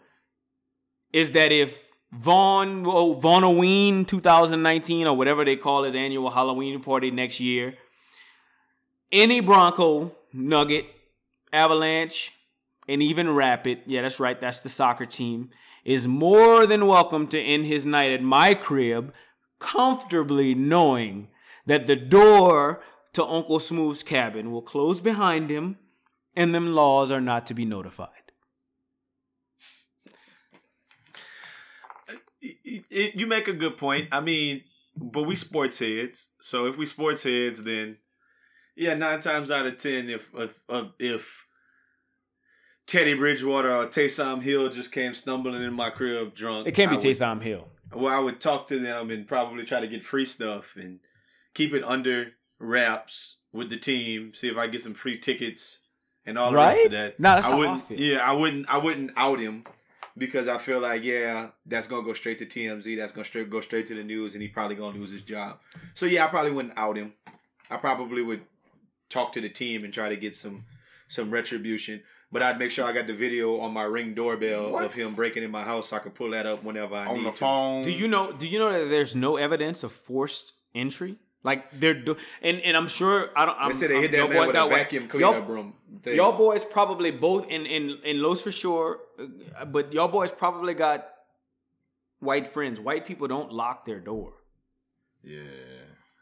[1.11, 7.11] is that if Von oh, Vonoween 2019 or whatever they call his annual Halloween party
[7.11, 7.75] next year,
[9.11, 10.87] any Bronco, Nugget,
[11.53, 12.33] Avalanche,
[12.87, 15.51] and even Rapid, yeah, that's right, that's the soccer team,
[15.85, 19.15] is more than welcome to end his night at my crib,
[19.59, 21.29] comfortably knowing
[21.67, 22.83] that the door
[23.15, 25.79] to Uncle Smooth's cabin will close behind him
[26.35, 28.22] and them laws are not to be notified.
[32.65, 34.09] It, you make a good point.
[34.13, 34.63] I mean,
[34.97, 36.29] but we sports heads.
[36.41, 37.99] So if we sports heads, then
[38.77, 40.59] yeah, nine times out of ten, if if
[40.99, 41.45] if,
[42.87, 46.97] Teddy Bridgewater or Taysom Hill just came stumbling in my crib drunk, It can't be
[46.97, 47.69] I would- Taysom Hill.
[47.95, 51.01] Well, I would talk to them and probably try to get free stuff and
[51.53, 54.33] keep it under wraps with the team.
[54.35, 55.81] See if I get some free tickets
[56.25, 57.21] and all the rest of that.
[57.21, 57.91] Nah, that's I wouldn't.
[57.91, 58.67] Yeah, I wouldn't.
[58.71, 59.65] I wouldn't out him
[60.17, 62.97] because I feel like yeah, that's gonna go straight to TMZ.
[62.97, 65.59] That's gonna straight go straight to the news, and he probably gonna lose his job.
[65.95, 67.13] So yeah, I probably wouldn't out him.
[67.71, 68.43] I probably would
[69.09, 70.65] talk to the team and try to get some
[71.09, 72.03] some retribution.
[72.31, 74.85] But I'd make sure I got the video on my ring doorbell What?
[74.87, 77.17] of him breaking in my house, so I could pull that up whenever I on
[77.19, 77.37] need the to.
[77.37, 77.83] phone.
[77.83, 78.33] Do you know?
[78.33, 81.17] Do you know that there's no evidence of forced entry?
[81.45, 83.57] Like they're do, and and I'm sure I don't.
[83.59, 85.75] I'm, They said they I'm- hit that man boys with a vacuum y'all- cleaner broom.
[86.03, 86.15] thing.
[86.17, 90.75] Y'all boys probably both in in in Los for sure, uh, but y'all boys probably
[90.75, 91.09] got
[92.21, 92.79] white friends.
[92.79, 94.35] White people don't lock their door.
[95.25, 95.41] Yeah.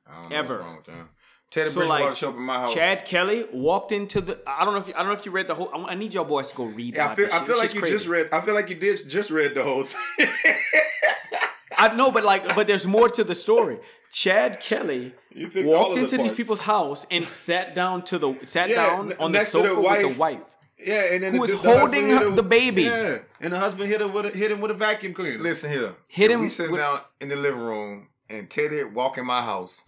[0.09, 0.55] I don't know Ever.
[0.55, 1.05] What's wrong with y'all.
[1.51, 2.75] Teddy So Bridgewater like, show up in my house.
[2.75, 4.41] Chad Kelly walked into the.
[4.47, 5.69] I don't know if you, I don't know if you read the whole.
[5.75, 6.95] I, I need y'all boys to go read.
[6.95, 7.95] Yeah, I feel, I feel like you crazy.
[7.97, 8.29] just read.
[8.33, 10.29] I feel like you did just read the whole thing.
[11.77, 13.79] I know, but like, but there's more to the story.
[14.13, 18.03] Chad Kelly You picked all walked of the into these people's house and sat down
[18.05, 20.19] to the sat Yeah, down on the next to the sofa with the wife.
[20.19, 20.41] wife.
[20.85, 22.83] yeah, and then Who the, was the holding hit her- the baby.
[22.85, 25.39] Yeah, and the husband hit him with a, hit him with a vacuum cleaner.
[25.39, 25.95] Listen here.
[26.09, 29.27] Hit If him We sitting with- down in the living room and Teddy walk in
[29.27, 29.81] my house.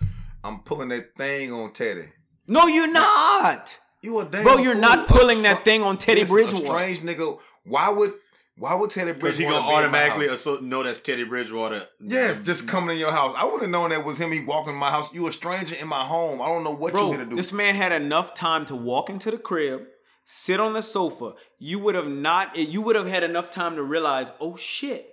[0.44, 2.08] I'm pulling that thing on Teddy.
[2.48, 3.78] No, you're not.
[4.02, 4.80] You a damn Bro, you're fool.
[4.80, 6.64] not pulling str- that thing on Teddy Listen, Bridgewater.
[6.64, 7.38] A strange nigga.
[7.64, 8.14] Why would
[8.62, 9.22] why would Teddy Bridgewater?
[9.22, 10.46] because he gonna be automatically house?
[10.62, 11.88] know that's Teddy Bridgewater.
[12.00, 12.44] Yes, mm.
[12.44, 13.34] just coming in your house.
[13.36, 14.30] I would have known that was him.
[14.30, 15.12] He walking in my house.
[15.12, 16.40] You a stranger in my home.
[16.40, 17.34] I don't know what you Bro, here to do.
[17.34, 19.82] this man had enough time to walk into the crib,
[20.26, 21.32] sit on the sofa.
[21.58, 22.56] You would have not.
[22.56, 25.12] Eh, you would have had enough time to realize, oh shit,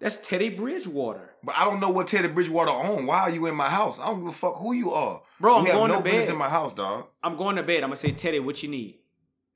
[0.00, 1.30] that's Teddy Bridgewater.
[1.44, 3.06] but I don't know what Teddy Bridgewater on.
[3.06, 4.00] Why are you in my house?
[4.00, 5.22] I don't give a fuck who you are.
[5.38, 6.32] Bro, you I'm have going no to business bed.
[6.32, 7.06] in my house, dog.
[7.22, 7.84] I'm going to bed.
[7.84, 8.98] I'm gonna say, Teddy, what you need?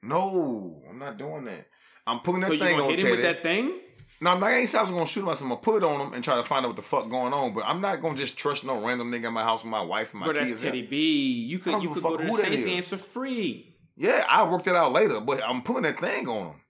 [0.05, 1.67] No, I'm not doing that.
[2.09, 3.17] I'm pulling that So you thing gonna on hit him Teddy.
[3.17, 3.81] with that thing?
[4.21, 4.51] No, I'm not.
[4.51, 5.29] I ain't saying I was gonna shoot him.
[5.29, 6.83] I said I'm gonna put it on him and try to find out what the
[6.83, 7.55] fuck going on.
[7.55, 10.13] But I'm not gonna just trust no random nigga in my house with my wife
[10.13, 10.51] and my Bro, kids.
[10.51, 10.63] that's.
[10.63, 11.33] Teddy B.
[11.49, 12.59] You I could don't you give a could go fuck to the who that Saints
[12.61, 12.67] is.
[12.67, 13.77] games for free.
[13.97, 16.61] Yeah, I worked it out later, but I'm pulling that thing on him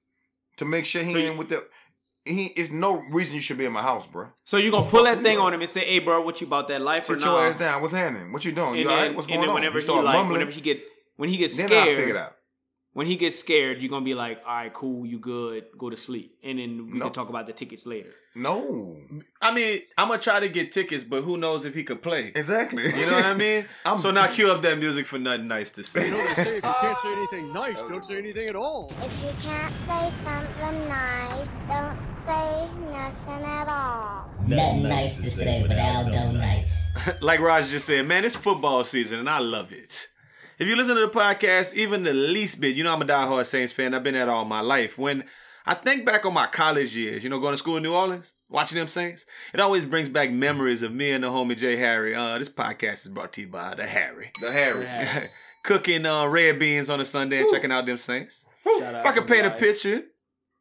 [0.58, 1.66] to make sure he So you- ain't with the.
[2.24, 4.26] He, it's no reason you should be in my house, bro.
[4.44, 6.68] So you gonna pull that thing on him and say, "Hey, bro, what you about
[6.68, 7.80] that life Sit or your nah?" ass down.
[7.80, 8.30] What's happening?
[8.32, 8.68] What you doing?
[8.70, 9.14] And You then, all right?
[9.14, 9.54] What's and going then on?
[9.54, 10.32] whenever you he start like, mumbling.
[10.40, 10.82] whenever he get
[11.16, 12.36] when he gets then I scared, it out.
[12.98, 15.96] When he gets scared, you're gonna be like, "All right, cool, you good, go to
[15.96, 17.04] sleep," and then we No.
[17.04, 18.10] can talk about the tickets later.
[18.34, 18.96] No,
[19.40, 22.32] I mean, I'm gonna try to get tickets, but who knows if he could play?
[22.34, 22.82] exactly.
[22.98, 23.66] You know what I mean?
[23.86, 26.06] I'm- so now cue up that music for nothing nice to say.
[26.06, 28.48] You know what they say, if you can't say uh, anything nice, don't say anything
[28.48, 28.90] at all.
[29.00, 34.28] If you can't say something nice, don't say nothing at all.
[34.48, 36.72] Nothing nice to say, but Aldo nice.
[37.20, 40.08] like Raj just said, man, it's football season and I love it.
[40.58, 43.46] If you listen to the podcast, even the least bit, you know I'm a diehard
[43.46, 43.94] Saints fan.
[43.94, 44.98] I've been at all my life.
[44.98, 45.22] When
[45.64, 48.32] I think back on my college years, you know, going to school in New Orleans,
[48.50, 52.12] watching them Saints, it always brings back memories of me and the homie Jay Harry.
[52.12, 54.32] Uh, this podcast is brought to you by the Harry.
[54.40, 55.32] the Harris.
[55.62, 58.44] Cooking uh, red beans on a Sunday and checking out them Saints.
[58.64, 60.02] Shout If I could out paint a picture,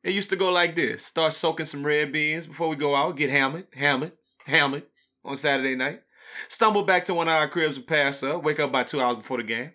[0.03, 3.17] it used to go like this: start soaking some red beans before we go out,
[3.17, 4.11] get hammered, hammered,
[4.45, 4.83] hammered
[5.25, 6.03] on Saturday night.
[6.49, 8.43] Stumble back to one of our cribs and pass up.
[8.43, 9.71] Wake up by two hours before the game.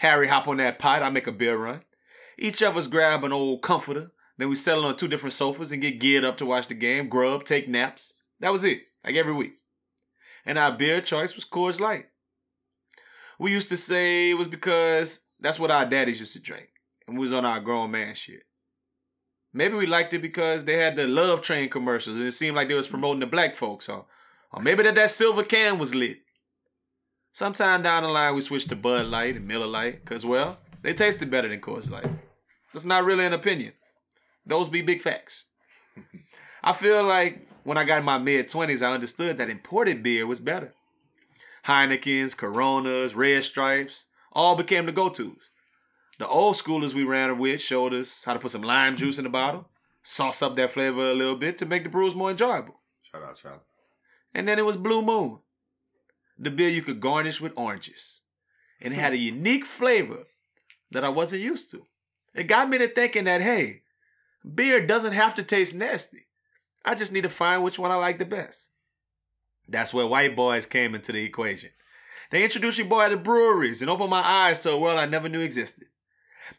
[0.00, 1.02] Harry hop on that pot.
[1.02, 1.82] I make a beer run.
[2.38, 4.12] Each of us grab an old comforter.
[4.38, 7.08] Then we settle on two different sofas and get geared up to watch the game,
[7.08, 8.14] grub, take naps.
[8.40, 9.54] That was it, like every week.
[10.46, 12.06] And our beer choice was Coors Light.
[13.38, 16.70] We used to say it was because that's what our daddies used to drink
[17.06, 18.44] and we was on our grown man shit.
[19.52, 22.68] Maybe we liked it because they had the Love Train commercials and it seemed like
[22.68, 24.06] they was promoting the black folks, or,
[24.52, 26.18] or maybe that that silver can was lit.
[27.32, 30.94] Sometime down the line, we switched to Bud Light and Miller Lite because, well, they
[30.94, 32.08] tasted better than Coors Light.
[32.74, 33.72] It's not really an opinion.
[34.44, 35.44] Those be big facts.
[36.64, 40.26] I feel like when I got in my mid 20s, I understood that imported beer
[40.26, 40.74] was better.
[41.66, 45.50] Heineken's, Coronas, Red Stripes, all became the go-tos.
[46.18, 49.24] The old schoolers we ran with showed us how to put some lime juice in
[49.24, 49.68] the bottle,
[50.02, 52.80] sauce up that flavor a little bit to make the brews more enjoyable.
[53.02, 53.60] Shout out, Charlie.
[54.34, 55.38] And then it was Blue Moon,
[56.40, 58.22] the beer you could garnish with oranges.
[58.80, 59.22] And it had a hmm.
[59.22, 60.26] unique flavor
[60.90, 61.86] that I wasn't used to.
[62.34, 63.82] It got me to thinking that, hey,
[64.54, 66.26] beer doesn't have to taste nasty.
[66.84, 68.70] I just need to find which one I like the best.
[69.68, 71.70] That's where white boys came into the equation.
[72.30, 75.28] They introduced your boy to breweries and opened my eyes to a world I never
[75.28, 75.88] knew existed.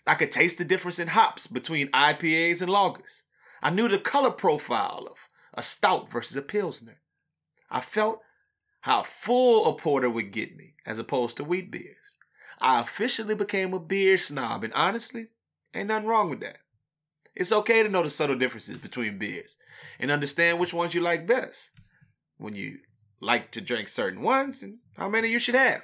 [0.06, 3.24] I could taste the difference in hops between IPAs and lagers.
[3.62, 7.02] I knew the color profile of a stout versus a pilsner.
[7.70, 8.22] I felt
[8.82, 11.95] how full a porter would get me as opposed to wheat beers.
[12.60, 15.28] I officially became a beer snob, and honestly,
[15.74, 16.58] ain't nothing wrong with that.
[17.36, 19.56] It's okay to know the subtle differences between beers
[19.99, 21.72] and understand which ones you like best
[22.38, 22.80] when you
[23.20, 25.84] like to drink certain ones and how many you should have.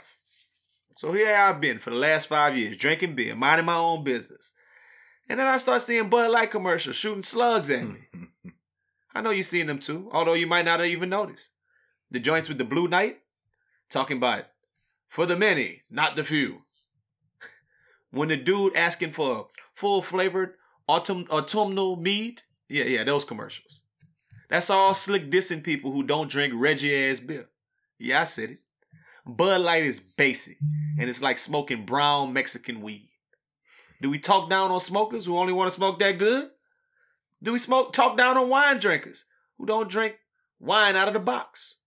[0.98, 4.54] So here I've been for the last five years drinking beer, minding my own business.
[5.30, 8.08] And then I start seeing Bud Light commercials shooting slugs at me.
[9.14, 11.52] I know you've seen them too, although you might not have even noticed.
[12.12, 13.20] The joints with the blue knight
[13.90, 14.46] talking about
[15.08, 16.64] for the many, not the few.
[18.12, 20.54] when the dude asking for full flavored
[20.88, 23.82] autumn, autumnal mead, yeah, yeah, those commercials.
[24.50, 27.50] That's all slick dissing people who don't drink Reggie ass beer.
[28.00, 28.60] Yeah, I said it.
[29.26, 30.58] Bud Light is basic,
[30.98, 33.10] and it's like smoking brown Mexican weed.
[34.02, 36.50] Do we talk down on smokers who only want to smoke that good?
[37.44, 39.26] Do we smoke talk down on wine drinkers
[39.58, 40.16] who don't drink
[40.60, 41.78] wine out of the box?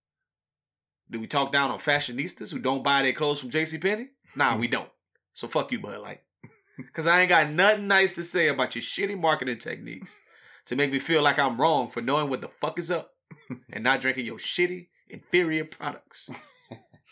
[1.10, 4.08] Do we talk down on fashionistas who don't buy their clothes from JCPenney?
[4.36, 4.72] Nah, we hmm.
[4.72, 4.88] don't.
[5.34, 6.20] So fuck you, Bud Light.
[6.92, 10.18] Cause I ain't got nothing nice to say about your shitty marketing techniques
[10.66, 13.12] to make me feel like I'm wrong for knowing what the fuck is up
[13.72, 16.30] and not drinking your shitty, inferior products.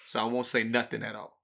[0.06, 1.36] So I won't say nothing at all.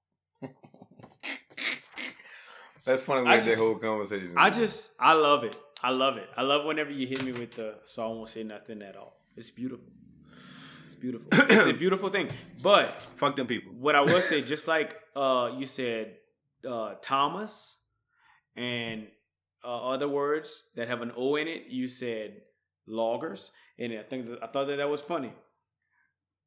[2.86, 4.32] That's funny I with that whole conversation.
[4.38, 4.58] I man.
[4.58, 5.54] just, I love it.
[5.82, 6.30] I love it.
[6.34, 9.18] I love whenever you hit me with the so I won't say nothing at all.
[9.36, 9.92] It's beautiful.
[11.04, 11.28] It's beautiful.
[11.56, 12.28] it's a beautiful thing.
[12.62, 13.72] But Fuck them people.
[13.78, 16.14] what I will say, just like uh, you said,
[16.68, 17.78] uh, Thomas,
[18.56, 19.06] and
[19.64, 22.40] uh, other words that have an O in it, you said
[22.86, 25.32] loggers, and I think that, I thought that that was funny.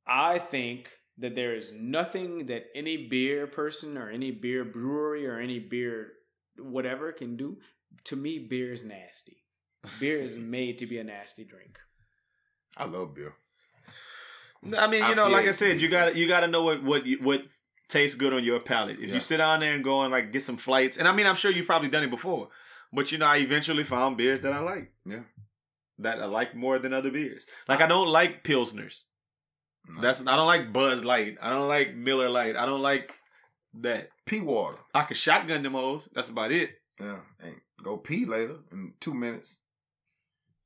[0.08, 5.40] I think that there is nothing that any beer person or any beer brewery or
[5.40, 6.14] any beer
[6.58, 7.58] whatever can do.
[8.06, 9.38] To me, beer is nasty.
[10.00, 11.78] Beer is made to be a nasty drink.
[12.78, 13.34] I love beer.
[14.78, 16.84] I mean, you know, like I said, you got to you got to know what
[16.84, 17.42] what what
[17.90, 19.00] tastes good on your palate.
[19.00, 19.16] If Yeah.
[19.16, 21.36] you sit down there and go and like get some flights, and I mean, I'm
[21.36, 22.50] sure you've probably done it before,
[22.92, 25.24] but you know, I eventually found beers that I like Yeah.
[26.00, 27.46] that I like more than other beers.
[27.68, 29.04] Like I don't like pilsners.
[29.88, 30.02] No.
[30.02, 31.38] That's I don't like Buzz Light.
[31.42, 32.58] I don't like Miller Lite.
[32.58, 33.12] I don't like
[33.76, 34.10] that.
[34.26, 34.78] pee water.
[34.94, 36.10] I can shotgun them hoes.
[36.14, 36.72] That's about it.
[37.00, 37.20] Yeah.
[37.42, 39.60] And go pee later in two minutes.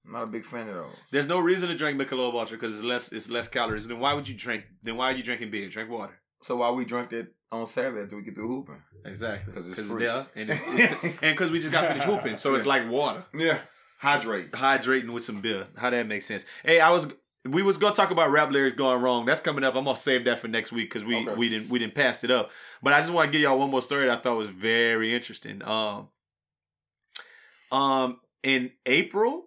[0.05, 0.93] I'm not a big fan of those.
[1.11, 3.87] There's no reason to drink Michelob Ultra because it's less it's less calories.
[3.87, 4.63] Then why would you drink?
[4.83, 5.69] Then why are you drinking beer?
[5.69, 6.19] Drink water.
[6.41, 8.81] So while we drank it on Saturday after we get through hooping.
[9.05, 9.53] Exactly.
[9.53, 10.03] 'Cause it's Because free.
[10.05, 13.25] there and it's, it's, and because we just got finished hooping, so it's like water.
[13.33, 13.59] Yeah.
[13.99, 14.51] Hydrate.
[14.51, 15.67] Hydrating with some beer.
[15.77, 16.45] How that makes sense?
[16.65, 17.07] Hey, I was
[17.45, 19.25] we was gonna talk about rap lyrics going wrong.
[19.25, 19.75] That's coming up.
[19.75, 21.35] I'm gonna save that for next week because we Okay.
[21.35, 22.49] we didn't we didn't pass it up.
[22.81, 25.13] But I just want to give y'all one more story that I thought was very
[25.13, 25.61] interesting.
[25.63, 26.09] Um,
[27.71, 29.45] um, in April,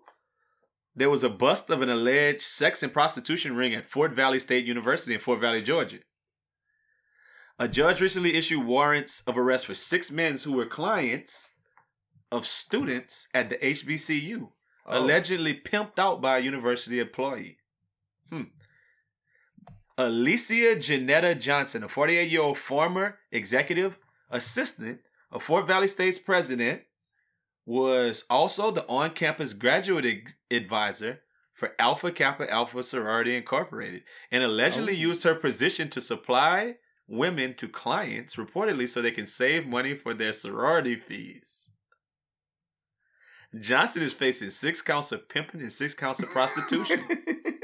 [0.96, 4.64] there was a bust of an alleged sex and prostitution ring at Fort Valley State
[4.64, 5.98] University in Fort Valley, Georgia.
[7.58, 11.52] A judge recently issued warrants of arrest for six men who were clients
[12.32, 14.50] of students at the HBCU,
[14.86, 14.98] Oh.
[14.98, 17.58] allegedly pimped out by a university employee.
[18.30, 18.42] Hmm.
[19.96, 23.98] Alicia Janetta Johnson, a 48 year old former executive
[24.30, 25.00] assistant
[25.30, 26.82] of Fort Valley State's president,
[27.66, 31.20] was also the on campus graduate ad- advisor
[31.54, 34.96] for Alpha Kappa Alpha Sorority Incorporated and allegedly Oh.
[35.08, 36.76] used her position to supply
[37.06, 41.70] women to clients, reportedly so they can save money for their sorority fees.
[43.60, 47.00] Johnson is facing six counts of pimping and six counts of prostitution.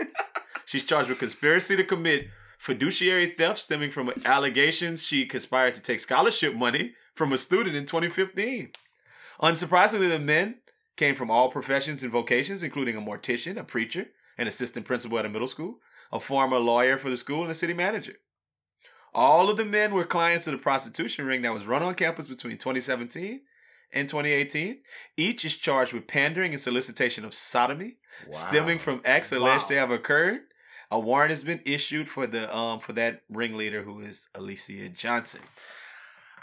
[0.66, 2.28] She's charged with conspiracy to commit
[2.58, 7.86] fiduciary theft stemming from allegations she conspired to take scholarship money from a student in
[7.86, 8.70] 2015.
[9.42, 10.56] Unsurprisingly, the men
[10.96, 15.26] came from all professions and vocations, including a mortician, a preacher, an assistant principal at
[15.26, 15.78] a middle school,
[16.12, 18.14] a former lawyer for the school, and a city manager.
[19.14, 22.26] All of the men were clients of the prostitution ring that was run on campus
[22.26, 23.40] between 2017
[23.92, 24.78] and 2018.
[25.16, 27.96] Each is charged with pandering and solicitation of sodomy,
[28.30, 30.42] stemming from acts alleged to have occurred.
[30.92, 35.40] A warrant has been issued for the um for that ringleader who is Alicia Johnson.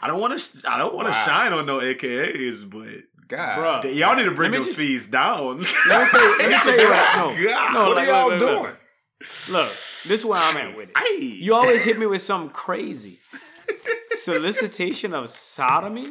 [0.02, 0.70] I don't want to.
[0.70, 1.26] I don't want to Wow.
[1.26, 3.84] shine on no AKAs, but God.
[3.84, 3.96] Bruh.
[3.96, 5.60] y'all need to bring Let me them just- fees down.
[5.88, 7.16] Let me tell you, let me tell you what.
[7.16, 8.64] No, God, no, what like, are y'all look, look, doing?
[8.64, 8.80] look.
[9.50, 9.70] Look,
[10.06, 10.98] this is where I'm at with it.
[10.98, 11.24] Hey.
[11.26, 13.18] You always hit me with something crazy.
[14.12, 16.08] Solicitation of sodomy,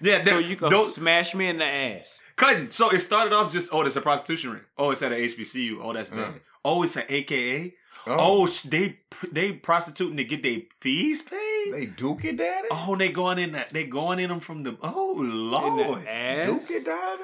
[0.00, 2.20] yeah, so you can don't- smash me in the ass.
[2.36, 2.70] Cutting.
[2.70, 4.62] So it started off just oh, it's a prostitution ring.
[4.76, 5.78] Oh, it's at a HBCU.
[5.80, 6.16] Oh, that's uh.
[6.16, 6.32] bad.
[6.34, 6.40] Yeah.
[6.64, 7.74] Oh, it's an AKA.
[8.06, 8.16] Oh.
[8.18, 8.98] Oh, they
[9.30, 11.38] they prostituting to get their fees paid.
[11.72, 12.68] They dookie daddy?
[12.70, 16.02] oh, they going in that they going in them from the oh In lord.
[16.04, 16.46] the ass.
[16.46, 17.22] Dookie daddy?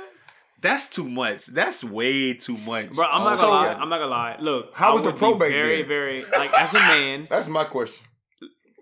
[0.62, 1.46] That's too much.
[1.46, 2.90] That's way too much.
[2.90, 3.74] Bro, I'm not Also, gonna lie.
[3.74, 4.36] I'm not gonna lie.
[4.40, 5.88] Look, How I was the would be probate Very, then?
[5.88, 7.26] very like as a man.
[7.30, 8.04] That's my question.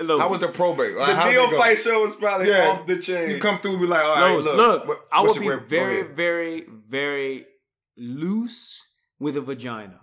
[0.01, 0.97] Look, How was the probate?
[0.97, 1.51] Like, The how did it go?
[1.51, 2.69] neophyte show was probably Yeah.
[2.69, 3.31] off the chain.
[3.31, 5.41] You come through and be like, all right, Look, look, look, what- I what's would
[5.41, 7.47] be way- very, very, very
[7.97, 8.85] loose
[9.19, 9.99] with a vagina.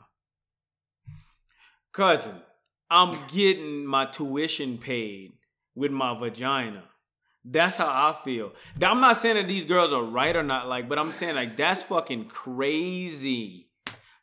[1.94, 2.42] Cousin,
[2.90, 5.34] I'm getting my tuition paid
[5.76, 6.84] with my vagina.
[7.44, 8.54] That's how I feel.
[8.82, 11.56] I'm not saying that these girls are right or not, like, but I'm saying like
[11.56, 13.68] that's fucking crazy.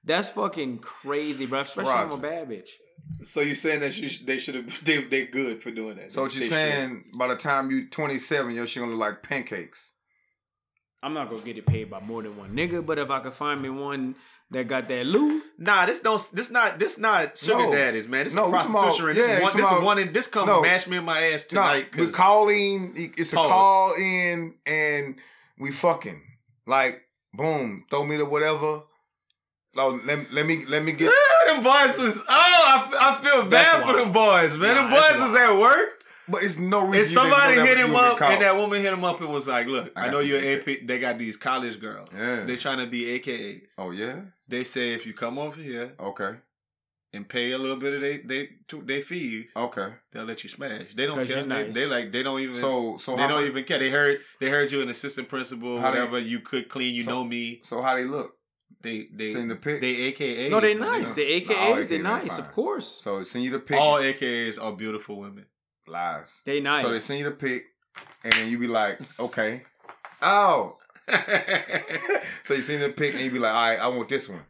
[0.05, 1.61] That's fucking crazy, bro.
[1.61, 2.71] Especially if I'm a bad bitch.
[3.23, 6.11] So you're saying that you they should have they they good for doing that?
[6.11, 6.51] So what you're should.
[6.51, 7.05] saying?
[7.17, 9.93] By the time you 27, your shit gonna look like pancakes.
[11.05, 13.35] I'm not gonna get it paid by more than one nigga, but if I could
[13.35, 14.15] find me one
[14.53, 16.21] that got that loo, Nah, this don't.
[16.33, 16.79] This not.
[16.79, 17.73] This not sugar No.
[17.73, 18.25] daddies, man.
[18.25, 19.05] This No, is we prostitution.
[19.05, 19.53] about- this yeah, is one.
[19.53, 19.99] talking This is one.
[19.99, 20.61] In, this come No.
[20.63, 21.89] mash me in my ass No, tonight.
[21.97, 22.93] we 'cause- call in.
[23.17, 23.47] It's a Pause.
[23.49, 25.17] call in, and
[25.59, 26.21] we fucking
[26.67, 27.03] like
[27.33, 27.85] boom.
[27.91, 28.83] Throw me the whatever.
[29.75, 31.11] No, let, let me let me get.
[31.47, 32.19] Them boys was.
[32.19, 34.75] Oh, I, I feel bad for them boys, man.
[34.75, 36.02] Nah, them boys was at work.
[36.29, 37.01] But it's no reason.
[37.03, 39.93] If somebody hit him up, and that woman hit him up and was like, "Look,
[39.97, 40.69] I I, know you, you're AK.
[40.69, 40.87] AP.
[40.87, 42.09] They got these college girls.
[42.17, 42.45] Yeah.
[42.45, 43.73] They trying to be AKAs.
[43.79, 44.21] Oh yeah.
[44.49, 46.37] They say if you come over here Okay.
[47.13, 49.89] and pay a little bit of they they to they fees, Okay.
[50.13, 50.95] they'll let you smash.
[50.95, 51.27] They don't care.
[51.27, 51.75] you're They, nice.
[51.75, 52.57] they like they don't even.
[52.57, 53.79] So so they don't much- even care.
[53.81, 56.19] They heard they heard you an assistant principal, How they- whatever.
[56.21, 56.95] you could clean.
[56.95, 57.61] You So- know me.
[57.65, 58.37] So how they look?
[58.81, 59.81] They they Seen the pic?
[59.81, 60.51] They AKAs.
[60.51, 60.89] no, they man.
[61.01, 61.15] nice.
[61.15, 62.41] They Nah, all AKAs, they AKAs nice, fine.
[62.41, 62.89] of course.
[63.03, 63.79] So send you the pic.
[63.79, 65.47] All AKAs are beautiful women.
[65.87, 66.41] Lies.
[66.45, 66.83] They nice.
[66.83, 67.65] So they send you the pic,
[68.25, 69.63] and then you be like, okay.
[70.21, 70.79] Oh.
[72.45, 74.43] so you send the pic, and you be like, all right, I want this one.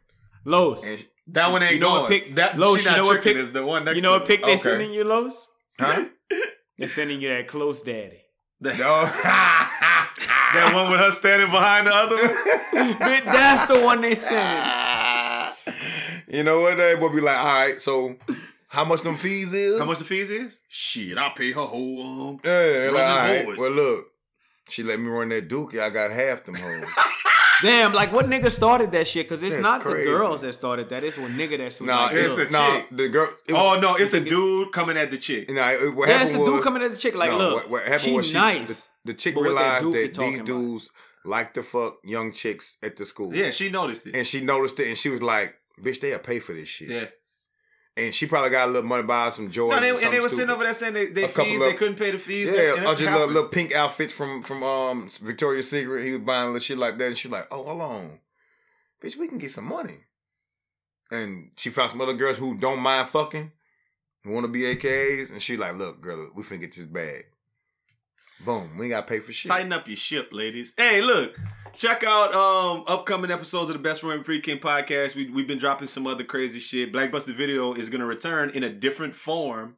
[0.45, 0.85] Los.
[0.85, 2.21] And sh- that one ain't You know what going.
[2.21, 4.01] pic- that Lo, she you not know what tricking pic- is the one next you
[4.01, 4.57] know to what pic they Okay.
[4.57, 5.47] sending you, Los?
[5.79, 6.05] huh?
[6.77, 8.21] They're sending you that close daddy.
[8.61, 8.71] no.
[9.23, 12.93] that one with her standing behind the other one.
[12.95, 14.63] Bitch, that's the one they sending.
[16.27, 16.77] you know what?
[16.77, 17.79] They will be like, all right.
[17.81, 18.15] So
[18.73, 19.77] how much them fees is?
[19.77, 20.59] How much the fees is?
[20.67, 22.39] Shit, I pay her whole um.
[22.43, 23.45] Yeah, like, Run all the right.
[23.45, 23.57] board.
[23.59, 24.05] Well, look,
[24.67, 25.79] she let me run that dookie.
[25.79, 26.83] I got half them hoes.
[27.61, 29.29] Damn, like what nigga started that shit?
[29.29, 30.09] Because it's That's not crazy.
[30.09, 31.03] the girls that started that.
[31.03, 32.49] It's one nigga that that's nah, like, it's look.
[32.49, 32.87] the nah, chick.
[32.91, 33.29] the girl.
[33.47, 35.51] It Oh no, it's a think it- dude coming at the chick.
[35.51, 37.37] Nah, it, what yeah, happened it's a was, dude coming at the chick like, no,
[37.37, 38.87] look, what, what happened she was she, nice.
[39.05, 40.45] the, the chick but what that realized that these talking about?
[40.47, 40.89] dudes
[41.25, 43.33] like to fuck young chicks at the school.
[43.35, 44.15] Yeah, she noticed it.
[44.15, 47.05] and she noticed it, and she was like, "Bitch, they'll pay for this shit." yeah.
[47.95, 49.69] And she probably got a little money buy some Jordans.
[49.69, 51.95] No, they, and they were sitting over there saying they, they fees, of- they couldn't
[51.95, 52.47] pay the fees.
[52.47, 56.03] Yeah, and or it just little, little pink outfits from from um Victoria's Secret.
[56.03, 58.19] He was buying little shit like that, and she like, "Oh, hold on,
[59.01, 59.97] bitch, we can get some money."
[61.11, 63.51] And she found some other girls who don't mind fucking,
[64.23, 67.25] who want to be AKAs, and she like, "Look, girl, we finna get this bag."
[68.43, 69.49] Boom, we ain't gotta pay for shit.
[69.49, 70.73] Tighten up your ship, ladies.
[70.75, 71.39] Hey, look,
[71.75, 75.15] check out um upcoming episodes of the Best Friend Free King podcast.
[75.15, 76.91] We we've been dropping some other crazy shit.
[76.93, 79.77] Blackbuster Video is gonna return in a different form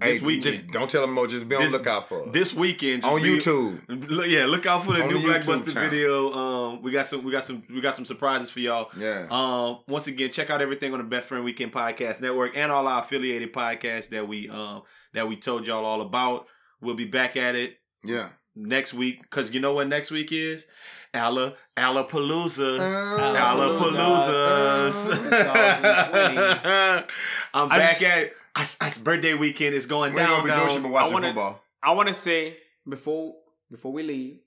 [0.00, 0.72] Hey, this just- weekend.
[0.72, 1.26] don't tell them more.
[1.26, 2.32] Just be on This- lookout for us.
[2.32, 4.08] This weekend just on be- YouTube.
[4.10, 6.32] Look, yeah, look out for the On new Blackbuster video.
[6.32, 8.90] Um, we got some, we got some, we got some surprises for y'all.
[8.98, 9.26] Yeah.
[9.30, 12.88] Um, once again, check out everything on the Best Friend Weekend Podcast Network and all
[12.88, 14.82] our affiliated podcasts that we um
[15.12, 16.46] that we told y'all all about.
[16.80, 18.30] We'll be back at it Yeah.
[18.56, 20.66] next week because you know what next week is?
[21.14, 22.78] Alla Allapalooza.
[22.78, 25.02] Allapalooza.
[25.02, 27.06] Allapaloozas.
[27.54, 28.32] I'm I back just- at it.
[28.58, 29.74] It's, it's birthday weekend.
[29.74, 30.40] is going We ain't down.
[30.46, 31.60] gonna be doing shit but watching I wanna- football.
[31.82, 32.56] I want to say
[32.88, 33.34] before
[33.70, 34.38] before we leave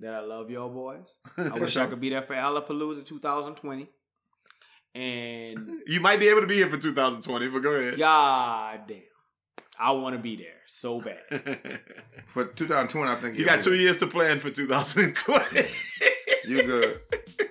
[0.00, 1.16] that I love y'all boys.
[1.36, 3.88] I wish I could be there for Alapalooza 2020.
[4.94, 7.98] And You might be able to be here for 2020, but go ahead.
[7.98, 8.98] god damn,
[9.80, 11.18] I want to be there so bad.
[12.26, 13.78] For 2020, I think you got two there.
[13.78, 15.66] years to plan for 2020.
[16.44, 17.00] You good?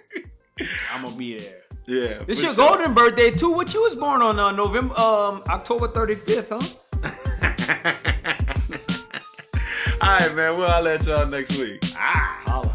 [0.94, 1.62] I'm gonna be there.
[1.88, 2.24] yeah.
[2.24, 2.68] This your sure.
[2.68, 3.52] golden birthday too.
[3.54, 6.60] What you was born on uh, November, um, October 35th, huh?
[10.02, 10.58] All right, man.
[10.58, 11.80] We'll holler at y'all next week.
[11.96, 12.74] Ah.